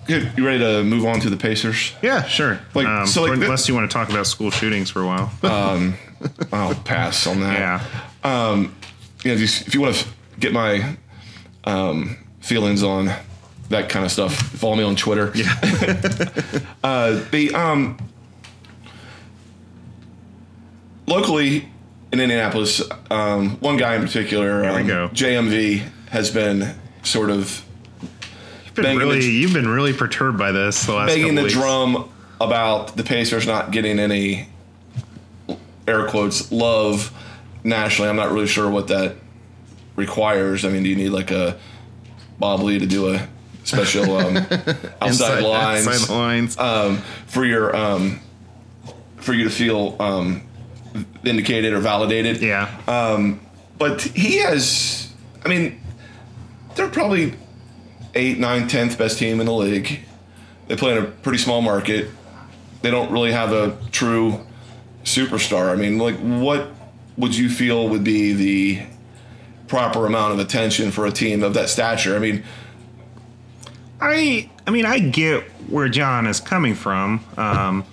Good. 0.06 0.34
You 0.36 0.46
ready 0.46 0.60
to 0.60 0.84
move 0.84 1.06
on 1.06 1.22
to 1.22 1.30
the 1.30 1.38
Pacers? 1.38 1.94
yeah, 2.02 2.24
sure. 2.24 2.60
Like, 2.74 2.86
um, 2.86 3.08
so, 3.08 3.22
like, 3.24 3.34
unless 3.36 3.70
you 3.70 3.74
want 3.74 3.90
to 3.90 3.94
talk 3.94 4.10
about 4.10 4.28
school 4.28 4.52
shootings 4.52 4.90
for 4.90 5.02
a 5.02 5.06
while, 5.06 5.32
I'll 6.52 6.76
pass 6.76 7.26
on 7.26 7.40
that. 7.40 7.58
yeah. 7.58 8.56
You 9.24 9.34
know, 9.36 9.42
if 9.42 9.74
you 9.74 9.80
want 9.80 9.96
to 9.96 10.08
get 10.40 10.52
my 10.52 10.98
um, 11.64 12.18
feelings 12.42 12.84
on 12.84 13.12
that 13.70 13.88
kind 13.88 14.04
of 14.04 14.12
stuff, 14.12 14.36
follow 14.36 14.76
me 14.76 14.84
on 14.84 14.98
Twitter. 14.98 15.32
Yeah. 15.34 15.54
Uh, 16.84 17.24
the 17.32 17.56
um, 17.56 17.98
locally 21.08 21.70
in 22.12 22.20
Indianapolis, 22.20 22.82
um, 23.10 23.58
one 23.60 23.78
guy 23.78 23.96
in 23.96 24.02
particular, 24.02 24.62
we 24.62 24.68
um, 24.68 24.88
go. 24.88 25.10
JMV, 25.10 25.84
has 26.14 26.30
been 26.30 26.76
sort 27.02 27.32
of 27.32 27.66
You've 28.66 28.76
been 28.76 28.84
Banging 28.84 29.00
the 29.00 29.06
really, 29.06 29.26
you've 29.32 29.54
been 29.54 29.68
really 29.68 29.94
perturbed 29.94 30.38
by 30.38 30.52
this 30.52 30.86
the 30.86 30.94
last 30.94 31.08
banging 31.08 31.36
the 31.36 31.44
weeks. 31.44 31.54
drum 31.54 32.10
about 32.40 32.96
the 32.96 33.04
Pacers 33.04 33.48
not 33.48 33.72
getting 33.72 34.00
any 34.00 34.48
air 35.88 36.08
quotes 36.08 36.52
love 36.52 37.12
nationally. 37.64 38.10
I'm 38.10 38.16
not 38.16 38.32
really 38.32 38.48
sure 38.48 38.70
what 38.70 38.88
that 38.90 39.16
requires. 39.96 40.66
I 40.66 40.70
mean, 40.70 40.84
do 40.84 40.90
you 40.90 40.96
need 40.96 41.10
like 41.10 41.32
a 41.32 41.58
Bob 42.38 42.62
Ley 42.62 42.78
to 42.78 42.86
do 42.86 43.14
a 43.14 43.28
special 43.64 44.18
um, 44.18 44.38
outside 45.02 45.42
lines 45.42 45.88
outside 45.88 46.14
lines. 46.14 46.58
um, 46.58 46.98
for 47.26 47.44
your 47.44 47.76
um, 47.76 48.20
for 49.18 49.34
you 49.34 49.46
to 49.46 49.50
feel 49.50 49.96
um, 50.00 50.44
vindicated 51.24 51.74
or 51.74 51.80
validated? 51.80 52.42
yeah. 52.42 52.70
Um, 52.88 53.40
but 53.80 54.02
he 54.02 54.38
has 54.38 55.12
i 55.44 55.50
mean 55.50 55.82
they're 56.76 56.90
probably 56.90 57.34
eight, 58.16 58.40
nine, 58.40 58.68
tenth 58.68 58.98
best 58.98 59.20
team 59.20 59.40
in 59.40 59.46
the 59.46 59.54
league. 59.54 60.00
They 60.68 60.76
play 60.76 60.98
in 60.98 61.04
a 61.04 61.08
pretty 61.08 61.38
small 61.38 61.62
market. 61.62 62.10
They 62.82 62.92
don't 62.92 63.12
really 63.12 63.32
have 63.32 63.52
a 63.52 63.78
true 63.92 64.46
superstar. 65.04 65.72
I 65.72 65.76
mean 65.76 65.98
like 65.98 66.16
what 66.18 66.70
would 67.18 67.36
you 67.36 67.50
feel 67.50 67.90
would 67.90 68.04
be 68.04 68.34
the 68.34 68.86
proper 69.68 70.06
amount 70.06 70.34
of 70.34 70.40
attention 70.40 70.92
for 70.92 71.06
a 71.06 71.12
team 71.12 71.44
of 71.44 71.54
that 71.56 71.70
stature? 71.70 72.16
I 72.16 72.20
mean 72.20 72.44
I 74.02 74.50
I 74.66 74.72
mean 74.72 74.86
I 74.86 75.00
get 75.00 75.44
where 75.70 75.90
John 75.90 76.28
is 76.28 76.40
coming 76.40 76.76
from. 76.76 77.24
Um, 77.38 77.86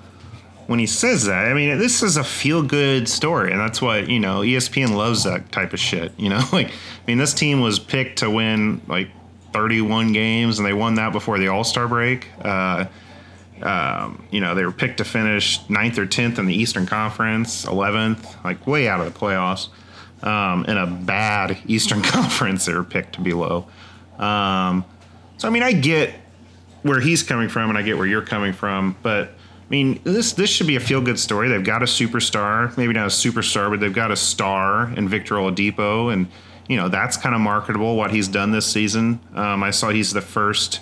when 0.71 0.79
he 0.79 0.87
says 0.87 1.25
that. 1.25 1.47
I 1.47 1.53
mean 1.53 1.81
this 1.81 2.01
is 2.01 2.17
a 2.17 2.23
feel 2.23 2.63
good 2.63 3.09
story, 3.09 3.51
and 3.51 3.59
that's 3.59 3.83
what 3.83 4.09
you 4.09 4.21
know. 4.21 4.43
ESPN 4.43 4.95
loves 4.95 5.25
that 5.25 5.51
type 5.51 5.73
of 5.73 5.81
shit. 5.81 6.13
You 6.17 6.29
know, 6.29 6.41
like 6.53 6.69
I 6.69 6.73
mean 7.09 7.19
this 7.19 7.35
team 7.35 7.61
was 7.61 7.81
picked 7.81 8.21
to 8.21 8.31
win 8.31 8.81
like 8.87 9.09
31 9.53 10.13
games, 10.13 10.61
and 10.61 10.67
they 10.67 10.73
won 10.73 10.95
that 10.95 11.11
before 11.11 11.41
the 11.41 11.49
All 11.49 11.65
Star 11.65 11.89
break. 11.89 12.29
Uh, 12.41 12.85
um, 13.63 14.25
you 14.31 14.41
know 14.41 14.55
they 14.55 14.65
were 14.65 14.71
picked 14.71 14.99
to 14.99 15.05
finish 15.05 15.59
ninth 15.69 15.99
or 15.99 16.07
tenth 16.07 16.39
in 16.39 16.47
the 16.47 16.55
Eastern 16.55 16.87
Conference, 16.87 17.65
11th, 17.65 18.45
like 18.45 18.65
way 18.65 18.87
out 18.87 19.05
of 19.05 19.13
the 19.13 19.19
playoffs. 19.19 19.71
Um, 20.23 20.67
in 20.67 20.77
a 20.77 20.87
bad 20.87 21.59
Eastern 21.67 22.01
Conference, 22.01 22.67
they 22.67 22.75
were 22.75 22.85
picked 22.85 23.15
to 23.15 23.21
be 23.21 23.33
low. 23.33 23.67
Um, 24.21 24.85
so 25.37 25.49
I 25.49 25.51
mean, 25.51 25.65
I 25.65 25.73
get 25.73 26.15
where 26.83 27.01
he's 27.01 27.25
coming 27.25 27.49
from, 27.49 27.71
and 27.71 27.77
I 27.77 27.83
get 27.83 27.99
where 27.99 28.07
you're 28.07 28.23
coming 28.23 28.53
from. 28.53 28.95
But 29.03 29.35
mean, 29.71 30.01
this 30.03 30.33
this 30.33 30.51
should 30.51 30.67
be 30.67 30.77
a 30.77 30.81
feel 30.81 31.01
good 31.01 31.19
story. 31.19 31.49
They've 31.49 31.65
got 31.65 31.83
a 31.83 31.87
superstar, 31.87 32.77
maybe 32.77 32.93
not 32.93 33.07
a 33.07 33.11
superstar, 33.11 33.71
but 33.71 33.81
they've 33.81 33.95
got 33.95 34.11
a 34.11 34.17
star 34.17 34.93
in 34.97 35.09
Victor 35.09 35.37
Oladipo, 35.37 36.13
and 36.13 36.27
you 36.69 36.77
know 36.77 36.89
that's 36.89 37.17
kind 37.17 37.35
of 37.35 37.41
marketable 37.41 37.97
what 37.97 38.11
he's 38.11 38.27
done 38.29 38.51
this 38.51 38.67
season. 38.67 39.21
Um, 39.35 39.63
I 39.63 39.71
saw 39.71 39.91
he's 39.91 40.13
the 40.13 40.21
first 40.21 40.81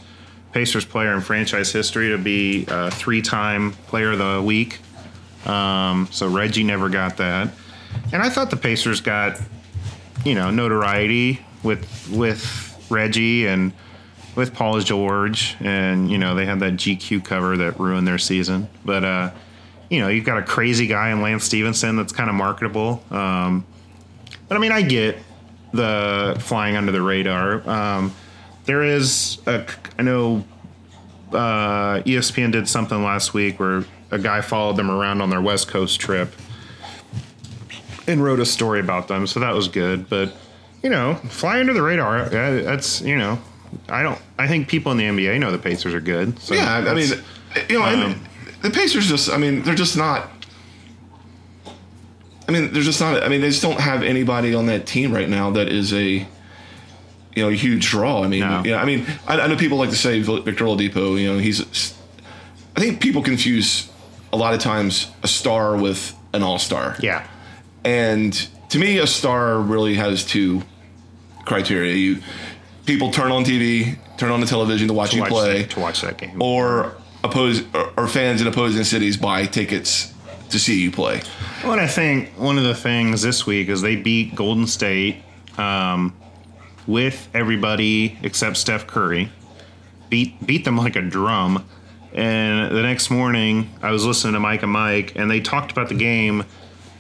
Pacers 0.53 0.87
player 0.87 1.13
in 1.13 1.21
franchise 1.21 1.71
history 1.71 2.09
to 2.09 2.19
be 2.19 2.65
a 2.69 2.91
three-time 2.91 3.73
Player 3.89 4.13
of 4.13 4.19
the 4.19 4.43
Week. 4.43 4.81
Um, 5.45 6.09
so 6.11 6.27
Reggie 6.27 6.65
never 6.65 6.89
got 6.89 7.19
that, 7.19 7.51
and 8.13 8.23
I 8.23 8.31
thought 8.31 8.51
the 8.51 8.57
Pacers 8.57 9.03
got 9.03 9.39
you 10.25 10.35
know 10.35 10.51
notoriety 10.51 11.41
with 11.63 12.11
with 12.11 12.87
Reggie 12.91 13.47
and 13.47 13.73
with 14.39 14.55
Paul 14.55 14.79
George, 14.81 15.57
and 15.61 16.11
you 16.11 16.17
know 16.17 16.37
they 16.37 16.47
had 16.47 16.61
that 16.61 16.75
GQ 16.75 17.25
cover 17.25 17.57
that 17.57 17.79
ruined 17.79 18.07
their 18.07 18.19
season. 18.19 18.69
But 18.85 19.05
uh, 19.05 19.31
you 19.91 20.01
know 20.01 20.09
you've 20.09 20.25
got 20.25 20.39
a 20.39 20.43
crazy 20.43 20.87
guy 20.87 21.11
in 21.11 21.21
Lance 21.21 21.45
Stephenson 21.45 21.97
that's 21.97 22.13
kind 22.13 22.31
of 22.31 22.37
marketable. 22.37 23.03
Um, 23.11 23.67
but 24.47 24.57
I 24.57 24.61
mean, 24.61 24.73
I 24.73 24.83
get 24.83 25.19
the 25.73 26.37
flying 26.41 26.77
under 26.77 26.93
the 26.93 27.03
radar. 27.03 27.69
Um, 27.69 28.15
there 28.65 28.85
is 28.85 29.39
a, 29.47 29.67
I 29.99 30.03
know 30.03 30.45
uh, 31.33 32.01
ESPN 32.07 32.53
did 32.53 32.69
something 32.69 33.03
last 33.03 33.35
week 33.35 33.59
where 33.59 33.85
a 34.13 34.19
guy 34.19 34.41
followed 34.41 34.77
them 34.77 34.91
around 34.91 35.21
on 35.21 35.31
their 35.31 35.43
West 35.43 35.69
Coast 35.69 36.01
trip 36.01 36.33
and 38.07 38.23
wrote 38.23 38.39
a 38.39 38.47
story 38.47 38.79
about 38.79 39.09
them, 39.09 39.27
so 39.27 39.41
that 39.41 39.53
was 39.53 39.67
good. 39.67 40.09
But 40.09 40.33
you 40.81 40.91
know, 40.91 41.17
fly 41.29 41.59
under 41.59 41.73
the 41.73 41.83
radar. 41.83 42.29
That's 42.29 43.01
you 43.01 43.17
know, 43.17 43.41
I 43.89 44.03
don't. 44.03 44.19
I 44.39 44.47
think 44.49 44.69
people 44.69 44.93
in 44.93 44.99
the 44.99 45.05
NBA 45.05 45.39
know 45.41 45.51
the 45.53 45.59
Pacers 45.59 45.95
are 45.95 46.01
good. 46.01 46.39
So 46.41 46.55
yeah 46.55 46.85
i 46.89 46.95
mean 46.95 47.09
you 47.69 47.79
know 47.79 47.85
um, 47.85 48.25
the 48.63 48.71
pacers 48.71 49.09
just 49.09 49.31
i 49.31 49.39
mean 49.39 49.63
they're 49.63 49.75
just 49.75 49.97
not 49.97 50.31
I 52.47 52.51
mean, 52.51 52.73
there's 52.73 52.87
just 52.87 52.99
not. 53.01 53.23
I 53.23 53.29
mean, 53.29 53.43
they 53.43 53.51
just 53.51 53.61
don't 53.61 53.79
have 53.79 54.03
anybody 54.03 54.55
on 54.55 54.67
that 54.67 54.87
team 54.87 55.13
right 55.13 55.29
now 55.29 55.51
that 55.51 55.69
is 55.69 55.93
a, 55.93 56.03
you 56.07 56.27
know, 57.37 57.51
a 57.51 57.55
huge 57.55 57.87
draw. 57.91 58.23
I 58.25 58.29
mean, 58.29 58.41
No. 58.41 58.63
yeah. 58.65 58.81
I 58.81 58.87
mean, 58.87 59.05
I, 59.27 59.39
I 59.39 59.47
know 59.49 59.57
people 59.57 59.77
like 59.77 59.91
to 59.91 59.97
say 59.97 60.21
Victor 60.21 60.65
Oladipo. 60.65 61.21
You 61.21 61.35
know, 61.35 61.39
he's. 61.39 61.61
I 62.75 62.81
think 62.81 63.01
people 63.03 63.23
confuse 63.23 63.91
a 64.33 64.37
lot 64.39 64.55
of 64.55 64.61
times 64.61 65.11
a 65.23 65.29
star 65.29 65.77
with 65.77 66.15
an 66.33 66.43
all 66.43 66.59
star. 66.59 66.97
yeah, 67.01 67.27
And 67.85 68.33
to 68.71 68.79
me, 68.79 68.97
a 68.99 69.07
star 69.07 69.59
really 69.61 69.95
has 69.97 70.25
two 70.25 70.63
criteria. 71.45 71.95
You 71.97 72.23
people 72.89 73.11
turn 73.13 73.31
on 73.31 73.45
TV, 73.45 73.97
turn 74.17 74.31
on 74.33 74.41
the 74.41 74.47
television 74.47 74.89
to 74.89 74.95
watch 74.95 75.15
you 75.15 75.21
watch 75.21 75.31
play, 75.31 75.63
to 75.65 75.79
watch 75.79 76.01
that 76.01 76.19
game. 76.19 76.41
or 76.43 76.97
oppose 77.23 77.63
or, 77.75 77.93
or 77.97 78.09
fans 78.09 78.41
in 78.41 78.47
opposing 78.49 78.83
cities 78.83 79.17
buy 79.17 79.45
tickets 79.47 80.13
to 80.51 80.59
see 80.59 80.81
you 80.83 80.91
play. 80.91 81.21
Well, 81.63 81.79
I 81.79 81.87
think 81.87 82.31
one 82.39 82.57
of 82.59 82.65
the 82.65 82.75
things 82.75 83.23
this 83.23 83.45
week 83.47 83.69
is 83.69 83.83
they 83.83 83.97
beat 83.97 84.35
Golden 84.35 84.67
State 84.67 85.19
um, 85.59 86.17
with 86.87 87.29
everybody 87.35 88.19
except 88.23 88.57
Steph 88.57 88.87
Curry. 88.87 89.31
Beat 90.09 90.45
beat 90.47 90.65
them 90.65 90.77
like 90.79 90.97
a 90.97 91.03
drum. 91.03 91.65
And 92.15 92.75
the 92.75 92.81
next 92.83 93.11
morning, 93.11 93.69
I 93.83 93.91
was 93.91 94.07
listening 94.07 94.33
to 94.33 94.41
Mike 94.41 94.63
and 94.63 94.73
Mike, 94.73 95.13
and 95.15 95.31
they 95.31 95.41
talked 95.41 95.71
about 95.71 95.91
the 95.91 95.95
game 95.95 96.45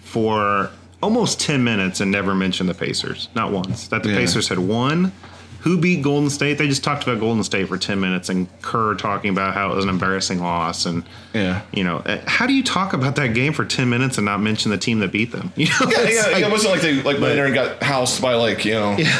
for 0.03 0.70
almost 1.03 1.41
ten 1.41 1.64
minutes 1.64 2.01
and 2.01 2.11
never 2.12 2.34
mentioned 2.34 2.68
the 2.68 2.74
Pacers, 2.74 3.30
not 3.34 3.51
once. 3.51 3.89
That 3.89 4.03
the 4.03 4.11
Yeah. 4.11 4.16
Pacers 4.18 4.49
had 4.49 4.59
won, 4.59 5.12
who 5.61 5.78
beat 5.78 6.02
Golden 6.02 6.30
State? 6.30 6.59
They 6.59 6.68
just 6.68 6.84
talked 6.84 7.02
about 7.02 7.20
Golden 7.20 7.42
State 7.44 7.68
for 7.68 7.76
ten 7.78 8.00
minutes, 8.00 8.28
and 8.28 8.46
Kerr 8.62 8.94
talking 8.94 9.30
about 9.30 9.54
how 9.54 9.72
it 9.72 9.74
was 9.76 9.84
an 9.84 9.90
embarrassing 9.90 10.40
loss, 10.40 10.86
and 10.86 11.04
Yeah. 11.34 11.62
you 11.72 11.84
know, 11.84 11.96
uh, 11.98 12.18
how 12.26 12.46
do 12.46 12.52
you 12.52 12.62
talk 12.62 12.92
about 12.92 13.16
that 13.16 13.34
game 13.34 13.52
for 13.52 13.64
ten 13.64 13.88
minutes 13.90 14.18
and 14.18 14.24
not 14.24 14.40
mention 14.40 14.70
the 14.70 14.78
team 14.78 15.00
that 15.00 15.12
beat 15.12 15.32
them? 15.32 15.52
You 15.56 15.66
know, 15.66 15.90
Yeah, 15.90 16.09
yeah, 16.09 16.22
like- 16.32 16.44
it 16.44 16.50
wasn't 16.50 16.72
like 16.72 16.82
they 16.82 16.94
like 17.02 17.18
went 17.20 17.34
there 17.34 17.46
and 17.46 17.54
got 17.54 17.82
housed 17.82 18.20
by 18.22 18.34
like 18.34 18.64
you 18.64 18.74
know, 18.74 18.96
Yeah. 18.98 19.18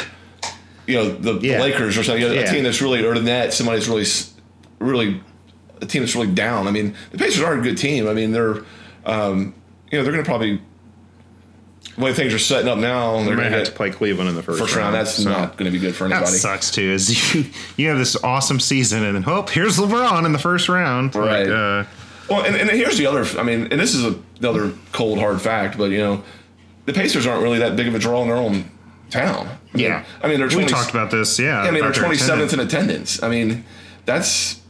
you 0.87 0.95
know 0.95 1.09
the, 1.09 1.33
the 1.33 1.47
Yeah. 1.47 1.61
Lakers 1.61 1.97
or 1.97 2.03
something. 2.03 2.21
You 2.23 2.29
know, 2.29 2.35
Yeah. 2.35 2.49
A 2.49 2.51
team 2.53 2.63
that's 2.63 2.81
really 2.81 3.03
or 3.05 3.13
the 3.15 3.21
net, 3.21 3.53
somebody 3.53 3.77
that's 3.79 3.87
really, 3.89 4.01
s- 4.03 4.33
really, 4.79 5.21
a 5.81 5.85
team 5.85 6.01
that's 6.03 6.15
really 6.15 6.27
down. 6.33 6.67
I 6.67 6.71
mean, 6.71 6.95
the 7.11 7.17
Pacers 7.17 7.41
are 7.43 7.53
a 7.57 7.61
good 7.61 7.77
team. 7.77 8.07
I 8.07 8.13
mean, 8.13 8.31
they're, 8.31 8.63
um, 9.05 9.53
you 9.91 9.97
know, 9.97 10.03
they're 10.03 10.11
going 10.13 10.23
to 10.23 10.29
probably. 10.29 10.61
Way 11.99 12.13
things 12.13 12.33
are 12.33 12.39
setting 12.39 12.69
up 12.69 12.77
now, 12.77 13.17
they're 13.17 13.25
They're 13.25 13.35
going 13.35 13.47
gonna 13.47 13.57
have 13.57 13.65
to 13.67 13.71
play 13.73 13.91
Cleveland 13.91 14.29
in 14.29 14.35
the 14.35 14.41
first, 14.41 14.59
first 14.59 14.75
round. 14.75 14.95
That's 14.95 15.15
so- 15.15 15.29
not 15.29 15.57
going 15.57 15.69
to 15.69 15.77
be 15.77 15.79
good 15.83 15.93
for 15.95 16.05
anybody. 16.05 16.31
That 16.31 16.37
sucks 16.37 16.71
too. 16.71 16.81
Is 16.91 17.33
you 17.35 17.45
you 17.75 17.89
have 17.89 17.97
this 17.97 18.15
awesome 18.23 18.59
season 18.59 19.03
and 19.03 19.15
then 19.17 19.23
oh 19.27 19.43
here's 19.43 19.77
LeBron 19.77 20.25
in 20.25 20.31
the 20.31 20.39
first 20.39 20.69
round. 20.69 21.13
Like, 21.13 21.25
Right. 21.25 21.49
uh, 21.49 21.83
Well, 22.29 22.43
and, 22.45 22.55
and 22.55 22.69
here's 22.69 22.97
the 22.97 23.05
other. 23.05 23.25
I 23.37 23.43
mean, 23.43 23.67
and 23.71 23.79
this 23.81 23.93
is 23.95 24.05
a, 24.05 24.15
the 24.39 24.49
other 24.49 24.71
cold 24.93 25.19
hard 25.19 25.41
fact, 25.41 25.77
but 25.77 25.91
you 25.91 25.97
know, 25.97 26.23
the 26.85 26.93
Pacers 26.93 27.27
aren't 27.27 27.43
really 27.43 27.59
that 27.59 27.75
big 27.75 27.87
of 27.87 27.95
a 27.95 27.99
draw 27.99 28.21
in 28.21 28.29
their 28.29 28.37
own 28.37 28.69
town. 29.09 29.47
I 29.73 29.77
mean, 29.77 29.85
yeah. 29.85 30.05
I 30.23 30.27
mean, 30.29 30.39
they're 30.39 30.47
20, 30.49 30.65
we 30.65 30.71
talked 30.71 30.91
about 30.91 31.11
this. 31.11 31.37
Yeah. 31.37 31.59
I 31.61 31.69
mean, 31.71 31.81
they're 31.83 31.91
twenty 31.91 32.15
seventh 32.17 32.53
in 32.53 32.59
attendance. 32.61 33.21
I 33.21 33.27
mean, 33.29 33.65
that's 34.05 34.61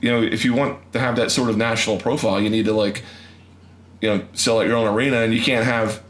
you 0.00 0.10
know, 0.10 0.22
if 0.22 0.44
you 0.44 0.54
want 0.54 0.92
to 0.92 1.00
have 1.00 1.16
that 1.16 1.30
sort 1.30 1.48
of 1.50 1.56
national 1.56 1.96
profile, 1.96 2.40
you 2.40 2.50
need 2.50 2.66
to 2.66 2.72
like, 2.74 3.02
you 4.04 4.10
know, 4.18 4.24
sell 4.34 4.58
out 4.60 4.66
your 4.66 4.76
own 4.76 4.86
arena, 4.94 5.22
and 5.22 5.32
you 5.32 5.40
can't 5.42 5.64
have 5.64 6.02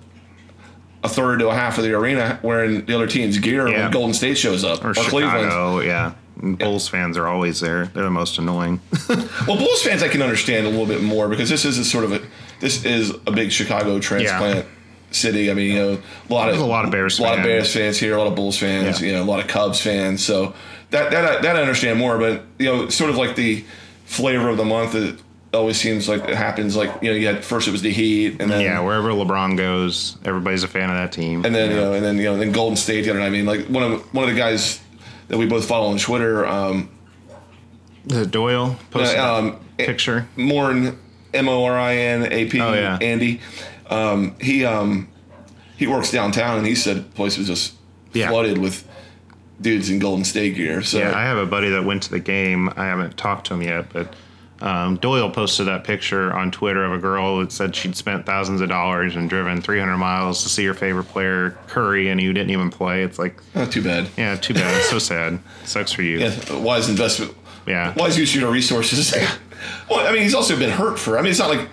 a 1.04 1.08
third 1.08 1.38
to 1.38 1.48
a 1.48 1.54
half 1.54 1.78
of 1.78 1.84
the 1.84 1.92
arena 1.92 2.40
wearing 2.42 2.84
the 2.86 2.94
other 2.94 3.06
team's 3.06 3.38
gear 3.38 3.68
Yeah. 3.68 3.82
when 3.84 3.90
Golden 3.92 4.14
State 4.14 4.36
shows 4.36 4.64
up 4.64 4.84
or, 4.84 4.90
or, 4.90 4.94
Cleveland. 4.94 5.44
Chicago. 5.44 5.80
Yeah. 5.80 6.14
And 6.42 6.58
Bulls 6.58 6.88
fans 6.88 7.16
are 7.16 7.28
always 7.28 7.60
there. 7.60 7.86
They're 7.94 8.02
the 8.02 8.10
most 8.10 8.38
annoying. 8.38 8.80
Well, 9.46 9.56
Bulls 9.58 9.82
fans 9.82 10.02
I 10.02 10.08
can 10.08 10.22
understand 10.22 10.66
a 10.66 10.70
little 10.70 10.86
bit 10.86 11.02
more 11.02 11.28
because 11.28 11.48
this 11.50 11.64
is 11.64 11.78
a 11.78 11.84
sort 11.84 12.04
of 12.04 12.12
a 12.12 12.22
this 12.60 12.84
is 12.84 13.10
a 13.26 13.30
big 13.30 13.52
Chicago 13.52 14.00
transplant 14.00 14.66
city. 15.10 15.50
I 15.50 15.54
mean, 15.54 15.72
you 15.72 15.78
know, 15.78 15.92
a 16.28 16.32
lot 16.32 16.46
There's 16.46 16.56
of 16.56 16.62
a 16.62 16.66
lot 16.66 16.84
of 16.86 16.90
Bears 16.90 17.18
a 17.18 17.22
lot 17.22 17.38
of. 17.38 17.44
Bears 17.44 17.72
fans 17.72 17.98
here, 17.98 18.14
a 18.14 18.18
lot 18.18 18.26
of 18.26 18.34
Bulls 18.34 18.58
fans, 18.58 19.00
Yeah. 19.00 19.06
you 19.08 19.12
know, 19.12 19.22
a 19.22 19.24
lot 19.30 19.38
of 19.40 19.46
Cubs 19.46 19.80
fans. 19.80 20.24
So 20.24 20.54
that 20.90 21.10
that 21.12 21.24
I- 21.24 21.40
that 21.42 21.56
I 21.56 21.60
understand 21.60 21.98
more, 22.00 22.18
but 22.18 22.42
you 22.58 22.66
know, 22.66 22.88
sort 22.88 23.10
of 23.10 23.16
like 23.16 23.36
the 23.36 23.62
flavor 24.06 24.48
of 24.48 24.56
the 24.56 24.64
month. 24.64 25.22
It 25.54 25.56
always 25.56 25.80
seems 25.80 26.08
like 26.08 26.24
it 26.28 26.34
happens. 26.34 26.74
Like 26.74 26.90
you 27.00 27.10
know, 27.10 27.16
you 27.16 27.28
had 27.28 27.44
first 27.44 27.68
it 27.68 27.70
was 27.70 27.80
the 27.82 27.92
Heat, 27.92 28.40
and 28.40 28.50
then 28.50 28.60
yeah. 28.60 28.80
Wherever 28.80 29.10
LeBron 29.10 29.56
goes, 29.56 30.16
everybody's 30.24 30.64
a 30.64 30.68
fan 30.68 30.90
of 30.90 30.96
that 30.96 31.12
team. 31.12 31.44
and 31.44 31.54
then 31.54 31.70
you 31.70 31.76
know, 31.76 31.92
and 31.92 32.04
then 32.04 32.16
you 32.16 32.24
know, 32.24 32.36
then 32.36 32.50
Golden 32.50 32.74
State. 32.76 33.04
You 33.06 33.14
know 33.14 33.20
night. 33.20 33.26
I 33.26 33.30
mean, 33.30 33.46
like 33.46 33.66
one 33.66 33.84
of 33.84 34.12
one 34.12 34.24
of 34.28 34.30
the 34.34 34.36
guys 34.36 34.80
that 35.28 35.38
we 35.38 35.46
both 35.46 35.66
follow 35.68 35.90
on 35.92 35.98
Twitter, 35.98 36.44
um, 36.44 36.88
Uh, 38.12 38.24
Doyle 38.24 38.76
posted 38.90 39.16
Uh, 39.18 39.34
um, 39.36 39.50
that 39.78 39.86
picture. 39.86 40.26
Morin, 40.36 40.98
M 41.32 41.48
O 41.48 41.64
R 41.64 41.78
I 41.78 41.94
N 41.96 42.32
A 42.32 42.46
P, 42.46 42.60
Oh, 42.60 42.72
yeah. 42.74 42.98
Andy. 43.00 43.40
Um, 43.88 44.34
he 44.40 44.64
um, 44.64 45.06
he 45.76 45.86
works 45.86 46.10
downtown, 46.10 46.58
and 46.58 46.66
he 46.66 46.74
said 46.74 46.96
the 46.96 47.02
place 47.02 47.38
was 47.38 47.46
just 47.46 47.74
Yeah. 48.12 48.28
flooded 48.28 48.58
with 48.58 48.82
dudes 49.60 49.88
in 49.88 50.00
Golden 50.00 50.24
State 50.24 50.56
gear. 50.56 50.82
So 50.82 50.98
Yeah, 50.98 51.16
I 51.16 51.22
have 51.22 51.38
a 51.38 51.46
buddy 51.46 51.68
that 51.70 51.84
went 51.84 52.02
to 52.02 52.10
the 52.10 52.18
game. 52.18 52.70
I 52.76 52.86
haven't 52.86 53.16
talked 53.16 53.46
to 53.46 53.54
him 53.54 53.62
yet, 53.62 53.92
but 53.92 54.12
um, 54.60 54.96
Doyle 54.96 55.30
posted 55.30 55.66
that 55.66 55.84
picture 55.84 56.32
on 56.32 56.50
Twitter 56.50 56.84
of 56.84 56.92
a 56.92 56.98
girl 56.98 57.38
that 57.40 57.52
said 57.52 57.74
she'd 57.74 57.96
spent 57.96 58.24
thousands 58.24 58.60
of 58.60 58.68
dollars 58.68 59.16
and 59.16 59.28
driven 59.28 59.60
300 59.60 59.96
miles 59.98 60.42
to 60.44 60.48
see 60.48 60.64
her 60.64 60.74
favorite 60.74 61.04
player, 61.04 61.58
Curry, 61.66 62.08
and 62.08 62.20
you 62.20 62.32
didn't 62.32 62.50
even 62.50 62.70
play. 62.70 63.02
It's 63.02 63.18
like, 63.18 63.40
not 63.54 63.72
too 63.72 63.82
bad. 63.82 64.08
yeah, 64.16 64.36
too 64.36 64.54
bad. 64.54 64.74
It's 64.78 64.88
so 64.88 64.98
sad. 64.98 65.38
Sucks 65.64 65.92
for 65.92 66.02
you. 66.02 66.18
Yeah, 66.18 66.56
wise 66.58 66.88
investment. 66.88 67.34
Yeah. 67.66 67.92
Wise 67.96 68.16
use 68.18 68.34
of 68.34 68.40
your 68.42 68.50
resources. 68.52 69.12
well, 69.90 70.06
I 70.06 70.12
mean, 70.12 70.22
he's 70.22 70.34
also 70.34 70.56
been 70.58 70.70
hurt 70.70 70.98
for. 70.98 71.18
I 71.18 71.22
mean, 71.22 71.30
it's 71.30 71.40
not 71.40 71.48
like 71.50 71.68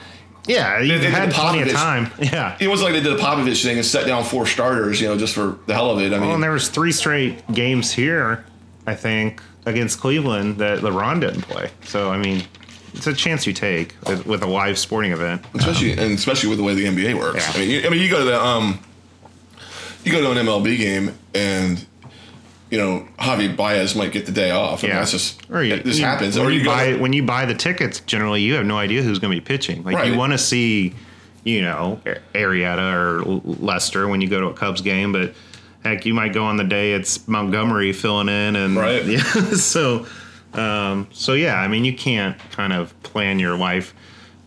Yeah, 0.48 0.80
you 0.80 0.94
they 0.98 1.02
did 1.02 1.12
had 1.14 1.30
the 1.30 1.34
plenty 1.36 1.62
of 1.62 1.68
Popovich- 1.68 1.74
time. 1.74 2.12
Yeah. 2.20 2.58
it 2.60 2.68
wasn't 2.68 2.92
like 2.94 3.04
they 3.04 3.10
did 3.10 3.18
a 3.20 3.22
Popovich 3.22 3.64
thing 3.64 3.78
and 3.78 3.86
set 3.86 4.08
down 4.08 4.24
four 4.24 4.46
starters, 4.48 5.00
you 5.00 5.08
know, 5.08 5.18
just 5.18 5.36
for 5.36 5.60
the 5.68 5.74
hell 5.74 5.92
of 5.92 6.00
it. 6.00 6.08
I 6.14 6.18
mean, 6.18 6.22
Well, 6.22 6.34
and 6.36 6.44
there 6.44 6.52
was 6.52 6.68
three 6.70 6.92
straight 6.94 7.46
games 7.54 7.92
here, 7.92 8.46
I 8.88 8.96
think, 8.96 9.42
against 9.66 10.00
Cleveland 10.00 10.58
that 10.58 10.80
LeBron 10.80 11.22
didn't 11.22 11.44
play. 11.44 11.70
So, 11.84 12.10
I 12.10 12.18
mean, 12.18 12.42
it's 12.94 13.08
a 13.08 13.14
chance 13.14 13.46
you 13.48 13.54
take 13.54 13.96
with, 14.06 14.26
with 14.26 14.44
a 14.44 14.48
live 14.48 14.78
sporting 14.78 15.12
event. 15.12 15.44
especially 15.54 15.92
and 15.94 16.14
especially 16.18 16.50
with 16.50 16.58
the 16.58 16.64
way 16.64 16.74
the 16.76 16.86
NBA 16.86 17.18
works. 17.20 17.46
Yeah. 17.48 17.54
I 17.56 17.60
mean, 17.60 17.70
you, 17.70 17.82
I 17.86 17.90
mean, 17.90 18.02
you 18.02 18.10
go 18.10 18.20
to 18.20 18.26
the 18.26 18.40
um, 18.44 18.80
you 20.04 20.12
go 20.12 20.22
to 20.22 20.32
an 20.40 20.46
MLB 20.46 20.78
game 20.78 21.18
and 21.34 21.86
you 22.70 22.78
know 22.78 23.08
Javi 23.20 23.56
Baez 23.56 23.96
might 23.96 24.12
get 24.12 24.26
the 24.26 24.32
day 24.32 24.52
off. 24.52 24.84
I 24.84 24.88
mean, 24.88 24.96
that's 24.96 25.12
just 25.12 25.42
or 25.52 25.64
you, 25.64 25.78
this 25.82 26.00
you- 26.00 26.06
happens. 26.06 26.38
When 26.38 26.48
Or 26.48 26.52
you, 26.52 26.66
buy 26.66 26.94
when 26.96 27.14
you 27.14 27.24
buy 27.24 27.46
the 27.46 27.54
tickets, 27.56 28.00
generally 28.02 28.42
you 28.42 28.54
have 28.56 28.66
no 28.66 28.78
idea 28.78 29.02
who's 29.04 29.20
going 29.20 29.34
to 29.34 29.40
be 29.40 29.46
pitching. 29.46 29.84
Like 29.84 30.06
you 30.08 30.18
want 30.18 30.32
to 30.34 30.38
see, 30.38 30.94
you 31.44 31.62
know, 31.62 32.02
Arrieta 32.34 32.94
or 32.94 33.24
Lester 33.44 34.08
when 34.08 34.22
you 34.22 34.28
go 34.30 34.40
to 34.40 34.48
a 34.48 34.54
Cubs 34.54 34.82
game, 34.82 35.12
but 35.12 35.34
heck, 35.84 36.06
you 36.06 36.14
might 36.14 36.34
go 36.34 36.44
on 36.46 36.58
the 36.58 36.64
day 36.64 36.94
it's 36.94 37.28
Montgomery 37.28 37.92
filling 37.94 38.30
in, 38.30 38.56
and 38.56 38.76
Right. 38.76 39.06
yeah, 39.06 39.20
so. 39.56 40.06
Um, 40.54 41.08
so 41.12 41.34
yeah, 41.34 41.56
I 41.60 41.68
mean, 41.68 41.86
you 41.86 41.96
can't 41.96 42.38
kind 42.52 42.74
of 42.74 43.00
plan 43.04 43.40
your 43.40 43.56
life, 43.56 43.94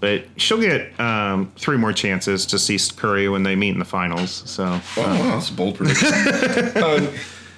but 0.00 0.24
she'll 0.36 0.60
get 0.60 0.98
um, 1.00 1.52
three 1.56 1.76
more 1.76 1.92
chances 1.92 2.46
to 2.46 2.58
see 2.58 2.78
Curry 2.96 3.28
when 3.28 3.42
they 3.42 3.56
meet 3.56 3.70
in 3.70 3.78
the 3.78 3.84
finals. 3.84 4.42
So 4.46 4.64
Oh, 4.64 4.80
wow, 4.96 5.14
that's 5.36 5.50
a 5.50 5.52
bold 5.52 5.76
prediction. 5.76 6.08
um, 6.82 7.08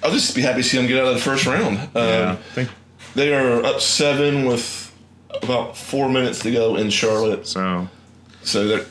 I'll 0.03 0.11
just 0.11 0.35
be 0.35 0.41
happy 0.41 0.61
to 0.61 0.67
see 0.67 0.77
them 0.77 0.87
get 0.87 0.99
out 1.01 1.07
of 1.09 1.15
the 1.15 1.21
first 1.21 1.45
round. 1.45 1.77
Um, 1.77 1.89
yeah, 1.95 2.37
They 3.15 3.33
are 3.33 3.63
up 3.63 3.81
seven 3.81 4.45
with 4.45 4.93
about 5.41 5.75
four 5.75 6.07
minutes 6.09 6.39
to 6.39 6.51
go 6.51 6.75
in 6.77 6.89
Charlotte. 6.89 7.47
so. 7.47 7.87
So 8.43 8.65
they're 8.65 8.85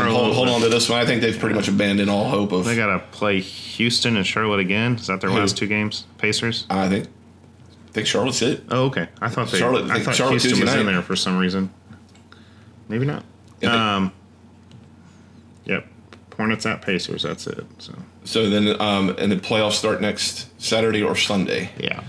hold, 0.00 0.34
hold 0.34 0.48
on 0.48 0.60
to 0.62 0.68
this 0.68 0.88
one. 0.88 0.98
I 0.98 1.06
think 1.06 1.20
they've 1.22 1.38
pretty 1.38 1.54
much 1.54 1.68
abandoned 1.68 2.10
all 2.10 2.28
hope 2.28 2.52
of. 2.52 2.64
They 2.64 2.76
got 2.76 2.86
to 2.86 2.98
play 3.16 3.40
Houston 3.40 4.16
and 4.16 4.26
Charlotte 4.26 4.60
again. 4.60 4.94
Is 4.96 5.06
that 5.06 5.20
their 5.20 5.30
Who? 5.30 5.36
last 5.38 5.56
two 5.56 5.66
games? 5.66 6.04
Pacers. 6.18 6.66
I 6.70 6.88
think. 6.88 7.08
I 7.92 7.94
think 7.94 8.06
Charlotte's 8.06 8.40
it. 8.40 8.64
Oh, 8.70 8.86
okay. 8.86 9.08
I 9.20 9.28
thought 9.28 9.50
they. 9.50 9.58
Charlotte- 9.58 9.90
I 9.90 10.00
thought 10.00 10.14
Charlotte 10.14 10.40
Houston 10.40 10.64
was 10.64 10.74
in 10.74 10.86
there 10.86 11.02
for 11.02 11.14
some 11.14 11.36
reason. 11.36 11.68
Maybe 12.88 13.04
not. 13.04 13.22
Yeah, 13.60 13.96
um. 13.96 14.12
Yep. 15.66 15.86
Hornets 16.36 16.64
at 16.64 16.80
Pacers. 16.80 17.22
That's 17.22 17.46
it. 17.46 17.64
So 17.78 17.92
So 18.24 18.48
then, 18.50 18.80
um, 18.80 19.10
and 19.18 19.30
the 19.30 19.36
playoffs 19.36 19.72
start 19.74 20.00
next 20.00 20.48
Saturday 20.60 21.02
or 21.02 21.14
Sunday. 21.16 21.70
yeah. 21.78 22.02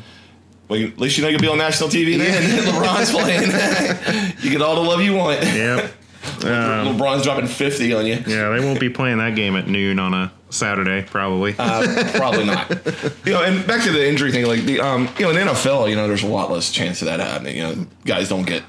Well, 0.70 0.80
you, 0.80 0.88
at 0.88 0.98
least 0.98 1.18
you 1.18 1.24
know 1.24 1.30
you'll 1.30 1.42
be 1.42 1.50
on 1.50 1.58
national 1.58 1.90
TV 1.90 2.18
then. 2.18 2.42
LeBron's 2.66 3.12
playing. 3.12 4.34
you 4.42 4.50
get 4.50 4.62
all 4.62 4.76
the 4.76 4.82
love 4.90 5.02
you 5.02 5.14
want. 5.16 5.42
Yep. 5.44 5.92
Um, 6.24 6.98
LeBron's 6.98 7.24
dropping 7.24 7.48
50 7.48 7.94
on 7.94 8.06
you. 8.06 8.14
yeah, 8.26 8.50
they 8.50 8.62
won't 8.64 8.80
be 8.80 8.90
playing 8.90 9.18
that 9.18 9.36
game 9.36 9.58
at 9.58 9.68
noon 9.68 10.00
on 10.00 10.14
a 10.14 10.32
Saturday, 10.54 11.02
probably. 11.04 11.56
Uh, 11.58 12.12
probably 12.16 12.46
not. 12.46 12.70
You 13.26 13.32
know, 13.34 13.44
and 13.44 13.66
back 13.66 13.84
to 13.84 13.92
the 13.92 14.06
injury 14.08 14.32
thing, 14.32 14.46
like 14.46 14.62
the 14.64 14.80
um, 14.82 15.08
you 15.18 15.24
know, 15.26 15.30
in 15.30 15.36
the 15.36 15.52
NFL, 15.54 15.90
you 15.90 15.96
know, 15.96 16.08
there's 16.08 16.24
a 16.24 16.28
lot 16.28 16.52
less 16.52 16.72
chance 16.72 17.02
of 17.02 17.06
that 17.08 17.20
happening. 17.22 17.56
You 17.56 17.64
know, 17.64 17.88
guys 18.06 18.28
don't 18.30 18.46
get 18.46 18.64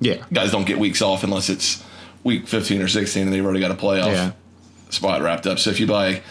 yeah. 0.00 0.24
guys 0.32 0.50
don't 0.50 0.66
get 0.66 0.78
weeks 0.78 1.00
off 1.00 1.22
unless 1.22 1.48
it's 1.48 1.84
week 2.24 2.48
15 2.48 2.82
or 2.82 2.88
16 2.88 3.22
and 3.24 3.32
they've 3.32 3.44
already 3.44 3.60
got 3.60 3.70
a 3.70 3.74
playoff 3.74 4.12
Yeah. 4.12 4.32
spot 4.90 5.22
wrapped 5.22 5.46
up. 5.46 5.58
So 5.60 5.70
if 5.70 5.78
you 5.80 5.86
buy 5.86 6.22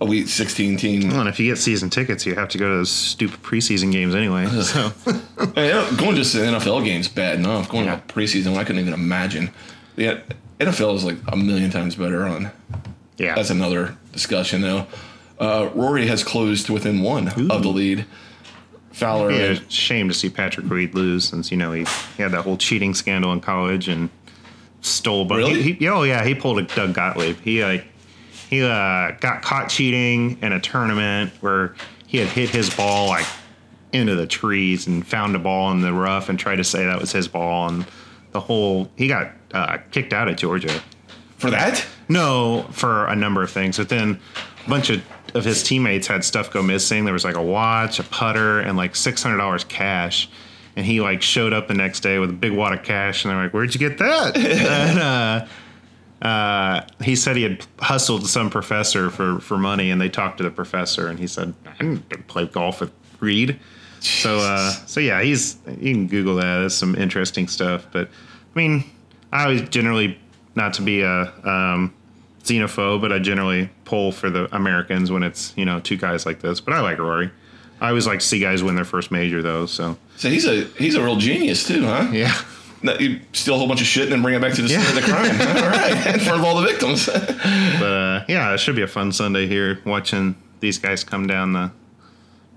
a 0.00 0.06
week 0.06 0.28
16 0.28 0.76
team, 0.78 1.08
Well, 1.10 1.20
and 1.20 1.28
if 1.28 1.38
you 1.38 1.50
get 1.50 1.58
season 1.58 1.90
tickets, 1.90 2.24
you 2.26 2.34
have 2.34 2.48
to 2.50 2.58
go 2.58 2.68
to 2.70 2.76
those 2.76 2.90
stupid 2.90 3.42
preseason 3.42 3.92
games 3.92 4.14
anyway. 4.14 4.46
So 4.62 4.90
going 5.96 6.16
just 6.16 6.32
to 6.32 6.38
NFL 6.38 6.84
games 6.84 7.08
bad 7.08 7.38
enough. 7.38 7.68
Going 7.68 7.84
Yeah. 7.86 7.96
to 7.96 8.14
preseason, 8.14 8.56
I 8.56 8.64
couldn't 8.64 8.80
even 8.80 8.94
imagine. 8.94 9.50
Yeah, 9.96 10.20
NFL 10.58 10.96
is 10.96 11.04
like 11.04 11.16
a 11.28 11.36
million 11.36 11.70
times 11.70 11.94
better 11.96 12.26
on. 12.26 12.50
yeah. 13.18 13.34
That's 13.34 13.50
another 13.50 13.96
discussion 14.14 14.62
though. 14.62 14.86
Uh, 15.38 15.68
Rory 15.74 16.06
has 16.06 16.22
closed 16.24 16.66
to 16.66 16.72
within 16.72 17.02
one 17.02 17.28
of 17.28 17.62
the 17.62 17.68
lead. 17.68 18.06
Fowler, 18.92 19.30
Yeah, 19.32 19.38
and- 19.38 19.56
it's 19.58 19.66
a 19.66 19.70
shame 19.70 20.08
to 20.08 20.14
see 20.14 20.30
Patrick 20.30 20.70
Reed 20.70 20.94
lose 20.94 21.24
since 21.28 21.50
you 21.50 21.56
know 21.56 21.72
he, 21.72 21.84
he 22.16 22.22
had 22.22 22.32
that 22.32 22.42
whole 22.42 22.56
cheating 22.56 22.94
scandal 22.94 23.32
in 23.32 23.40
college 23.40 23.88
and 23.88 24.08
stole. 24.80 25.24
But 25.24 25.38
Really? 25.38 25.62
he, 25.62 25.72
he, 25.72 25.88
oh 25.88 26.04
yeah, 26.04 26.24
he 26.24 26.34
pulled 26.34 26.58
a 26.58 26.62
Doug 26.62 26.94
Gottlieb. 26.94 27.36
He 27.40 27.62
like 27.64 27.84
he 28.48 28.62
uh, 28.62 29.10
got 29.20 29.42
caught 29.42 29.68
cheating 29.68 30.38
in 30.40 30.52
a 30.52 30.60
tournament 30.60 31.32
where 31.40 31.74
he 32.06 32.18
had 32.18 32.28
hit 32.28 32.50
his 32.50 32.72
ball 32.74 33.08
like 33.08 33.26
into 33.92 34.14
the 34.14 34.26
trees 34.26 34.86
and 34.86 35.04
found 35.06 35.34
a 35.34 35.38
ball 35.40 35.72
in 35.72 35.80
the 35.80 35.92
rough 35.92 36.28
and 36.28 36.38
tried 36.38 36.56
to 36.56 36.64
say 36.64 36.84
that 36.84 37.00
was 37.00 37.10
his 37.12 37.26
ball 37.28 37.68
and 37.68 37.86
the 38.32 38.40
whole 38.40 38.88
he 38.96 39.08
got 39.08 39.32
uh, 39.52 39.78
kicked 39.90 40.12
out 40.12 40.28
of 40.28 40.36
Georgia. 40.36 40.80
for 41.38 41.50
that. 41.50 41.84
No, 42.08 42.66
for 42.70 43.06
a 43.06 43.16
number 43.16 43.42
of 43.42 43.50
things. 43.50 43.78
But 43.78 43.88
then 43.88 44.20
a 44.66 44.68
bunch 44.68 44.90
of, 44.90 45.02
of 45.34 45.44
his 45.44 45.62
teammates 45.62 46.06
had 46.06 46.24
stuff 46.24 46.50
go 46.50 46.62
missing. 46.62 47.04
There 47.04 47.14
was 47.14 47.24
like 47.24 47.36
a 47.36 47.42
watch, 47.42 47.98
a 47.98 48.04
putter, 48.04 48.60
and 48.60 48.76
like 48.76 48.96
six 48.96 49.22
hundred 49.22 49.38
dollars 49.38 49.64
cash. 49.64 50.28
And 50.76 50.84
he 50.84 51.00
like 51.00 51.22
showed 51.22 51.52
up 51.52 51.68
the 51.68 51.74
next 51.74 52.00
day 52.00 52.18
with 52.18 52.30
a 52.30 52.34
big 52.34 52.52
wad 52.52 52.76
of 52.76 52.82
cash, 52.84 53.24
and 53.24 53.30
they're 53.30 53.42
like, 53.42 53.54
"Where'd 53.54 53.74
you 53.74 53.78
get 53.78 53.98
that?" 53.98 54.36
and 54.36 54.98
uh, 54.98 55.46
uh, 56.26 56.86
he 57.02 57.14
said 57.14 57.36
he 57.36 57.42
had 57.42 57.64
hustled 57.78 58.26
some 58.26 58.50
professor 58.50 59.10
for, 59.10 59.38
for 59.40 59.58
money, 59.58 59.90
and 59.90 60.00
they 60.00 60.08
talked 60.08 60.38
to 60.38 60.44
the 60.44 60.50
professor, 60.50 61.08
and 61.08 61.18
he 61.18 61.26
said, 61.26 61.54
"I 61.66 61.74
didn't 61.78 62.26
play 62.26 62.46
golf 62.46 62.80
with 62.80 62.90
Reed." 63.20 63.60
So, 64.00 64.38
uh, 64.38 64.70
so 64.70 65.00
yeah, 65.00 65.22
he's 65.22 65.58
you 65.78 65.94
can 65.94 66.06
Google 66.08 66.36
that. 66.36 66.58
There's 66.58 66.74
some 66.74 66.94
interesting 66.94 67.46
stuff. 67.48 67.86
But 67.92 68.08
I 68.08 68.58
mean, 68.58 68.84
I 69.32 69.44
always 69.44 69.68
generally 69.68 70.18
not 70.54 70.74
to 70.74 70.82
be 70.82 71.02
a 71.02 71.32
um, 71.48 71.92
xenophobe, 72.42 73.00
but 73.00 73.12
I 73.12 73.18
generally 73.18 73.70
pull 73.84 74.12
for 74.12 74.30
the 74.30 74.54
Americans 74.54 75.10
when 75.10 75.22
it's 75.22 75.52
you 75.56 75.64
know 75.64 75.80
two 75.80 75.96
guys 75.96 76.26
like 76.26 76.40
this. 76.40 76.60
But 76.60 76.74
I 76.74 76.80
like 76.80 76.98
Rory. 76.98 77.30
I 77.80 77.88
always 77.88 78.06
like 78.06 78.20
to 78.20 78.24
see 78.24 78.38
guys 78.38 78.62
win 78.62 78.76
their 78.76 78.84
first 78.84 79.10
major 79.10 79.42
though. 79.42 79.66
So 79.66 79.96
So 80.16 80.28
he's 80.30 80.46
a 80.46 80.64
he's 80.78 80.94
a 80.94 81.02
real 81.02 81.16
genius 81.16 81.66
too, 81.66 81.84
huh? 81.84 82.08
yeah, 82.12 82.34
That 82.84 83.00
you 83.00 83.20
steal 83.32 83.54
a 83.56 83.58
whole 83.58 83.66
bunch 83.68 83.80
of 83.80 83.86
shit 83.86 84.04
and 84.04 84.12
then 84.12 84.22
bring 84.22 84.34
it 84.34 84.40
back 84.40 84.54
to 84.54 84.62
the 84.62 84.68
scene 84.68 84.78
of 84.78 84.94
the 84.94 85.02
crime. 85.02 85.40
all 85.40 85.70
right, 85.70 86.14
in 86.14 86.20
front 86.20 86.38
of 86.40 86.44
all 86.44 86.60
the 86.60 86.66
victims. 86.66 87.06
but 87.06 87.92
uh, 87.92 88.24
yeah, 88.28 88.54
it 88.54 88.58
should 88.60 88.76
be 88.76 88.82
a 88.82 88.86
fun 88.86 89.10
Sunday 89.12 89.46
here 89.46 89.80
watching 89.84 90.36
these 90.60 90.78
guys 90.78 91.02
come 91.04 91.26
down 91.26 91.52
the 91.52 91.72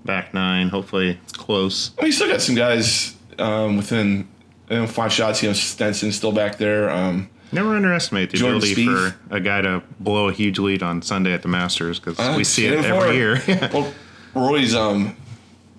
back 0.04 0.32
nine. 0.32 0.68
Hopefully 0.68 1.18
it's 1.24 1.32
close. 1.32 1.90
Well, 1.98 2.06
you 2.06 2.12
still 2.12 2.28
got 2.28 2.40
some 2.40 2.54
guys 2.54 3.14
um, 3.38 3.76
within 3.76 4.28
you 4.70 4.76
know, 4.76 4.86
five 4.86 5.12
shots. 5.12 5.42
You 5.42 5.50
know, 5.50 5.52
Stenson 5.54 6.12
still 6.12 6.32
back 6.32 6.56
there. 6.58 6.88
Um, 6.88 7.28
Never 7.52 7.74
underestimate 7.76 8.30
the 8.30 8.36
Jordan 8.36 8.58
ability 8.58 8.86
Spieth. 8.86 9.12
for 9.12 9.34
a 9.34 9.40
guy 9.40 9.60
to 9.62 9.82
blow 10.00 10.28
a 10.28 10.32
huge 10.32 10.58
lead 10.58 10.82
on 10.82 11.00
Sunday 11.02 11.32
at 11.32 11.42
the 11.42 11.48
Masters 11.48 11.98
because 11.98 12.18
Uh, 12.18 12.34
we 12.36 12.44
see 12.44 12.66
it 12.66 12.84
every 12.84 13.16
year. 13.16 13.40
well, 13.72 13.92
Roy's 14.34 14.74
um, 14.74 15.16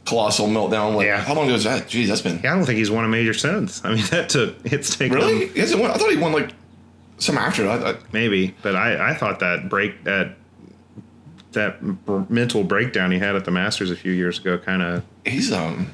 colossal 0.05 0.47
meltdown. 0.47 0.95
Like, 0.95 1.05
Yeah. 1.07 1.21
how 1.21 1.35
long 1.35 1.45
ago 1.45 1.53
was 1.53 1.65
that? 1.65 1.87
Geez, 1.87 2.09
that's 2.09 2.21
been 2.21 2.39
Yeah, 2.43 2.53
I 2.53 2.55
don't 2.55 2.65
think 2.65 2.77
he's 2.79 2.89
won 2.91 3.05
a 3.05 3.07
major 3.07 3.33
since. 3.33 3.83
I 3.85 3.93
mean, 3.93 4.05
that 4.09 4.29
took 4.29 4.55
it's 4.65 4.95
taken 4.97 5.17
really. 5.17 5.45
him 5.47 5.53
He 5.53 5.59
hasn't 5.59 5.81
won. 5.81 5.91
I 5.91 5.95
thought 5.95 6.09
he 6.09 6.17
won 6.17 6.33
like 6.33 6.51
some 7.19 7.37
after. 7.37 7.69
I, 7.69 7.95
maybe, 8.13 8.55
but 8.63 8.75
I 8.75 9.11
I 9.11 9.13
thought 9.13 9.39
that 9.41 9.69
break 9.69 10.03
that 10.05 10.35
that 11.51 11.79
mental 12.29 12.63
breakdown 12.63 13.11
he 13.11 13.19
had 13.19 13.35
at 13.35 13.43
the 13.45 13.51
Masters 13.51 13.89
a 13.91 13.95
few 13.95 14.11
years 14.11 14.39
ago 14.39 14.57
kind 14.57 14.81
of 14.81 15.03
he's 15.25 15.51
um. 15.51 15.91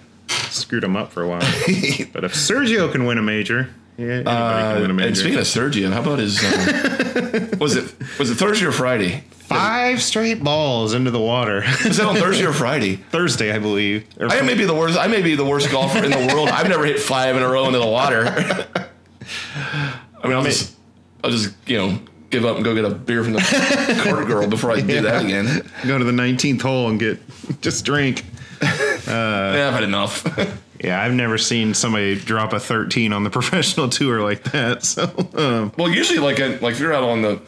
screwed 0.50 0.84
him 0.84 0.96
up 0.96 1.12
for 1.12 1.22
a 1.24 1.28
while. 1.28 1.40
but 2.14 2.24
if 2.24 2.34
Sergio 2.34 2.92
can 2.92 3.06
win 3.06 3.18
a 3.18 3.22
major, 3.22 3.70
yeah, 3.98 4.06
anybody 4.06 4.26
can 4.26 4.82
win 4.82 4.92
a 4.92 5.04
Uh, 5.04 5.08
and 5.08 5.18
speaking 5.18 5.40
of 5.40 5.46
Sergio, 5.46 5.92
how 5.92 6.02
about 6.02 6.20
his? 6.20 6.44
Um, 6.44 7.60
was 7.60 7.76
it 7.76 7.94
was 8.20 8.30
it 8.30 8.36
Thursday 8.36 8.66
or 8.66 8.72
Friday? 8.72 9.24
Five 9.30 10.02
straight 10.02 10.44
balls 10.44 10.94
into 10.94 11.12
the 11.12 11.20
water. 11.20 11.64
Was 11.86 11.98
that 11.98 12.08
on 12.08 12.16
Thursday 12.16 12.46
or 12.46 12.52
Friday? 12.54 12.96
Thursday, 13.12 13.52
I 13.54 13.60
believe. 13.60 14.06
I 14.20 14.42
may 14.42 14.56
be 14.56 14.66
the 14.66 14.74
worst. 14.74 14.98
I 14.98 15.08
may 15.08 15.22
be 15.22 15.36
the 15.36 15.46
worst 15.46 15.72
golfer 15.72 16.04
in 16.04 16.10
the 16.10 16.34
world. 16.34 16.50
I've 16.50 16.68
never 16.68 16.84
hit 16.84 17.00
five 17.00 17.36
in 17.38 17.44
a 17.44 17.48
row 17.48 17.68
into 17.68 17.78
the 17.80 17.86
water. 17.86 18.26
I 19.56 20.28
mean, 20.28 20.34
I'll 20.34 20.44
just, 20.44 20.76
I'll 21.24 21.30
just, 21.30 21.54
you 21.68 21.78
know, 21.78 22.00
give 22.32 22.44
up 22.44 22.56
and 22.56 22.66
go 22.66 22.74
get 22.74 22.86
a 22.86 22.90
beer 22.90 23.24
from 23.24 23.34
the 23.34 24.02
court 24.04 24.26
girl 24.28 24.48
before 24.48 24.72
I 24.72 24.82
do 24.82 25.02
that 25.02 25.24
again. 25.24 25.62
go 25.86 26.00
to 26.00 26.04
the 26.04 26.12
19th 26.12 26.62
hole 26.64 26.90
and 26.90 27.00
get 27.00 27.20
just 27.62 27.86
drink. 27.86 28.26
yeah, 28.62 29.68
I've 29.68 29.74
had 29.74 29.84
enough. 29.84 30.24
Yeah, 30.86 31.02
I've 31.02 31.14
never 31.14 31.38
seen 31.38 31.74
somebody 31.74 32.16
drop 32.16 32.54
a 32.54 32.60
13 32.60 33.12
on 33.14 33.24
the 33.24 33.30
professional 33.40 33.90
tour 33.90 34.22
like 34.22 34.44
that. 34.52 34.84
So, 34.84 35.04
um, 35.36 35.72
well, 35.78 35.90
usually, 35.90 36.20
like, 36.20 36.40
like 36.62 36.74
if 36.74 36.80
you're 36.80 36.94
out 36.94 37.04
on 37.04 37.22
the 37.22 37.42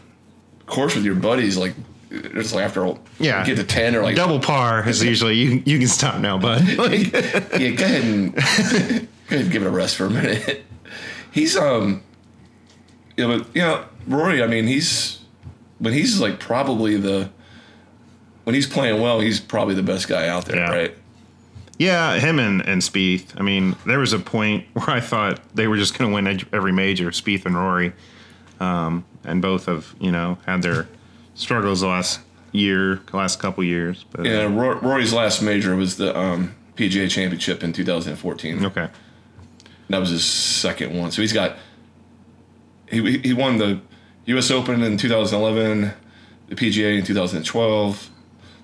course 0.65 0.95
with 0.95 1.05
your 1.05 1.15
buddies, 1.15 1.55
like, 1.57 1.73
just 2.09 2.55
like 2.55 2.63
after 2.65 2.93
Yeah. 3.19 3.45
get 3.45 3.57
to 3.57 3.63
ten 3.63 3.95
or 3.95 4.01
like, 4.01 4.15
double 4.15 4.39
par 4.39 4.87
is 4.87 5.03
usually 5.03 5.35
you. 5.35 5.61
You 5.65 5.77
can 5.77 5.87
stop 5.87 6.19
now, 6.21 6.37
bud. 6.37 6.61
Like, 6.77 7.11
yeah, 7.13 7.69
go 7.71 7.83
ahead 7.85 8.03
and 8.03 8.33
go 8.35 8.39
ahead 8.41 9.07
and 9.29 9.51
give 9.51 9.61
it 9.63 9.67
a 9.67 9.69
rest 9.71 9.97
for 9.97 10.05
a 10.05 10.09
minute. 10.09 10.63
He's 11.31 11.55
um, 11.57 12.01
yeah, 13.17 13.27
but 13.27 13.47
you 13.53 13.61
know, 13.61 13.83
Rory. 14.07 14.41
I 14.41 14.47
mean, 14.47 14.67
he's 14.67 15.19
when 15.79 15.93
he's 15.93 16.19
like 16.21 16.39
probably 16.39 16.95
the 16.95 17.29
when 18.45 18.53
he's 18.55 18.67
playing 18.67 19.01
well, 19.01 19.19
he's 19.19 19.39
probably 19.41 19.75
the 19.75 19.83
best 19.83 20.07
guy 20.07 20.27
out 20.29 20.45
there, 20.45 20.55
Yeah. 20.57 20.69
right? 20.71 20.97
Yeah, 21.77 22.19
him 22.19 22.39
and 22.39 22.61
and 22.65 22.81
Spieth. 22.81 23.39
I 23.39 23.43
mean, 23.43 23.75
there 23.85 23.99
was 23.99 24.13
a 24.13 24.19
point 24.19 24.65
where 24.73 24.89
I 24.89 24.99
thought 24.99 25.39
they 25.55 25.67
were 25.67 25.77
just 25.77 25.97
going 25.97 26.09
to 26.09 26.15
win 26.15 26.41
every 26.53 26.71
major, 26.71 27.11
Spieth 27.11 27.45
and 27.45 27.55
Rory, 27.55 27.93
um, 28.59 29.05
and 29.23 29.41
both 29.41 29.65
have 29.65 29.95
you 29.99 30.11
know 30.11 30.37
had 30.45 30.61
their 30.61 30.87
struggles 31.35 31.81
the 31.81 31.87
last 31.87 32.19
year, 32.51 33.01
last 33.13 33.39
couple 33.39 33.63
years. 33.63 34.05
But 34.11 34.25
Yeah, 34.25 34.43
Ro- 34.43 34.79
Rory's 34.79 35.13
last 35.13 35.41
major 35.41 35.75
was 35.75 35.97
the 35.97 36.17
um, 36.17 36.55
PGA 36.75 37.09
Championship 37.09 37.63
in 37.63 37.73
2014. 37.73 38.65
okay, 38.65 38.89
That 39.89 39.99
was 39.99 40.09
his 40.09 40.25
second 40.25 40.97
one. 40.97 41.11
So 41.11 41.21
he's 41.21 41.33
got 41.33 41.57
he 42.89 43.19
he 43.19 43.33
won 43.33 43.57
the 43.57 43.81
U.S. 44.25 44.51
Open 44.51 44.81
in 44.83 44.97
2011, 44.97 45.93
the 46.49 46.55
PGA 46.55 46.97
in 46.97 47.05
2012, 47.05 48.09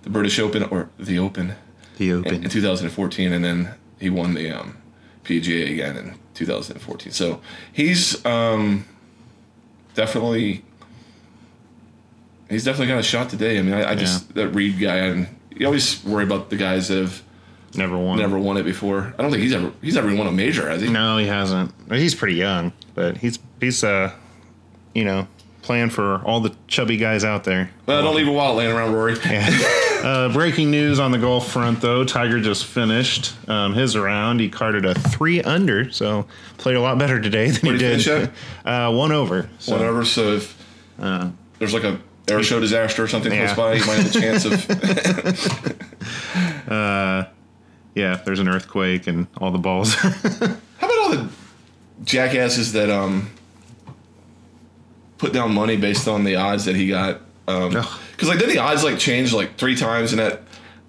the 0.02 0.10
British 0.10 0.40
Open 0.40 0.64
or 0.64 0.90
the 1.00 1.20
Open 1.20 1.56
the 1.98 2.10
in, 2.12 2.44
in 2.44 2.50
2014, 2.50 3.32
and 3.34 3.44
then 3.44 3.70
he 4.00 4.10
won 4.10 4.34
the 4.34 4.52
um, 4.52 4.78
PGA 5.24 5.72
again 5.72 5.98
in 5.98 6.16
2014. 6.34 7.12
So 7.12 7.42
he's 7.72 8.24
um, 8.26 8.86
definitely 9.94 10.64
he's 12.50 12.64
definitely 12.64 12.88
got 12.88 13.00
a 13.00 13.04
shot 13.04 13.30
today. 13.30 13.60
I 13.60 13.62
mean, 13.62 13.74
I, 13.74 13.92
I 13.92 13.96
just 13.96 14.34
that 14.36 14.50
Reed 14.50 14.80
guy, 14.80 14.98
and 14.98 15.28
you 15.56 15.66
always 15.66 16.04
worry 16.04 16.24
about 16.24 16.50
the 16.50 16.58
guys 16.58 16.88
that 16.90 16.98
have 17.00 17.24
Never 17.76 17.98
won. 17.98 18.20
never 18.20 18.38
won 18.38 18.58
it 18.58 18.64
before. 18.64 19.14
I 19.18 19.22
don't 19.24 19.32
think 19.32 19.42
he's 19.42 19.54
ever 19.54 19.72
he's 19.82 19.98
ever 19.98 20.14
won 20.16 20.28
a 20.28 20.32
major, 20.32 20.70
has 20.70 20.82
he? 20.82 20.90
No, 20.90 21.18
he 21.18 21.26
hasn't. 21.26 21.74
He's 21.90 22.14
pretty 22.14 22.36
young, 22.36 22.72
but 22.94 23.18
he's 23.18 23.40
he's 23.60 23.84
uh, 23.84 24.12
you 24.94 25.04
know, 25.04 25.28
playing 25.64 25.90
for 25.90 26.18
all 26.24 26.40
the 26.40 26.56
chubby 26.68 26.98
guys 26.98 27.24
out 27.24 27.46
there. 27.46 27.72
Well, 27.88 28.04
don't 28.04 28.16
leave 28.16 28.28
a 28.28 28.32
wallet 28.32 28.58
laying 28.58 28.72
around, 28.76 28.94
Rory. 28.94 29.16
Uh, 30.04 30.32
breaking 30.34 30.70
news 30.70 31.00
on 31.00 31.12
the 31.12 31.18
golf 31.18 31.50
front, 31.52 31.80
though. 31.82 32.04
Tiger 32.04 32.40
just 32.42 32.66
finished 32.66 33.34
um, 33.50 33.74
his 33.74 33.98
round. 33.98 34.40
He 34.42 34.50
carded 34.50 34.84
a 34.86 34.94
three 34.94 35.42
under, 35.42 35.92
so 35.92 36.26
played 36.58 36.76
a 36.76 36.82
lot 36.82 36.98
better 36.98 37.22
today 37.22 37.50
than 37.52 37.62
Where'd 37.70 37.82
he 37.82 37.88
did. 37.88 38.04
finish 38.04 38.30
Uh, 38.66 38.92
one 38.92 39.12
over. 39.14 39.50
So, 39.60 39.72
Whatever. 39.78 40.04
So 40.04 40.34
if 40.34 40.58
there's 41.60 41.74
like 41.74 41.84
a 41.86 42.00
air 42.30 42.44
show 42.44 42.60
disaster 42.60 43.04
or 43.04 43.08
something 43.08 43.32
Yeah. 43.32 43.54
close 43.54 43.58
by, 43.58 43.74
you 43.76 43.86
might 43.86 44.04
have 44.04 44.16
a 44.16 44.20
chance 44.20 44.46
of. 44.46 44.68
Yeah, 47.96 48.14
if 48.16 48.26
there's 48.26 48.40
an 48.40 48.50
earthquake 48.50 49.06
and 49.06 49.28
all 49.38 49.52
the 49.52 49.60
balls. 49.60 49.94
How 49.94 50.10
about 50.82 50.98
all 50.98 51.10
the 51.12 51.30
jackasses 52.04 52.74
that 52.74 52.90
um 52.90 53.30
put 55.20 55.32
down 55.32 55.54
money 55.54 55.78
based 55.78 56.08
on 56.08 56.24
the 56.24 56.36
odds 56.38 56.66
that 56.66 56.76
he 56.76 56.88
got? 56.88 57.22
Um 57.48 57.76
Ugh. 57.76 58.00
Because 58.24 58.40
like 58.40 58.46
then 58.46 58.56
the 58.56 58.62
odds 58.62 58.84
like 58.84 58.98
changed 58.98 59.34
like 59.34 59.58
three 59.58 59.76
times 59.76 60.14
in 60.14 60.18
that. 60.18 60.42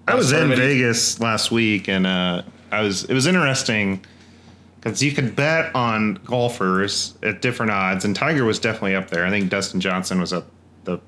I 0.07 0.15
was 0.15 0.31
in 0.31 0.37
tournament. 0.37 0.61
Vegas 0.61 1.19
last 1.19 1.51
week, 1.51 1.89
and 1.89 2.07
uh, 2.07 2.43
I 2.71 2.81
was. 2.81 3.03
It 3.03 3.13
was 3.13 3.27
interesting 3.27 4.05
because 4.79 5.03
you 5.03 5.11
could 5.11 5.35
bet 5.35 5.75
on 5.75 6.15
golfers 6.25 7.15
at 7.23 7.41
different 7.41 7.71
odds, 7.71 8.05
and 8.05 8.15
Tiger 8.15 8.45
was 8.45 8.59
definitely 8.59 8.95
up 8.95 9.09
there. 9.09 9.25
I 9.25 9.29
think 9.29 9.49
Dustin 9.49 9.81
Johnson 9.81 10.21
was 10.21 10.31
at 10.31 10.45
the 10.85 10.99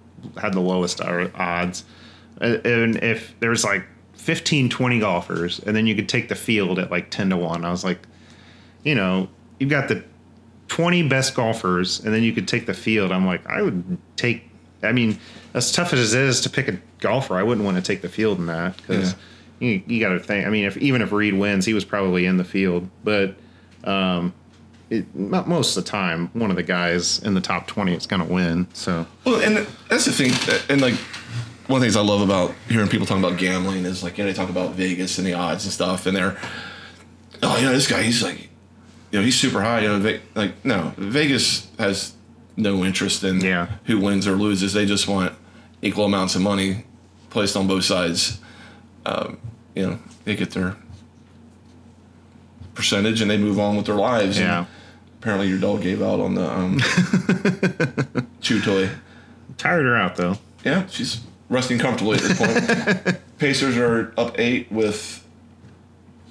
had 0.41 0.53
the 0.53 0.59
lowest 0.59 0.99
odds, 0.99 1.85
and 2.41 2.97
if 2.97 3.39
there 3.39 3.51
was 3.51 3.63
like 3.63 3.85
15, 4.15 4.69
20 4.69 4.99
golfers, 4.99 5.59
and 5.59 5.75
then 5.75 5.87
you 5.87 5.95
could 5.95 6.09
take 6.09 6.27
the 6.27 6.35
field 6.35 6.77
at 6.77 6.91
like 6.91 7.09
ten 7.09 7.29
to 7.29 7.37
one. 7.37 7.63
I 7.63 7.71
was 7.71 7.85
like, 7.85 7.99
you 8.83 8.95
know, 8.95 9.29
you've 9.59 9.69
got 9.69 9.87
the 9.87 10.03
20 10.67 11.07
best 11.07 11.33
golfers 11.33 12.03
and 12.03 12.13
then 12.13 12.23
you 12.23 12.33
could 12.33 12.45
take 12.45 12.65
the 12.65 12.73
field 12.73 13.09
i'm 13.09 13.25
like 13.25 13.47
i 13.47 13.61
would 13.61 13.97
take 14.17 14.46
i 14.83 14.91
mean 14.91 15.19
as 15.53 15.71
tough 15.71 15.93
as 15.93 16.13
it 16.13 16.21
is 16.21 16.41
to 16.41 16.49
pick 16.49 16.67
a 16.67 16.77
golfer 16.99 17.35
i 17.35 17.43
wouldn't 17.43 17.65
want 17.65 17.77
to 17.77 17.83
take 17.83 18.01
the 18.01 18.09
field 18.09 18.37
in 18.37 18.45
that 18.45 18.75
because 18.77 19.15
you, 19.59 19.81
you 19.87 19.99
got 19.99 20.09
to 20.09 20.19
think 20.19 20.45
i 20.45 20.49
mean 20.49 20.65
if 20.65 20.77
even 20.77 21.01
if 21.01 21.11
reed 21.11 21.33
wins 21.33 21.65
he 21.65 21.73
was 21.73 21.85
probably 21.85 22.25
in 22.25 22.37
the 22.37 22.43
field 22.43 22.89
but 23.03 23.35
um 23.83 24.33
it, 24.89 25.13
not 25.15 25.47
most 25.47 25.75
of 25.75 25.83
the 25.83 25.89
time 25.89 26.29
one 26.33 26.49
of 26.49 26.55
the 26.55 26.63
guys 26.63 27.19
in 27.19 27.33
the 27.33 27.41
top 27.41 27.67
20 27.67 27.93
is 27.93 28.07
going 28.07 28.25
to 28.25 28.33
win 28.33 28.67
so. 28.73 29.05
Well, 29.25 29.41
and 29.41 29.67
that's 29.89 30.05
the 30.05 30.11
thing, 30.13 30.31
and 30.69 30.81
like 30.81 30.95
one 31.67 31.77
of 31.77 31.81
the 31.81 31.85
things 31.85 31.97
I 31.97 32.01
love 32.01 32.21
about 32.21 32.55
hearing 32.69 32.87
people 32.87 33.05
talking 33.05 33.23
about 33.23 33.37
gambling 33.37 33.83
is 33.85 34.01
like 34.01 34.17
you 34.17 34.23
know 34.23 34.31
they 34.31 34.33
talk 34.33 34.49
about 34.49 34.75
Vegas 34.75 35.17
and 35.17 35.27
the 35.27 35.33
odds 35.33 35.65
and 35.65 35.73
stuff, 35.73 36.05
and 36.05 36.15
they're 36.15 36.37
oh 37.43 37.57
you 37.57 37.65
know 37.65 37.73
this 37.73 37.87
guy 37.87 38.01
he's 38.01 38.23
like 38.23 38.49
you 39.11 39.19
know 39.19 39.21
he's 39.21 39.37
super 39.37 39.61
high, 39.61 39.81
you 39.81 39.89
know 39.89 40.19
like 40.35 40.63
no 40.63 40.93
Vegas 40.97 41.69
has 41.77 42.13
no 42.57 42.83
interest 42.83 43.23
in 43.23 43.39
Yeah. 43.39 43.67
who 43.85 43.99
wins 43.99 44.27
or 44.27 44.31
loses, 44.35 44.73
they 44.73 44.85
just 44.85 45.07
want 45.07 45.33
equal 45.81 46.05
amounts 46.05 46.35
of 46.35 46.41
money 46.41 46.83
placed 47.29 47.55
on 47.55 47.67
both 47.67 47.83
sides. 47.85 48.39
Um, 49.05 49.37
you 49.75 49.85
know 49.87 49.99
they 50.25 50.35
get 50.35 50.51
their 50.51 50.75
percentage 52.73 53.21
and 53.21 53.29
they 53.31 53.37
move 53.37 53.59
on 53.59 53.75
with 53.77 53.85
their 53.85 53.95
lives. 53.95 54.37
and 54.37 54.45
yeah 54.47 54.65
apparently 55.19 55.47
your 55.47 55.57
dog 55.59 55.81
gave 55.81 56.01
out 56.01 56.19
on 56.19 56.35
the 56.35 56.47
um, 56.51 56.77
chew 58.41 58.61
toy. 58.61 58.87
tired 59.57 59.83
her 59.85 59.95
out 59.97 60.15
though 60.15 60.37
Yeah, 60.63 60.85
she's 60.87 61.21
resting 61.49 61.79
comfortably 61.79 62.17
at 62.17 62.23
this 62.23 62.37
point. 63.05 63.17
Pacers 63.39 63.77
are 63.77 64.13
up 64.17 64.37
eight 64.39 64.71
with 64.71 65.23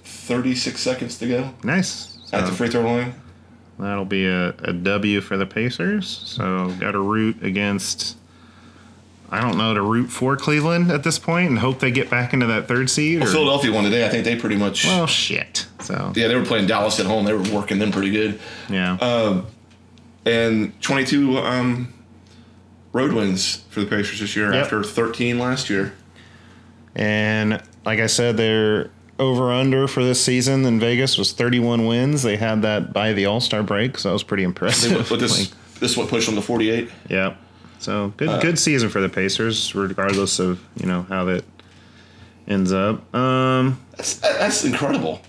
36 0.04 0.78
seconds 0.80 1.18
to 1.18 1.28
go 1.28 1.54
nice 1.64 2.18
at 2.32 2.46
the 2.46 2.52
free 2.52 2.68
throw 2.68 2.82
line. 2.82 3.14
That'll 3.78 4.04
be 4.04 4.26
a, 4.26 4.48
a 4.50 4.72
W 4.72 5.20
for 5.20 5.36
the 5.36 5.46
Pacers. 5.46 6.06
So 6.24 6.74
got 6.80 6.92
to 6.92 7.00
root 7.00 7.42
against. 7.42 8.16
I 9.28 9.40
don't 9.40 9.58
know 9.58 9.74
to 9.74 9.82
root 9.82 10.06
for 10.08 10.36
Cleveland 10.36 10.90
at 10.92 11.02
this 11.02 11.18
point 11.18 11.48
and 11.50 11.58
hope 11.58 11.80
they 11.80 11.90
get 11.90 12.08
back 12.08 12.32
into 12.32 12.46
that 12.46 12.68
third 12.68 12.88
seed. 12.88 13.22
Or, 13.22 13.26
Philadelphia 13.26 13.72
won 13.72 13.82
today. 13.82 14.06
I 14.06 14.08
think 14.08 14.24
they 14.24 14.36
pretty 14.36 14.54
much. 14.56 14.84
well, 14.86 15.08
shit. 15.08 15.66
So 15.80 16.12
yeah, 16.14 16.28
they 16.28 16.36
were 16.36 16.44
playing 16.44 16.68
Dallas 16.68 17.00
at 17.00 17.06
home. 17.06 17.24
They 17.24 17.32
were 17.32 17.42
working 17.52 17.80
them 17.80 17.90
pretty 17.90 18.10
good. 18.12 18.38
yeah, 18.68 18.92
Um, 19.00 19.46
And 20.24 20.80
22 20.80 21.38
um, 21.38 21.92
road 22.92 23.12
wins 23.12 23.64
for 23.68 23.80
the 23.80 23.86
Pacers 23.86 24.20
this 24.20 24.36
year 24.36 24.52
Yep. 24.54 24.62
after 24.62 24.84
13 24.84 25.40
last 25.40 25.68
year. 25.70 25.92
and 26.94 27.60
like 27.84 27.98
I 28.00 28.06
said, 28.06 28.36
their 28.36 28.90
over 29.18 29.52
under 29.52 29.88
for 29.88 30.04
this 30.04 30.22
season 30.22 30.64
in 30.66 30.78
Vegas 30.80 31.16
was 31.18 31.32
31 31.32 31.86
wins. 31.86 32.22
They 32.22 32.36
had 32.36 32.62
that 32.62 32.92
by 32.92 33.12
the 33.12 33.26
All 33.26 33.40
Star 33.40 33.62
break, 33.62 33.98
so 33.98 34.08
that 34.08 34.12
was 34.12 34.22
pretty 34.22 34.42
impressive. 34.42 35.06
But 35.08 35.20
this, 35.20 35.54
this 35.80 35.96
what 35.96 36.08
pushed 36.08 36.26
them 36.26 36.34
to 36.36 36.42
48. 36.42 36.90
Yeah. 37.08 37.36
So 37.78 38.12
good 38.16 38.28
Uh, 38.28 38.40
good 38.40 38.58
season 38.58 38.88
for 38.88 39.00
the 39.00 39.08
Pacers, 39.08 39.74
regardless 39.74 40.38
of, 40.38 40.60
you 40.76 40.86
know, 40.86 41.02
how 41.08 41.24
that 41.26 41.44
ends 42.48 42.72
up. 42.72 43.14
Um 43.14 43.80
That's, 43.96 44.16
that's 44.16 44.64
incredible. 44.64 45.20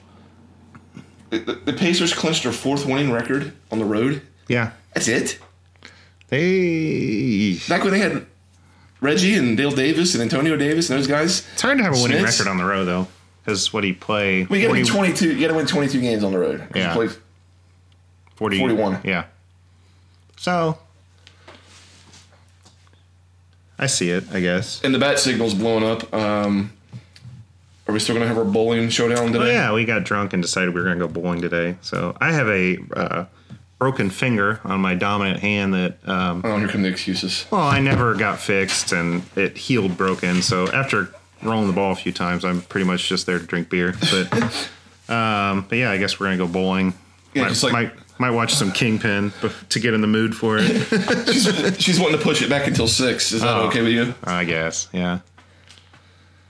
The, 1.29 1.39
the- 1.39 1.53
the 1.65 1.73
Pacers 1.73 2.13
clinched 2.13 2.43
their 2.43 2.51
fourth 2.53 2.85
winning 2.85 3.11
record 3.11 3.53
on 3.71 3.79
the 3.79 3.85
road. 3.85 4.21
yeah. 4.47 4.71
That's 4.93 5.07
it. 5.07 5.39
They 6.29 7.57
Back 7.69 7.83
when 7.83 7.91
they 7.93 7.99
had 7.99 8.25
Reggie 9.01 9.35
and 9.35 9.55
Dale 9.55 9.71
Davis 9.71 10.13
and 10.13 10.21
Antonio 10.23 10.57
Davis 10.57 10.89
and 10.89 10.97
those 10.99 11.07
guys. 11.07 11.47
It's 11.53 11.61
hard 11.61 11.77
to 11.77 11.83
have 11.83 11.93
a 11.93 12.01
winning 12.01 12.19
Smiths? 12.19 12.39
record 12.39 12.49
on 12.49 12.57
the 12.57 12.65
road 12.65 12.85
though. 12.85 13.07
Because 13.47 13.71
what 13.71 13.85
he 13.85 13.93
play 13.93 14.43
We 14.43 14.61
got 14.61 14.67
to 14.67 14.73
win 14.73 14.85
22. 14.85 15.35
You 15.35 15.39
got 15.39 15.47
to 15.47 15.53
win 15.53 15.65
22 15.65 16.01
games 16.01 16.21
on 16.21 16.33
the 16.33 16.37
road. 16.37 16.67
Yeah. 16.75 16.93
play 16.93 17.07
40 18.35 18.59
41. 18.59 18.99
Yeah. 19.05 19.23
So 20.35 20.77
I 23.79 23.85
see 23.85 24.09
it, 24.09 24.25
I 24.33 24.41
guess. 24.41 24.83
and 24.83 24.93
the 24.93 24.99
bat 24.99 25.17
signal's 25.17 25.53
blowing 25.53 25.85
up. 25.85 26.13
Um, 26.13 26.73
are 27.87 27.93
we 27.93 27.99
still 27.99 28.15
gonna 28.15 28.27
have 28.27 28.37
our 28.37 28.43
bowling 28.43 28.89
showdown 28.89 29.31
today? 29.31 29.45
Oh 29.45 29.51
yeah, 29.51 29.73
we 29.73 29.85
got 29.85 30.03
drunk 30.03 30.33
and 30.33 30.41
decided 30.43 30.73
we 30.73 30.81
were 30.81 30.85
gonna 30.85 30.99
go 30.99 31.07
bowling 31.07 31.39
today. 31.39 31.77
So 31.79 32.17
I 32.19 32.33
have 32.33 32.49
a 32.49 32.77
uh, 32.93 33.25
broken 33.79 34.09
finger 34.09 34.59
on 34.65 34.81
my 34.81 34.93
dominant 34.93 35.39
hand 35.39 35.73
that 35.73 36.05
um, 36.05 36.41
Oh, 36.43 36.57
here 36.57 36.67
come 36.67 36.81
the 36.81 36.89
excuses. 36.89 37.45
Well, 37.49 37.61
I 37.61 37.79
never 37.79 38.13
got 38.13 38.39
fixed 38.39 38.91
and 38.91 39.23
it 39.37 39.57
healed 39.57 39.95
broken. 39.95 40.41
So 40.41 40.67
after 40.69 41.13
rolling 41.41 41.67
the 41.67 41.73
ball 41.73 41.91
a 41.91 41.95
few 41.95 42.11
times, 42.11 42.43
I'm 42.45 42.61
pretty 42.61 42.85
much 42.85 43.07
just 43.07 43.25
there 43.25 43.39
to 43.39 43.45
drink 43.45 43.69
beer. 43.69 43.93
But 44.11 44.69
um, 45.13 45.65
but 45.69 45.77
yeah, 45.77 45.91
I 45.91 45.97
guess 45.97 46.19
we're 46.19 46.27
gonna 46.27 46.37
go 46.37 46.47
bowling. 46.47 46.93
Yeah, 47.33 47.43
might, 47.43 47.49
just 47.49 47.63
like- 47.63 47.73
might 47.73 47.91
might 48.19 48.31
watch 48.31 48.55
some 48.55 48.71
Kingpin 48.71 49.31
to 49.69 49.79
get 49.79 49.93
in 49.93 50.01
the 50.01 50.07
mood 50.07 50.35
for 50.35 50.57
it. 50.59 50.63
She's, 51.31 51.77
she's 51.79 51.99
wanting 51.99 52.17
to 52.17 52.23
push 52.23 52.41
it 52.41 52.49
back 52.49 52.65
until 52.65 52.87
six. 52.87 53.31
Is 53.31 53.41
that 53.41 53.55
Oh. 53.55 53.67
okay 53.67 53.83
with 53.83 53.91
you? 53.91 54.15
I 54.23 54.43
guess, 54.43 54.89
yeah. 54.91 55.19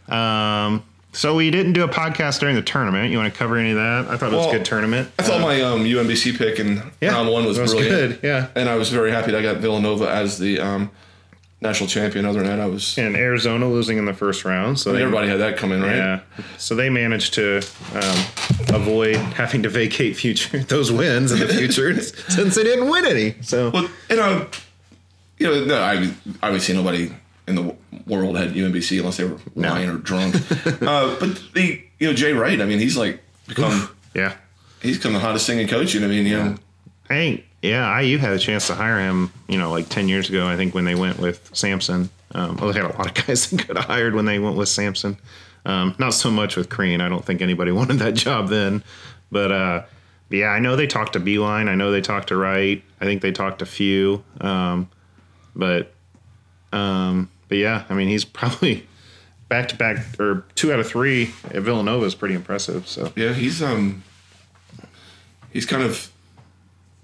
Um. 0.08 0.84
So 1.14 1.36
we 1.36 1.50
didn't 1.50 1.74
do 1.74 1.84
a 1.84 1.88
podcast 1.88 2.40
during 2.40 2.56
the 2.56 2.62
tournament. 2.62 3.12
You 3.12 3.18
want 3.18 3.34
to 3.34 3.38
cover 3.38 3.58
any 3.58 3.72
of 3.72 3.78
that? 3.78 4.06
I 4.08 4.18
thought 4.18 4.32
it 4.32 4.36
was 4.36 4.48
a 4.48 4.52
good 4.52 4.66
tournament. 4.66 5.10
I 5.18 5.24
thought 5.24 5.42
my 5.42 5.62
um, 5.62 5.84
UMBC 5.84 6.38
pick 6.38 6.60
in 6.60 6.80
yeah, 7.02 7.12
round 7.14 7.30
one 7.32 7.44
was, 7.46 7.58
was 7.58 7.74
brilliant, 7.74 8.22
good. 8.22 8.28
Yeah. 8.28 8.50
and 8.56 8.70
I 8.70 8.76
was 8.76 8.90
very 8.90 9.10
happy 9.10 9.32
that 9.32 9.40
I 9.40 9.42
got 9.42 9.58
Villanova 9.58 10.08
as 10.12 10.38
the 10.38 10.60
um, 10.60 10.92
national 11.62 11.90
champion. 11.90 12.26
Other 12.26 12.40
than 12.40 12.48
that, 12.48 12.60
I 12.60 12.68
was. 12.68 12.98
And 12.98 13.16
Arizona 13.16 13.68
losing 13.70 13.98
in 13.98 14.06
the 14.06 14.14
first 14.14 14.46
round, 14.46 14.80
so 14.80 14.94
they 14.94 15.02
Everybody 15.02 15.28
had 15.28 15.40
that 15.40 15.58
coming, 15.58 15.82
right? 15.82 15.96
Yeah. 15.96 16.20
So 16.58 16.76
they 16.76 16.90
managed 16.90 17.34
to 17.36 17.58
um, 17.94 18.26
avoid 18.76 19.16
having 19.16 19.64
to 19.64 19.70
vacate 19.70 20.16
future 20.16 20.60
those 20.68 20.92
wins 20.92 21.32
in 21.32 21.40
the 21.40 21.48
future 21.48 22.00
since 22.02 22.56
they 22.56 22.64
didn't 22.64 22.90
win 22.90 23.06
any. 23.06 23.36
So 23.42 23.70
Well, 23.72 23.90
you 24.10 24.16
know, 24.16 24.48
you 25.40 25.48
know, 25.48 25.66
no, 25.66 25.82
I 25.82 26.14
obviously 26.44 26.76
nobody 26.76 27.12
in 27.48 27.56
the 27.56 27.76
world 28.06 28.38
had 28.38 28.54
UMBC 28.54 29.00
unless 29.00 29.18
they 29.18 29.24
were 29.24 29.38
lying 29.56 29.90
or 29.90 29.98
drunk. 29.98 30.36
uh, 30.82 31.16
but 31.20 31.42
the 31.54 31.82
you 32.00 32.08
know 32.08 32.14
Jay 32.14 32.34
Wright, 32.34 32.60
I 32.62 32.66
mean, 32.66 32.80
he's 32.80 32.98
like 32.98 33.22
become 33.48 33.90
yeah, 34.14 34.36
he's 34.82 34.98
become 34.98 35.14
the 35.14 35.20
hottest 35.20 35.48
thing 35.48 35.60
in 35.60 35.68
coaching. 35.68 36.04
I 36.04 36.08
mean, 36.08 36.26
you 36.26 36.38
know, 36.38 36.56
hey, 37.08 37.46
yeah, 37.62 38.00
IU 38.00 38.18
had 38.18 38.34
a 38.34 38.40
chance 38.40 38.68
to 38.68 38.76
hire 38.76 39.00
him. 39.00 39.32
You 39.48 39.58
know, 39.58 39.72
like 39.72 39.90
ten 39.90 40.08
years 40.08 40.30
ago, 40.30 40.48
I 40.48 40.56
think 40.56 40.74
when 40.74 40.86
they 40.86 40.96
went 40.96 41.20
with 41.20 41.50
Sampson. 41.54 42.10
Um, 42.36 42.58
well, 42.58 42.72
they 42.72 42.80
had 42.80 42.92
a 42.92 42.98
lot 42.98 43.08
of 43.08 43.26
guys 43.26 43.50
that 43.50 43.66
could 43.66 43.78
have 43.78 43.86
hired 43.86 44.14
when 44.14 44.26
they 44.26 44.40
went 44.40 44.58
with 44.58 44.70
Sampson. 44.70 45.18
Um, 45.66 45.96
not 45.98 46.14
so 46.14 46.30
much 46.32 46.56
with 46.56 46.70
Crean. 46.70 47.02
I 47.02 47.10
don't 47.10 47.26
think 47.26 47.42
anybody 47.42 47.72
wanted 47.74 48.00
that 48.00 48.14
job 48.14 48.50
then. 48.50 48.84
But 49.32 49.52
uh, 49.52 49.84
yeah, 50.30 50.48
I 50.48 50.60
know 50.60 50.76
they 50.76 50.88
talked 50.88 51.14
to 51.14 51.20
Beilein. 51.20 51.68
I 51.68 51.76
know 51.76 51.92
they 51.92 52.02
talked 52.02 52.30
to 52.30 52.38
Wright. 52.38 52.84
I 53.02 53.06
think 53.06 53.22
they 53.22 53.32
talked 53.32 53.60
to 53.60 53.66
Few. 53.66 54.24
Um, 54.42 54.90
but 55.56 55.94
um, 56.72 57.30
but 57.48 57.58
yeah, 57.58 57.86
I 57.90 57.94
mean, 57.94 58.08
he's 58.08 58.26
probably 58.26 58.88
back 59.50 59.70
to 59.70 59.76
back 59.76 60.20
or 60.20 60.46
two 60.56 60.74
out 60.74 60.80
of 60.80 60.88
three 60.88 61.34
at 61.46 61.62
Villanova 61.62 62.06
is 62.06 62.16
pretty 62.16 62.36
impressive. 62.36 62.88
So 62.88 63.12
yeah, 63.16 63.34
he's 63.34 63.62
um 63.62 64.04
he's 65.52 65.66
kind 65.66 65.84
of 65.84 66.12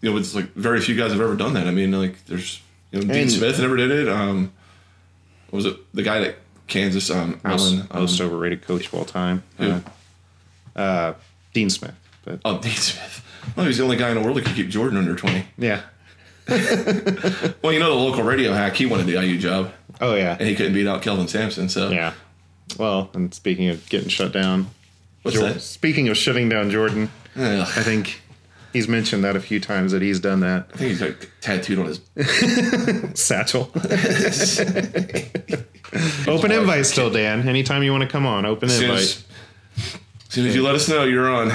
you 0.03 0.11
know, 0.11 0.17
it's 0.17 0.35
like 0.35 0.53
very 0.53 0.79
few 0.81 0.95
guys 0.95 1.11
have 1.11 1.21
ever 1.21 1.35
done 1.35 1.53
that. 1.53 1.65
I 1.65 1.71
mean, 1.71 1.91
like 1.91 2.23
there's 2.25 2.61
you 2.91 2.99
know 2.99 3.05
Dean 3.11 3.23
And- 3.23 3.31
Smith 3.31 3.57
never 3.59 3.75
did 3.77 3.89
it. 3.89 4.07
Um, 4.09 4.51
was 5.49 5.65
it 5.65 5.77
the 5.95 6.03
guy 6.03 6.19
that 6.19 6.35
Kansas 6.67 7.09
um 7.09 7.39
most, 7.43 7.61
Allen 7.73 7.87
um, 7.89 7.99
most 8.01 8.19
overrated 8.21 8.61
coach 8.61 8.87
of 8.87 8.93
all 8.93 9.05
time, 9.05 9.43
who? 9.57 9.71
uh, 9.71 9.81
uh, 10.75 11.13
Dean 11.53 11.69
Smith. 11.69 11.95
But 12.25 12.39
oh 12.45 12.59
Dean 12.59 12.71
Smith. 12.73 13.21
Well, 13.55 13.65
he's 13.65 13.77
the 13.77 13.83
only 13.83 13.97
guy 13.97 14.09
in 14.09 14.15
the 14.15 14.21
world 14.21 14.37
that 14.37 14.45
could 14.45 14.55
keep 14.55 14.69
Jordan 14.69 14.97
under 14.97 15.15
twenty. 15.15 15.45
yeah, 15.57 15.81
Well, 16.47 17.71
you 17.73 17.79
know 17.79 17.89
the 17.89 17.95
local 17.95 18.23
radio 18.23 18.53
hack, 18.53 18.75
he 18.75 18.85
wanted 18.85 19.05
the 19.07 19.21
IU 19.21 19.37
job. 19.37 19.71
oh 20.01 20.15
yeah, 20.15 20.35
and 20.39 20.47
he 20.47 20.55
couldn't 20.55 20.73
beat 20.73 20.87
out 20.87 21.01
Kelvin 21.01 21.27
Sampson. 21.27 21.69
So 21.69 21.89
yeah. 21.89 22.13
Well, 22.77 23.09
and 23.13 23.33
speaking 23.33 23.69
of 23.69 23.87
getting 23.89 24.09
shut 24.09 24.31
down, 24.31 24.67
what's 25.21 25.37
Jor- 25.37 25.49
that? 25.49 25.61
speaking 25.61 26.07
of 26.09 26.17
shutting 26.17 26.49
down 26.49 26.71
Jordan, 26.71 27.11
Ugh, 27.35 27.41
I 27.75 27.83
think 27.83 28.21
he's 28.73 28.87
mentioned 28.87 29.23
that 29.23 29.35
a 29.35 29.39
few 29.39 29.59
times 29.59 29.91
that 29.93 30.01
he's 30.01 30.19
done 30.19 30.39
that. 30.41 30.67
I 30.73 30.77
think 30.77 30.89
he's 30.89 31.01
like 31.01 31.29
tattooed 31.41 31.79
on 31.79 31.85
his. 31.85 32.01
Satchel. 33.19 33.71
open 36.27 36.51
invite 36.51 36.85
still, 36.85 37.09
Dan. 37.09 37.47
Anytime 37.47 37.83
you 37.83 37.91
want 37.91 38.03
to 38.03 38.09
come 38.09 38.25
on, 38.25 38.45
open 38.45 38.69
As 38.69 38.81
invite. 38.81 38.97
as, 38.99 39.23
as 39.77 39.97
soon 40.29 40.47
as 40.47 40.55
you 40.55 40.63
let 40.63 40.75
us 40.75 40.89
know, 40.89 41.03
you're 41.03 41.29
on. 41.29 41.51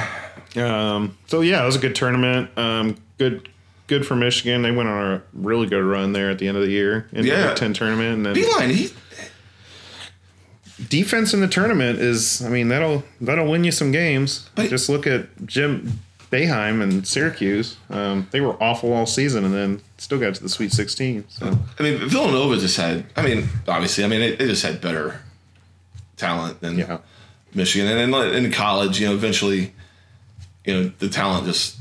Um, 0.56 1.18
so 1.26 1.40
yeah, 1.40 1.62
it 1.62 1.66
was 1.66 1.76
a 1.76 1.80
good 1.80 1.94
tournament. 1.94 2.50
Um, 2.56 2.96
good, 3.18 3.48
good 3.86 4.06
for 4.06 4.16
Michigan. 4.16 4.62
They 4.62 4.70
went 4.70 4.88
on 4.88 5.12
a 5.14 5.22
really 5.32 5.66
good 5.66 5.84
run 5.84 6.12
there 6.12 6.30
at 6.30 6.38
the 6.38 6.48
end 6.48 6.56
of 6.56 6.62
the 6.62 6.70
year 6.70 7.08
in 7.12 7.22
the 7.22 7.28
Yeah. 7.28 7.48
Big 7.48 7.56
Ten 7.56 7.74
tournament. 7.74 8.26
And 8.26 8.36
then 8.36 8.70
he 8.70 8.90
defense 10.88 11.34
in 11.34 11.40
the 11.40 11.48
tournament 11.48 11.98
is, 11.98 12.40
I 12.42 12.48
mean, 12.48 12.68
that'll 12.68 13.02
that'll 13.20 13.50
win 13.50 13.64
you 13.64 13.72
some 13.72 13.90
games. 13.92 14.48
But- 14.54 14.70
Just 14.70 14.88
look 14.88 15.06
at 15.06 15.26
Jim 15.46 16.00
Boeheim 16.30 16.82
and 16.82 17.06
Syracuse. 17.06 17.76
Um, 17.90 18.28
they 18.30 18.40
were 18.40 18.62
awful 18.62 18.92
all 18.92 19.06
season, 19.06 19.44
and 19.44 19.54
then 19.54 19.80
still 19.96 20.18
got 20.18 20.34
to 20.34 20.42
the 20.42 20.48
Sweet 20.48 20.72
16. 20.72 21.24
So 21.28 21.58
I 21.78 21.82
mean, 21.82 21.98
Villanova 22.08 22.56
just 22.58 22.76
had. 22.76 23.06
I 23.16 23.22
mean, 23.22 23.48
obviously, 23.66 24.04
I 24.04 24.08
mean, 24.08 24.20
they, 24.20 24.36
they 24.36 24.46
just 24.46 24.62
had 24.62 24.80
better 24.80 25.22
talent 26.16 26.60
than 26.60 26.78
yeah, 26.78 26.98
Michigan, 27.54 27.86
and 27.86 28.12
like, 28.12 28.32
in 28.32 28.50
college, 28.52 29.00
you 29.00 29.06
know, 29.06 29.14
eventually, 29.14 29.72
you 30.64 30.74
know, 30.74 30.92
the 30.98 31.08
talent 31.08 31.46
just 31.46 31.76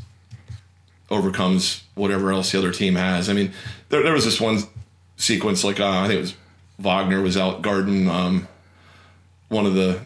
overcomes 1.09 1.83
whatever 1.95 2.31
else 2.31 2.51
the 2.51 2.57
other 2.57 2.71
team 2.71 2.95
has. 2.95 3.29
I 3.29 3.33
mean, 3.33 3.51
there, 3.89 4.03
there 4.03 4.13
was 4.13 4.25
this 4.25 4.39
one 4.39 4.59
sequence, 5.17 5.63
like 5.63 5.79
uh, 5.79 5.89
I 5.89 6.07
think 6.07 6.19
it 6.19 6.21
was 6.21 6.35
Wagner 6.79 7.21
was 7.21 7.37
out 7.37 7.61
guarding 7.61 8.07
um, 8.07 8.47
one 9.49 9.65
of 9.65 9.73
the 9.73 9.99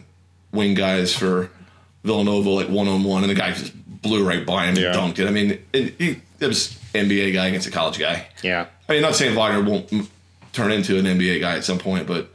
wing 0.52 0.74
guys 0.74 1.14
for 1.14 1.50
Villanova, 2.04 2.48
like 2.50 2.68
one 2.68 2.88
on 2.88 3.04
one, 3.04 3.22
and 3.22 3.30
the 3.30 3.34
guy 3.34 3.52
just 3.52 3.72
blew 4.02 4.26
right 4.26 4.44
by 4.44 4.66
him 4.66 4.76
Yeah. 4.76 4.86
and 4.88 4.96
dunked 5.14 5.18
it. 5.18 5.26
I 5.26 5.30
mean, 5.30 5.58
it, 5.72 5.94
he, 5.98 6.20
it 6.40 6.46
was 6.46 6.78
NBA 6.94 7.32
guy 7.32 7.46
against 7.46 7.66
a 7.66 7.70
college 7.70 7.98
guy. 7.98 8.26
yeah, 8.42 8.66
I 8.88 8.92
mean, 8.92 9.02
not 9.02 9.14
saying 9.14 9.34
Wagner 9.36 9.62
won't 9.68 9.90
turn 10.52 10.70
into 10.72 10.98
an 10.98 11.04
NBA 11.06 11.40
guy 11.40 11.56
at 11.56 11.64
some 11.64 11.78
point, 11.78 12.06
but 12.06 12.28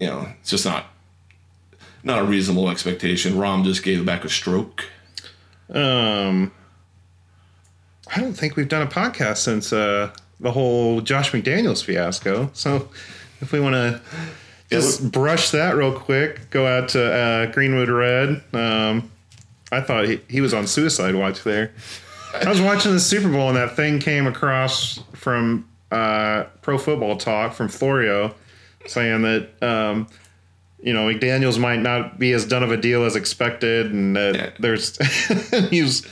you 0.00 0.06
know, 0.08 0.26
it's 0.40 0.50
just 0.50 0.64
not 0.64 0.86
not 2.02 2.18
a 2.20 2.24
reasonable 2.24 2.68
expectation. 2.70 3.38
Rom 3.38 3.64
just 3.64 3.82
gave 3.82 4.04
back 4.04 4.24
a 4.24 4.28
stroke. 4.28 4.84
Um, 5.70 6.52
I 8.14 8.20
don't 8.20 8.34
think 8.34 8.56
we've 8.56 8.68
done 8.68 8.82
a 8.82 8.86
podcast 8.90 9.38
since 9.38 9.72
uh, 9.72 10.10
the 10.40 10.52
whole 10.52 11.00
Josh 11.00 11.32
McDaniels 11.32 11.82
fiasco. 11.82 12.50
So 12.52 12.88
if 13.40 13.52
we 13.52 13.60
want 13.60 13.74
to 13.74 14.00
just 14.70 15.10
brush 15.10 15.50
that 15.50 15.74
real 15.76 15.92
quick, 15.98 16.50
go 16.50 16.66
out 16.66 16.90
to 16.90 17.12
uh, 17.12 17.46
Greenwood 17.52 17.88
Red. 17.88 18.42
Um, 18.52 19.10
I 19.72 19.80
thought 19.80 20.06
he, 20.08 20.20
he 20.28 20.40
was 20.40 20.54
on 20.54 20.66
suicide 20.66 21.14
watch 21.14 21.42
there. 21.42 21.72
I 22.34 22.48
was 22.48 22.60
watching 22.60 22.92
the 22.92 23.00
Super 23.00 23.28
Bowl 23.30 23.48
and 23.48 23.56
that 23.56 23.76
thing 23.76 23.98
came 24.00 24.26
across 24.26 25.00
from 25.12 25.68
uh, 25.90 26.44
Pro 26.62 26.78
Football 26.78 27.16
Talk 27.16 27.54
from 27.54 27.68
Florio 27.68 28.34
saying 28.86 29.22
that. 29.22 29.48
Um, 29.62 30.08
you 30.82 30.92
know, 30.92 31.06
McDaniel's 31.08 31.58
might 31.58 31.78
not 31.80 32.18
be 32.18 32.32
as 32.32 32.44
done 32.44 32.62
of 32.62 32.70
a 32.70 32.76
deal 32.76 33.04
as 33.06 33.16
expected, 33.16 33.90
and 33.90 34.14
that 34.16 34.34
Yeah. 34.36 34.50
there's 34.58 34.98
he 35.70 35.80
was 35.80 36.06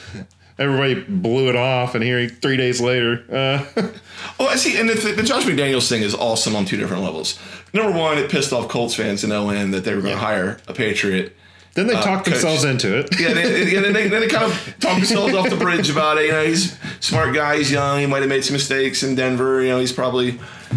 everybody 0.59 0.95
blew 0.95 1.51
it 1.51 1.57
off, 1.57 1.95
and 1.95 2.03
here 2.03 2.27
three 2.27 2.57
days 2.57 2.81
later, 2.81 3.23
uh, 3.31 3.67
Well, 4.39 4.49
I 4.49 4.57
see, 4.57 4.79
and 4.81 4.89
the, 4.89 4.95
the 5.13 5.23
Josh 5.25 5.45
McDaniels 5.45 5.91
thing 5.91 6.01
is 6.01 6.15
awesome 6.15 6.57
on 6.57 6.65
two 6.65 6.79
different 6.79 7.03
levels. 7.03 7.39
Number 7.75 7.93
one, 7.99 8.17
it 8.17 8.31
pissed 8.31 8.51
off 8.55 8.69
Colts 8.69 8.95
fans 8.95 9.23
in 9.23 9.31
end 9.31 9.75
that 9.75 9.85
they 9.85 9.95
were 9.95 10.01
going 10.01 10.15
to 10.15 10.21
hire 10.21 10.59
a 10.67 10.73
Patriot. 10.73 11.37
Then 11.75 11.87
they 11.87 11.95
Uh, 11.95 12.03
coach. 12.03 12.25
themselves 12.25 12.65
into 12.65 12.99
it. 12.99 13.19
Yeah, 13.19 13.33
they, 13.35 13.73
yeah, 13.73 13.81
then 13.81 13.93
they, 13.93 14.09
then 14.09 14.21
they 14.21 14.29
kind 14.29 14.45
of 14.45 14.75
talk 14.81 14.97
themselves 14.97 15.35
off 15.35 15.49
the 15.51 15.57
bridge 15.57 15.89
about 15.91 16.19
it. 16.19 16.27
You 16.27 16.33
know, 16.33 16.45
he's 16.45 16.75
a 16.75 16.79
smart 17.01 17.35
guy. 17.35 17.57
He's 17.59 17.71
young. 17.73 18.01
He 18.01 18.07
might 18.07 18.21
have 18.21 18.29
made 18.29 18.45
some 18.45 18.53
mistakes 18.55 19.03
in 19.03 19.15
Denver. 19.15 19.63
You 19.63 19.71
know, 19.71 19.81
he's 19.81 19.93
probably 19.93 20.33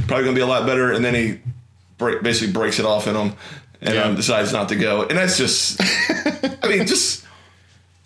probably 0.08 0.24
going 0.26 0.36
to 0.36 0.40
be 0.40 0.42
a 0.42 0.46
lot 0.48 0.66
better. 0.66 0.92
And 0.94 1.04
then 1.04 1.14
he 1.16 1.40
break, 1.98 2.22
basically 2.24 2.54
breaks 2.54 2.80
it 2.80 2.86
off 2.86 3.08
in 3.08 3.16
him 3.16 3.34
and 3.82 3.94
Yeah. 3.96 4.04
um, 4.04 4.16
decides 4.16 4.54
not 4.54 4.70
to 4.70 4.76
go. 4.76 5.04
And 5.04 5.18
that's 5.18 5.38
just, 5.38 5.82
I 6.64 6.68
mean, 6.70 6.86
just 6.88 7.26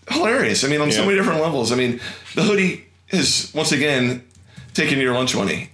hilarious. 0.10 0.64
I 0.64 0.68
mean, 0.68 0.82
on 0.82 0.92
so 0.92 1.06
many 1.06 1.16
different 1.18 1.42
levels. 1.42 1.72
I 1.72 1.76
mean, 1.76 2.00
the 2.36 2.44
hoodie 2.44 2.86
is 3.10 3.52
once 3.54 3.72
again 3.72 4.24
taking 4.74 5.00
your 5.00 5.14
lunch 5.14 5.36
money. 5.36 5.70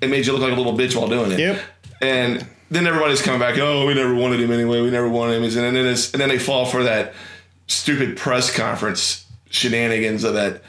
It 0.00 0.08
made 0.10 0.26
you 0.26 0.32
look 0.32 0.42
like 0.42 0.52
a 0.52 0.56
little 0.56 0.76
bitch 0.76 0.96
while 0.96 1.08
doing 1.08 1.32
it. 1.32 1.38
Yep. 1.38 1.60
And 2.00 2.46
then 2.72 2.86
everybody's 2.86 3.22
coming 3.22 3.40
back. 3.40 3.58
Oh, 3.58 3.86
we 3.86 3.94
never 3.94 4.14
wanted 4.14 4.40
him 4.40 4.50
anyway. 4.50 4.80
We 4.80 4.90
never 4.90 5.08
wanted 5.08 5.36
him. 5.36 5.44
And 5.44 5.76
then 5.76 5.86
it's, 5.86 6.12
and 6.12 6.20
then 6.20 6.28
they 6.28 6.38
fall 6.38 6.64
for 6.64 6.82
that 6.84 7.14
stupid 7.66 8.16
press 8.16 8.54
conference 8.54 9.26
shenanigans 9.50 10.24
of 10.24 10.34
that 10.34 10.62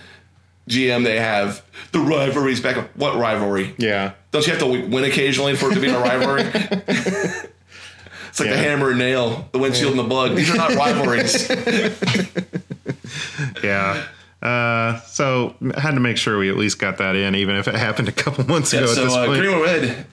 GM 0.69 1.03
they 1.03 1.19
have. 1.19 1.63
The 1.91 1.99
rivalry's 1.99 2.61
back. 2.61 2.89
What 2.95 3.15
rivalry? 3.15 3.73
Yeah, 3.77 4.13
Don't 4.31 4.45
you 4.45 4.53
have 4.53 4.61
to 4.61 4.87
win 4.87 5.03
occasionally 5.03 5.55
for 5.55 5.71
it 5.71 5.75
to 5.75 5.79
be 5.79 5.89
a 5.89 5.99
rivalry? 5.99 6.43
it's 6.53 8.39
like 8.39 8.49
Yeah. 8.49 8.55
the 8.55 8.57
hammer 8.57 8.89
and 8.89 8.99
nail, 8.99 9.47
the 9.51 9.59
windshield 9.59 9.91
and 9.91 9.99
the 9.99 10.03
bug. 10.03 10.35
These 10.35 10.51
are 10.51 10.57
not 10.57 10.73
rivalries. 10.75 11.49
yeah. 13.63 14.05
Uh, 14.41 14.99
so 15.01 15.55
I 15.75 15.79
had 15.79 15.93
to 15.93 16.01
make 16.01 16.17
sure 16.17 16.37
we 16.37 16.49
at 16.49 16.57
least 16.57 16.79
got 16.79 16.97
that 16.97 17.15
in, 17.15 17.35
even 17.35 17.55
if 17.55 17.67
it 17.67 17.75
happened 17.75 18.09
a 18.09 18.11
couple 18.11 18.45
months 18.45 18.73
ago. 18.73 18.83
Yeah, 18.83 18.89
at 18.89 18.95
so 18.95 19.03
this 19.05 19.13
uh, 19.13 19.25
point, 19.25 19.39
green 19.39 19.53
or 19.53 19.63
red? 19.63 20.05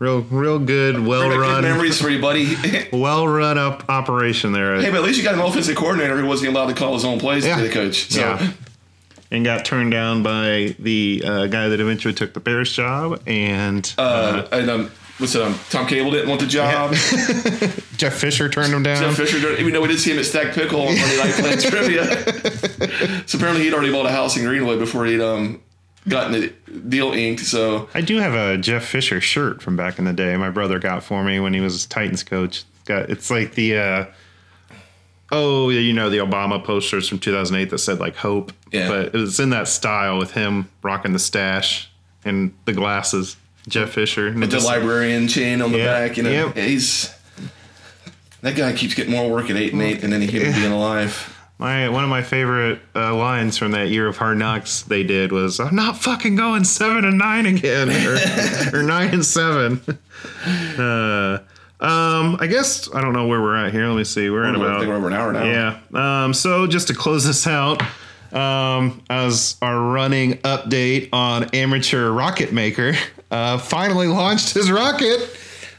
Real, 0.00 0.22
real 0.22 0.58
good, 0.58 0.98
well 1.06 1.28
Good 1.28 1.38
run, 1.38 1.62
memories 1.62 2.00
for 2.00 2.08
you, 2.08 2.22
buddy. 2.22 2.56
well 2.92 3.28
run 3.28 3.58
up 3.58 3.84
operation 3.90 4.52
there. 4.52 4.80
Hey, 4.80 4.88
but 4.90 4.96
at 4.96 5.02
least 5.04 5.18
you 5.18 5.24
got 5.24 5.34
an 5.34 5.40
offensive 5.40 5.76
coordinator 5.76 6.16
who 6.18 6.26
wasn't 6.26 6.50
allowed 6.56 6.68
to 6.68 6.74
call 6.74 6.94
his 6.94 7.04
own 7.04 7.20
plays 7.20 7.44
Yeah. 7.44 7.56
to 7.56 7.62
the 7.62 7.68
coach. 7.68 8.10
So 8.10 8.20
Yeah. 8.20 8.52
and 9.30 9.44
got 9.44 9.66
turned 9.66 9.90
down 9.92 10.22
by 10.22 10.74
the 10.78 11.22
uh, 11.24 11.46
guy 11.48 11.68
that 11.68 11.80
eventually 11.80 12.14
took 12.14 12.32
the 12.32 12.40
Bears 12.40 12.72
job. 12.72 13.20
And 13.26 13.92
uh, 13.98 14.46
and 14.50 14.70
um, 14.70 14.90
what's 15.18 15.34
it? 15.34 15.42
Um, 15.42 15.58
Tom 15.68 15.86
Cable 15.86 16.10
didn't 16.12 16.30
want 16.30 16.40
the 16.40 16.46
job. 16.46 16.92
Jeff 17.98 18.14
Fisher 18.14 18.48
turned 18.48 18.72
him 18.72 18.82
down. 18.82 19.02
Jeff 19.02 19.16
Fisher, 19.16 19.54
even 19.58 19.74
though 19.74 19.82
we 19.82 19.88
did 19.88 20.00
see 20.00 20.12
him 20.12 20.18
at 20.18 20.24
Stacked 20.24 20.54
Pickle 20.54 20.80
on 20.80 20.98
Monday 20.98 21.18
Night 21.18 21.34
playing 21.34 21.58
trivia. 21.60 23.26
so 23.28 23.36
apparently 23.36 23.64
he'd 23.64 23.74
already 23.74 23.92
bought 23.92 24.06
a 24.06 24.10
house 24.10 24.34
in 24.38 24.44
Greenwood 24.44 24.78
before 24.78 25.04
he'd 25.04 25.20
um 25.20 25.60
gotten 26.10 26.32
the 26.32 26.48
deal 26.88 27.12
inked. 27.12 27.42
So 27.42 27.88
I 27.94 28.00
do 28.00 28.18
have 28.18 28.34
a 28.34 28.58
Jeff 28.58 28.84
Fisher 28.84 29.20
shirt 29.20 29.62
from 29.62 29.76
back 29.76 29.98
in 29.98 30.04
the 30.04 30.12
day. 30.12 30.36
My 30.36 30.50
brother 30.50 30.78
got 30.78 31.02
for 31.02 31.24
me 31.24 31.40
when 31.40 31.54
he 31.54 31.60
was 31.60 31.86
Titans 31.86 32.22
coach. 32.22 32.64
Got 32.84 33.10
it's 33.10 33.30
like 33.30 33.54
the 33.54 33.76
uh, 33.76 34.04
oh 35.32 35.70
you 35.70 35.92
know 35.92 36.10
the 36.10 36.18
Obama 36.18 36.62
posters 36.62 37.08
from 37.08 37.18
2008 37.18 37.70
that 37.70 37.78
said 37.78 37.98
like 38.00 38.16
hope. 38.16 38.52
Yeah. 38.72 38.88
But 38.88 39.06
it 39.06 39.14
was 39.14 39.40
in 39.40 39.50
that 39.50 39.68
style 39.68 40.18
with 40.18 40.32
him 40.32 40.68
rocking 40.82 41.12
the 41.12 41.18
stash 41.18 41.90
and 42.24 42.54
the 42.64 42.72
glasses. 42.72 43.36
Jeff 43.68 43.90
Fisher. 43.90 44.28
And 44.28 44.42
the 44.42 44.60
librarian 44.60 45.28
chain 45.28 45.60
on 45.62 45.72
the 45.72 45.78
Yeah, 45.78 46.08
back, 46.08 46.16
you 46.16 46.22
know. 46.22 46.30
Yeah, 46.30 46.52
he's 46.62 47.14
that 48.42 48.56
guy 48.56 48.72
keeps 48.72 48.94
getting 48.94 49.12
more 49.12 49.30
work 49.30 49.50
at 49.50 49.56
eight 49.56 49.72
and 49.72 49.82
eight 49.82 50.00
than 50.00 50.12
any 50.12 50.26
human 50.26 50.52
being 50.52 50.72
alive. 50.72 51.36
My 51.60 51.90
one 51.90 52.02
of 52.02 52.08
my 52.08 52.22
favorite 52.22 52.80
uh, 52.96 53.14
lines 53.14 53.58
from 53.58 53.72
that 53.72 53.90
year 53.90 54.06
of 54.06 54.16
Hard 54.16 54.38
Knocks 54.38 54.80
they 54.80 55.02
did 55.02 55.30
was 55.30 55.60
"I'm 55.60 55.76
not 55.76 55.98
fucking 55.98 56.34
going 56.34 56.64
seven 56.64 57.04
and 57.04 57.18
nine 57.18 57.44
again 57.44 57.90
or, 57.90 58.16
or 58.78 58.82
nine 58.82 59.12
and 59.12 59.22
seven. 59.24 59.82
Uh, 60.78 61.40
um, 61.78 62.38
I 62.40 62.46
guess 62.48 62.88
I 62.94 63.02
don't 63.02 63.12
know 63.12 63.26
where 63.26 63.42
we're 63.42 63.56
at 63.56 63.72
here. 63.72 63.86
Let 63.86 63.96
me 63.98 64.04
see. 64.04 64.30
We're 64.30 64.44
at 64.44 64.50
I 64.50 64.52
think 64.54 64.64
about 64.64 64.88
we're 64.88 64.94
over 64.94 65.08
an 65.08 65.12
hour 65.12 65.34
now. 65.34 65.44
yeah. 65.44 66.24
Um, 66.24 66.32
so 66.32 66.66
just 66.66 66.88
to 66.88 66.94
close 66.94 67.26
this 67.26 67.46
out, 67.46 67.82
um, 68.32 69.02
as 69.10 69.58
our 69.60 69.78
running 69.78 70.38
update 70.38 71.10
on 71.12 71.44
amateur 71.50 72.10
rocket 72.10 72.54
maker, 72.54 72.94
uh, 73.30 73.58
finally 73.58 74.06
launched 74.08 74.54
his 74.54 74.70
rocket. 74.70 75.20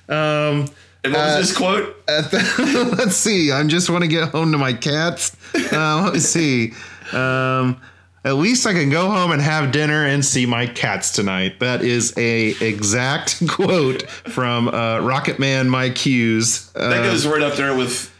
Um, 0.07 0.67
And 1.03 1.13
what 1.13 1.25
was 1.37 1.47
this 1.49 1.57
quote? 1.57 2.05
the, 2.05 2.95
let's 2.97 3.15
see. 3.15 3.51
I 3.51 3.63
just 3.63 3.89
want 3.89 4.03
to 4.03 4.07
get 4.07 4.29
home 4.29 4.51
to 4.51 4.57
my 4.57 4.73
cats. 4.73 5.35
Uh, 5.55 6.03
let 6.03 6.13
me 6.13 6.19
see. 6.19 6.73
Um, 7.11 7.81
at 8.23 8.35
least 8.35 8.67
I 8.67 8.73
can 8.73 8.91
go 8.91 9.09
home 9.09 9.31
and 9.31 9.41
have 9.41 9.71
dinner 9.71 10.05
and 10.05 10.23
see 10.23 10.45
my 10.45 10.67
cats 10.67 11.11
tonight. 11.11 11.59
That 11.59 11.81
is 11.81 12.13
a 12.17 12.49
exact 12.61 13.47
quote 13.49 14.03
from 14.09 14.67
uh, 14.67 14.99
Rocket 14.99 15.39
Man 15.39 15.69
Mike 15.69 15.97
Hughes. 15.97 16.71
That 16.73 16.99
Uh, 16.99 17.03
goes 17.03 17.25
right 17.25 17.41
up 17.41 17.55
there 17.55 17.75
with 17.75 18.13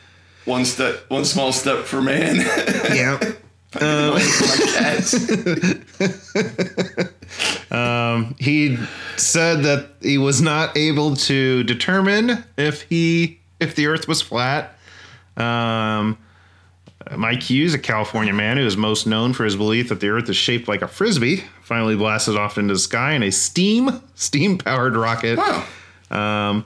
one 0.45 0.65
step, 0.65 1.05
one 1.09 1.23
small 1.23 1.51
step 1.53 1.85
for 1.85 2.01
man. 2.01 2.37
yeah. 2.95 3.19
My 3.75 4.19
cats. 4.73 5.11
he 8.39 8.77
said 9.17 9.63
that 9.63 9.89
he 10.01 10.17
was 10.17 10.41
not 10.41 10.75
able 10.75 11.15
to 11.15 11.63
determine 11.63 12.43
if 12.57 12.81
he 12.83 13.39
if 13.59 13.75
the 13.75 13.87
earth 13.87 14.07
was 14.07 14.21
flat 14.21 14.77
um 15.37 16.17
Mike 17.15 17.43
Hughes, 17.43 17.73
a 17.73 17.79
California 17.79 18.33
man 18.33 18.57
who 18.57 18.65
is 18.65 18.77
most 18.77 19.07
known 19.07 19.33
for 19.33 19.43
his 19.43 19.55
belief 19.55 19.89
that 19.89 19.99
the 19.99 20.09
Earth 20.09 20.29
is 20.29 20.35
shaped 20.35 20.67
like 20.67 20.81
a 20.81 20.87
frisbee, 20.87 21.43
finally 21.63 21.95
blasted 21.95 22.37
off 22.37 22.57
into 22.57 22.73
the 22.73 22.79
sky 22.79 23.13
in 23.13 23.23
a 23.23 23.31
steam 23.31 24.01
steam 24.15 24.57
powered 24.57 24.95
rocket. 24.95 25.37
Wow. 25.37 25.65
Um, 26.11 26.65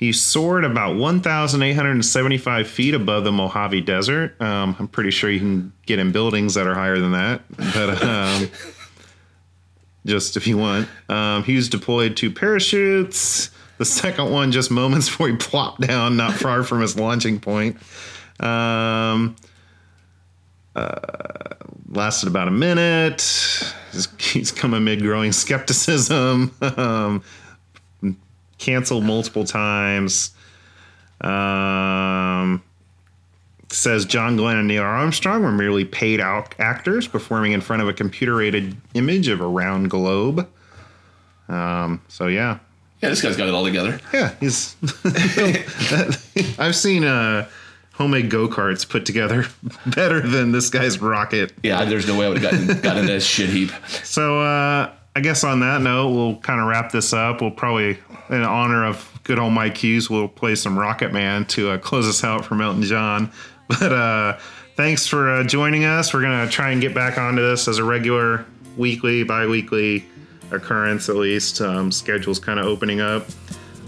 he 0.00 0.14
soared 0.14 0.64
about 0.64 0.96
1,875 0.96 2.66
feet 2.66 2.94
above 2.94 3.22
the 3.22 3.30
Mojave 3.30 3.82
Desert. 3.82 4.40
Um, 4.40 4.74
I'm 4.78 4.88
pretty 4.88 5.10
sure 5.10 5.28
you 5.28 5.40
can 5.40 5.74
get 5.84 5.98
in 5.98 6.10
buildings 6.10 6.54
that 6.54 6.66
are 6.66 6.74
higher 6.74 6.98
than 6.98 7.12
that, 7.12 7.42
but 7.74 8.02
um, 8.02 8.48
just 10.06 10.38
if 10.38 10.46
you 10.46 10.56
want. 10.56 10.88
Um, 11.10 11.44
he 11.44 11.54
was 11.54 11.68
deployed 11.68 12.16
two 12.16 12.30
parachutes. 12.30 13.50
The 13.76 13.84
second 13.84 14.30
one 14.30 14.52
just 14.52 14.70
moments 14.70 15.10
before 15.10 15.28
he 15.28 15.36
plopped 15.36 15.82
down, 15.82 16.16
not 16.16 16.32
far 16.32 16.62
from 16.62 16.80
his 16.80 16.98
launching 16.98 17.38
point. 17.38 17.76
Um, 18.40 19.36
uh, 20.74 21.56
lasted 21.90 22.26
about 22.26 22.48
a 22.48 22.52
minute. 22.52 23.20
He's, 23.92 24.08
he's 24.18 24.50
come 24.50 24.72
amid 24.72 25.02
growing 25.02 25.32
skepticism. 25.32 26.54
um, 26.62 27.22
canceled 28.60 29.02
multiple 29.04 29.44
times. 29.44 30.30
Um, 31.20 32.62
says 33.70 34.04
John 34.04 34.36
Glenn 34.36 34.56
and 34.56 34.68
Neil 34.68 34.82
Armstrong 34.82 35.42
were 35.42 35.52
merely 35.52 35.84
paid 35.84 36.20
out 36.20 36.54
actors 36.58 37.06
performing 37.08 37.52
in 37.52 37.60
front 37.60 37.82
of 37.82 37.88
a 37.88 37.92
computer 37.92 38.40
aided 38.40 38.76
image 38.94 39.28
of 39.28 39.40
a 39.40 39.46
round 39.46 39.90
globe. 39.90 40.48
Um, 41.48 42.00
so 42.08 42.26
yeah, 42.28 42.58
Yeah, 43.02 43.08
this 43.10 43.22
guy's 43.22 43.36
got 43.36 43.48
it 43.48 43.54
all 43.54 43.64
together. 43.64 44.00
yeah, 44.12 44.34
he's. 44.40 44.76
I've 46.58 46.76
seen 46.76 47.04
uh, 47.04 47.48
homemade 47.94 48.30
go 48.30 48.48
karts 48.48 48.88
put 48.88 49.04
together 49.04 49.46
better 49.86 50.20
than 50.20 50.52
this 50.52 50.70
guy's 50.70 51.00
rocket. 51.00 51.52
Yeah, 51.62 51.84
there's 51.84 52.06
no 52.06 52.16
way 52.18 52.26
I 52.26 52.28
would 52.28 52.38
have 52.38 52.50
gotten, 52.52 52.80
gotten 52.80 53.00
into 53.02 53.12
this 53.12 53.26
shit 53.26 53.50
heap. 53.50 53.70
So 54.04 54.40
uh, 54.40 54.90
I 55.16 55.20
guess 55.20 55.42
on 55.42 55.60
that 55.60 55.80
note, 55.80 56.10
we'll 56.10 56.36
kind 56.36 56.60
of 56.60 56.68
wrap 56.68 56.92
this 56.92 57.12
up. 57.12 57.40
We'll 57.40 57.50
probably, 57.50 57.98
in 58.28 58.42
honor 58.42 58.84
of 58.84 59.20
good 59.24 59.38
old 59.38 59.52
Mike 59.52 59.76
Hughes, 59.76 60.08
we'll 60.08 60.28
play 60.28 60.54
some 60.54 60.78
Rocket 60.78 61.12
Man 61.12 61.44
to 61.46 61.70
uh, 61.70 61.78
close 61.78 62.08
us 62.08 62.22
out 62.22 62.44
for 62.44 62.60
Elton 62.60 62.82
John. 62.82 63.30
But 63.80 63.92
uh, 63.92 64.36
thanks 64.74 65.06
for 65.06 65.30
uh, 65.30 65.44
joining 65.44 65.84
us. 65.84 66.12
We're 66.12 66.22
gonna 66.22 66.50
try 66.50 66.72
and 66.72 66.80
get 66.80 66.92
back 66.92 67.18
onto 67.18 67.40
this 67.40 67.68
as 67.68 67.78
a 67.78 67.84
regular, 67.84 68.44
weekly, 68.76 69.22
bi-weekly 69.22 70.04
occurrence 70.50 71.08
at 71.08 71.14
least. 71.14 71.60
Um, 71.60 71.92
schedule's 71.92 72.40
kind 72.40 72.58
of 72.58 72.66
opening 72.66 73.00
up. 73.00 73.28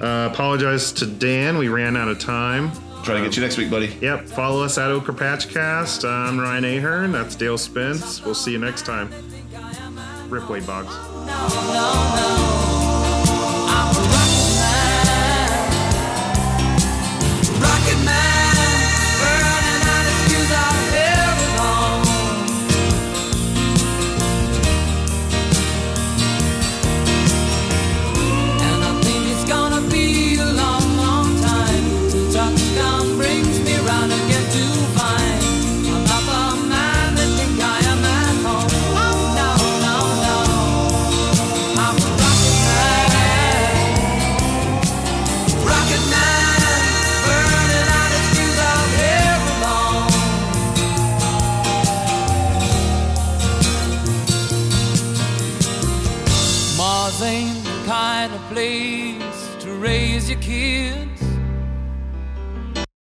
Uh, 0.00 0.28
apologize 0.30 0.92
to 0.92 1.06
Dan. 1.06 1.58
We 1.58 1.66
ran 1.66 1.96
out 1.96 2.06
of 2.06 2.20
time. 2.20 2.70
Try 3.02 3.16
to 3.16 3.24
get 3.24 3.34
you 3.34 3.42
next 3.42 3.56
week, 3.56 3.72
buddy. 3.72 3.88
Yep. 4.00 4.28
Follow 4.28 4.62
us 4.62 4.78
at 4.78 4.92
Ochre 4.92 5.12
Patchcast. 5.12 6.08
I'm 6.08 6.38
Ryan 6.38 6.64
Ahern. 6.64 7.10
That's 7.10 7.34
Dale 7.34 7.58
Spence. 7.58 8.24
We'll 8.24 8.36
see 8.36 8.52
you 8.52 8.58
next 8.58 8.86
time. 8.86 9.10
Ripway 10.30 10.64
Boggs. 10.64 11.11
Rocket 11.28 12.61